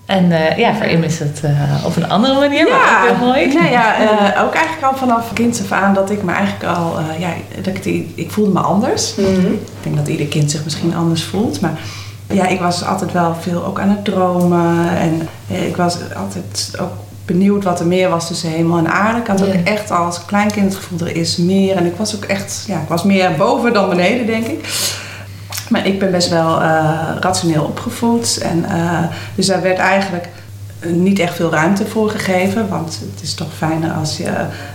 En 0.09 0.31
eh, 0.31 0.57
ja, 0.57 0.75
voor 0.75 0.85
Im 0.85 1.03
is 1.03 1.19
het 1.19 1.39
eh, 1.43 1.85
op 1.85 1.95
een 1.95 2.09
andere 2.09 2.33
manier, 2.33 2.67
maar 2.69 3.01
ook 3.01 3.17
heel 3.17 3.27
mooi. 3.27 3.53
Nou 3.53 3.69
ja, 3.71 3.95
eh, 3.95 4.43
ook 4.43 4.53
eigenlijk 4.53 4.85
al 4.91 4.97
vanaf 4.97 5.33
kinds 5.33 5.61
af 5.61 5.71
aan 5.71 5.93
dat 5.93 6.09
ik 6.09 6.23
me 6.23 6.31
eigenlijk 6.31 6.77
al, 6.77 6.97
eh, 6.99 7.19
ja, 7.19 7.29
dat 7.55 7.67
ik, 7.67 7.83
die, 7.83 8.11
ik 8.15 8.31
voelde 8.31 8.51
me 8.51 8.59
anders. 8.59 9.15
Mhm. 9.15 9.51
Ik 9.53 9.59
denk 9.83 9.95
dat 9.95 10.07
ieder 10.07 10.25
kind 10.27 10.51
zich 10.51 10.63
misschien 10.63 10.95
anders 10.95 11.23
voelt, 11.23 11.61
maar 11.61 11.79
ja, 12.31 12.47
ik 12.47 12.59
was 12.59 12.83
altijd 12.85 13.11
wel 13.11 13.35
veel 13.39 13.65
ook 13.65 13.79
aan 13.79 13.89
het 13.89 14.05
dromen 14.05 14.97
en 14.97 15.27
eh, 15.51 15.67
ik 15.67 15.75
was 15.75 15.97
altijd 16.15 16.73
ook 16.81 16.91
benieuwd 17.25 17.63
wat 17.63 17.79
er 17.79 17.87
meer 17.87 18.09
was 18.09 18.27
tussen 18.27 18.49
hemel 18.49 18.77
en 18.77 18.91
aarde. 18.91 19.19
Ik 19.19 19.27
had 19.27 19.41
ook 19.41 19.53
Ja. 19.53 19.63
echt 19.63 19.91
als 19.91 20.25
kleinkind 20.25 20.73
het 20.73 20.83
gevoel, 20.83 21.07
er 21.07 21.15
is 21.15 21.37
meer 21.37 21.75
en 21.75 21.85
ik 21.85 21.95
was 21.97 22.15
ook 22.15 22.23
echt, 22.25 22.63
ja, 22.67 22.75
ik 22.81 22.87
was 22.87 23.03
meer 23.03 23.31
boven 23.37 23.73
dan 23.73 23.89
beneden, 23.89 24.25
denk 24.25 24.45
ik. 24.45 24.67
Maar 25.69 25.85
ik 25.85 25.99
ben 25.99 26.11
best 26.11 26.29
wel 26.29 26.61
eh, 26.61 26.99
rationeel 27.19 27.63
opgevoed. 27.63 28.37
En, 28.37 28.65
eh, 28.65 29.03
dus 29.35 29.45
daar 29.45 29.61
werd 29.61 29.77
eigenlijk 29.77 30.29
eh, 30.79 30.91
niet 30.91 31.19
echt 31.19 31.35
veel 31.35 31.51
ruimte 31.51 31.85
voor 31.85 32.09
gegeven. 32.09 32.69
Want 32.69 32.99
het 33.13 33.21
is 33.21 33.33
toch 33.33 33.53
fijner 33.57 33.91
als 33.91 34.17
je 34.17 34.31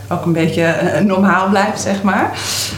ook 0.09 0.25
een 0.25 0.33
beetje 0.33 0.75
normaal 1.05 1.49
blijft, 1.49 1.81
zeg 1.81 2.03
maar. 2.03 2.31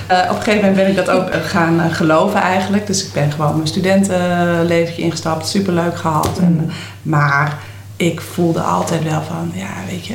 Op 0.08 0.36
een 0.36 0.42
gegeven 0.42 0.56
moment 0.56 0.76
ben 0.76 0.88
ik 0.88 0.96
dat 0.96 1.10
ook 1.10 1.28
gaan 1.44 1.90
geloven 1.90 2.40
eigenlijk. 2.40 2.86
Dus 2.86 3.06
ik 3.06 3.12
ben 3.12 3.32
gewoon 3.32 3.54
mijn 3.54 3.68
studentenleventje 3.68 5.02
ingestapt. 5.02 5.48
Superleuk 5.48 5.96
gehad. 5.96 6.38
En, 6.40 6.70
maar 7.02 7.58
ik 7.96 8.20
voelde 8.20 8.60
altijd 8.60 9.02
wel 9.02 9.22
van, 9.22 9.52
ja, 9.54 9.68
weet 9.88 10.06
je... 10.06 10.14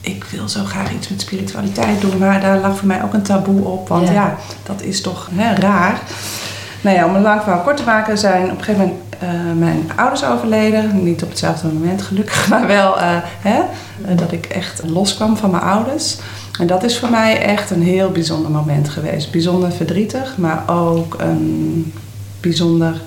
Ik 0.00 0.24
wil 0.24 0.48
zo 0.48 0.64
graag 0.64 0.92
iets 0.92 1.08
met 1.08 1.20
spiritualiteit 1.20 2.00
doen, 2.00 2.18
maar 2.18 2.40
daar 2.40 2.58
lag 2.58 2.76
voor 2.76 2.86
mij 2.86 3.02
ook 3.02 3.14
een 3.14 3.22
taboe 3.22 3.64
op. 3.64 3.88
Want 3.88 4.06
Ja. 4.08 4.12
ja, 4.12 4.36
dat 4.62 4.82
is 4.82 5.00
toch 5.00 5.28
hè, 5.32 5.54
raar. 5.54 6.00
Nou 6.80 6.96
ja, 6.96 7.06
om 7.06 7.14
een 7.14 7.22
lang 7.22 7.42
verhaal 7.42 7.62
kort 7.62 7.76
te 7.76 7.84
maken 7.84 8.18
zijn 8.18 8.44
op 8.44 8.58
een 8.58 8.64
gegeven 8.64 8.80
moment 8.80 9.06
eh, 9.18 9.58
mijn 9.58 9.90
ouders 9.96 10.24
overleden. 10.24 11.04
Niet 11.04 11.22
op 11.22 11.28
hetzelfde 11.28 11.68
moment 11.68 12.02
gelukkig, 12.02 12.48
maar 12.50 12.66
wel 12.66 12.98
eh, 12.98 13.16
hè, 13.40 13.58
eh, 14.04 14.16
dat 14.16 14.32
ik 14.32 14.46
echt 14.46 14.82
loskwam 14.84 15.36
van 15.36 15.50
mijn 15.50 15.62
ouders. 15.62 16.16
En 16.60 16.66
dat 16.66 16.82
is 16.84 16.98
voor 16.98 17.10
mij 17.10 17.42
echt 17.42 17.70
een 17.70 17.82
heel 17.82 18.10
bijzonder 18.10 18.50
moment 18.50 18.88
geweest. 18.88 19.30
Bijzonder 19.30 19.72
verdrietig, 19.72 20.36
maar 20.36 20.62
ook 20.70 21.16
een 21.18 21.92
bijzonder 22.40 23.00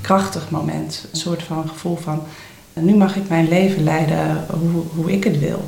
krachtig 0.00 0.50
moment. 0.50 1.06
Een 1.12 1.18
soort 1.18 1.42
van 1.42 1.68
gevoel 1.68 1.96
van, 1.96 2.22
nu 2.72 2.96
mag 2.96 3.16
ik 3.16 3.28
mijn 3.28 3.48
leven 3.48 3.82
leiden 3.82 4.44
hoe, 4.50 4.82
hoe 4.94 5.12
ik 5.12 5.24
het 5.24 5.38
wil. 5.38 5.66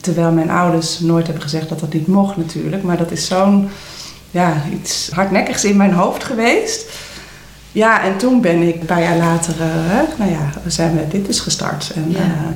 Terwijl 0.00 0.32
mijn 0.32 0.50
ouders 0.50 1.00
nooit 1.00 1.24
hebben 1.24 1.42
gezegd 1.42 1.68
dat 1.68 1.80
dat 1.80 1.92
niet 1.92 2.06
mocht 2.06 2.36
natuurlijk. 2.36 2.82
Maar 2.82 2.96
dat 2.96 3.10
is 3.10 3.26
zo'n 3.26 3.68
ja, 4.30 4.62
iets 4.72 5.10
hardnekkigs 5.12 5.64
in 5.64 5.76
mijn 5.76 5.92
hoofd 5.92 6.24
geweest. 6.24 6.90
Ja, 7.72 8.02
en 8.02 8.16
toen 8.16 8.40
ben 8.40 8.62
ik 8.62 8.80
een 8.80 8.86
paar 8.86 9.02
jaar 9.02 9.16
later, 9.16 9.54
eh, 9.60 10.18
nou 10.18 10.30
ja, 10.30 10.50
zijn 10.66 10.96
we 10.96 11.08
dit 11.08 11.28
is 11.28 11.40
gestart. 11.40 11.92
En 11.94 12.04
Ja. 12.08 12.18
ja. 12.18 12.52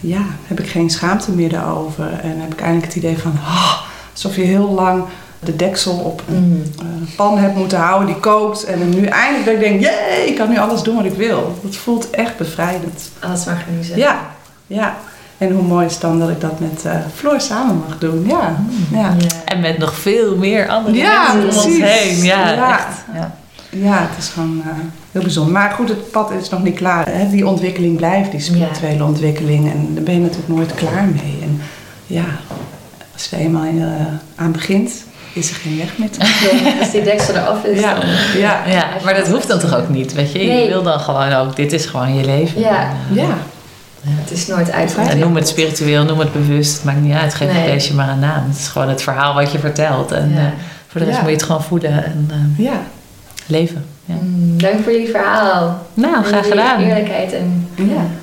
ja, 0.00 0.24
heb 0.46 0.60
ik 0.60 0.68
geen 0.68 0.90
schaamte 0.90 1.30
meer 1.30 1.48
daarover. 1.48 2.20
En 2.22 2.40
heb 2.40 2.52
ik 2.52 2.60
eindelijk 2.60 2.86
het 2.86 2.96
idee 2.96 3.18
van, 3.18 3.32
ah, 3.44 3.78
alsof 4.12 4.36
je 4.36 4.42
heel 4.42 4.70
lang 4.70 5.04
de 5.40 5.56
deksel 5.56 5.94
op 5.94 6.22
een 6.28 6.74
uh, 6.82 7.16
pan 7.16 7.38
heb 7.38 7.54
moeten 7.54 7.78
houden 7.78 8.06
die 8.06 8.20
kookt. 8.20 8.64
En 8.64 8.88
nu 8.88 9.04
eindelijk 9.06 9.44
dat 9.44 9.54
ik 9.54 9.60
denk, 9.60 9.80
jee, 9.80 10.26
ik 10.26 10.36
kan 10.36 10.48
nu 10.48 10.58
alles 10.58 10.82
doen 10.82 10.96
wat 10.96 11.04
ik 11.04 11.14
wil. 11.14 11.58
Dat 11.62 11.76
voelt 11.76 12.10
echt 12.10 12.36
bevrijdend. 12.36 13.10
Alles 13.20 13.44
mag 13.44 13.64
genieten. 13.64 13.96
Ja, 13.96 14.20
ja. 14.66 14.96
En 15.40 15.52
hoe 15.52 15.62
mooi 15.62 15.86
is 15.86 15.98
dan 15.98 16.18
dat 16.18 16.28
ik 16.28 16.40
dat 16.40 16.60
met 16.60 16.82
uh, 16.86 16.92
Floor 17.14 17.40
samen 17.40 17.82
mag 17.88 17.98
doen. 17.98 18.24
Ja. 18.26 18.56
ja. 18.92 19.16
En 19.44 19.60
met 19.60 19.78
nog 19.78 19.94
veel 19.94 20.36
meer 20.36 20.68
andere 20.68 20.96
ja, 20.96 21.32
mensen 21.32 21.60
om 21.60 21.70
ons 21.70 21.82
heen. 21.82 22.24
Ja, 22.24 22.50
ja. 22.50 22.78
echt. 22.78 23.04
Ja. 23.14 23.34
Ja, 23.70 24.08
het 24.08 24.18
is 24.18 24.28
gewoon 24.28 24.62
uh, 24.66 24.72
heel 25.12 25.22
bijzonder. 25.22 25.52
Maar 25.52 25.70
goed, 25.70 25.88
het 25.88 26.10
pad 26.10 26.30
is 26.30 26.48
nog 26.48 26.62
niet 26.62 26.74
klaar. 26.74 27.06
Hè? 27.08 27.30
Die 27.30 27.46
ontwikkeling 27.46 27.96
blijft, 27.96 28.30
die 28.30 28.40
spirituele 28.40 28.96
ja. 28.96 29.04
ontwikkeling. 29.04 29.72
En 29.72 29.94
daar 29.94 30.02
ben 30.02 30.14
je 30.14 30.20
natuurlijk 30.20 30.48
nooit 30.48 30.74
klaar 30.74 31.04
mee. 31.04 31.38
En 31.42 31.60
ja, 32.06 32.24
als 33.12 33.24
je 33.24 33.36
er 33.36 33.42
eenmaal 33.42 33.64
in, 33.64 33.78
uh, 33.78 33.90
aan 34.34 34.52
begint, 34.52 35.04
is 35.32 35.50
er 35.50 35.56
geen 35.56 35.76
weg 35.76 35.98
meer 35.98 36.10
terug. 36.10 36.42
als 36.80 36.90
die 36.90 37.02
deksel 37.02 37.34
eraf 37.34 37.64
is, 37.64 37.80
ja. 37.80 37.94
dan... 37.94 38.08
Ja. 38.40 38.62
ja, 38.66 38.88
maar 39.04 39.14
dat 39.14 39.28
hoeft 39.28 39.48
dan 39.48 39.58
toch 39.58 39.76
ook 39.76 39.88
niet, 39.88 40.12
weet 40.12 40.32
je? 40.32 40.38
Nee. 40.38 40.62
Je 40.62 40.68
wil 40.68 40.82
dan 40.82 41.00
gewoon 41.00 41.32
ook, 41.32 41.56
dit 41.56 41.72
is 41.72 41.86
gewoon 41.86 42.14
je 42.14 42.24
leven. 42.24 42.60
Ja. 42.60 42.92
En, 43.10 43.16
uh, 43.16 43.24
ja. 44.02 44.10
Het 44.20 44.30
is 44.30 44.46
nooit 44.46 44.70
uit. 44.72 44.94
En 44.94 45.18
noem 45.18 45.36
het 45.36 45.48
spiritueel, 45.48 46.04
noem 46.04 46.18
het 46.18 46.32
bewust. 46.32 46.74
Het 46.74 46.84
maakt 46.84 47.00
niet 47.00 47.12
uit. 47.14 47.34
Geef 47.34 47.52
Nee. 47.52 47.56
het 47.62 47.72
beestje 47.72 47.94
maar 47.94 48.08
een 48.08 48.18
naam. 48.18 48.48
Het 48.48 48.58
is 48.58 48.68
gewoon 48.68 48.88
het 48.88 49.02
verhaal 49.02 49.34
wat 49.34 49.52
je 49.52 49.58
vertelt. 49.58 50.12
En 50.12 50.30
Ja. 50.34 50.38
eh, 50.38 50.44
voor 50.88 51.00
de 51.00 51.06
rest 51.06 51.16
Ja. 51.16 51.22
moet 51.22 51.30
je 51.32 51.36
het 51.36 51.46
gewoon 51.46 51.62
voeden 51.62 52.04
en 52.04 52.28
eh, 52.30 52.64
ja. 52.64 52.80
leven. 53.46 53.84
Ja. 54.04 54.14
Mm, 54.22 54.58
dank 54.58 54.82
voor 54.82 54.92
jullie 54.92 55.10
verhaal. 55.10 55.86
Nou, 55.94 56.24
graag 56.24 56.44
En 56.44 56.50
gedaan. 56.50 56.80
Eerlijkheid 56.80 57.32
en 57.32 57.68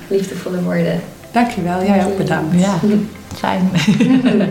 liefdevolle 0.08 0.62
woorden. 0.62 1.00
Dankjewel, 1.32 1.84
jij 1.84 2.04
ook 2.06 2.16
bedankt. 2.16 2.60
Ja, 2.60 2.74
fijn. 3.42 3.70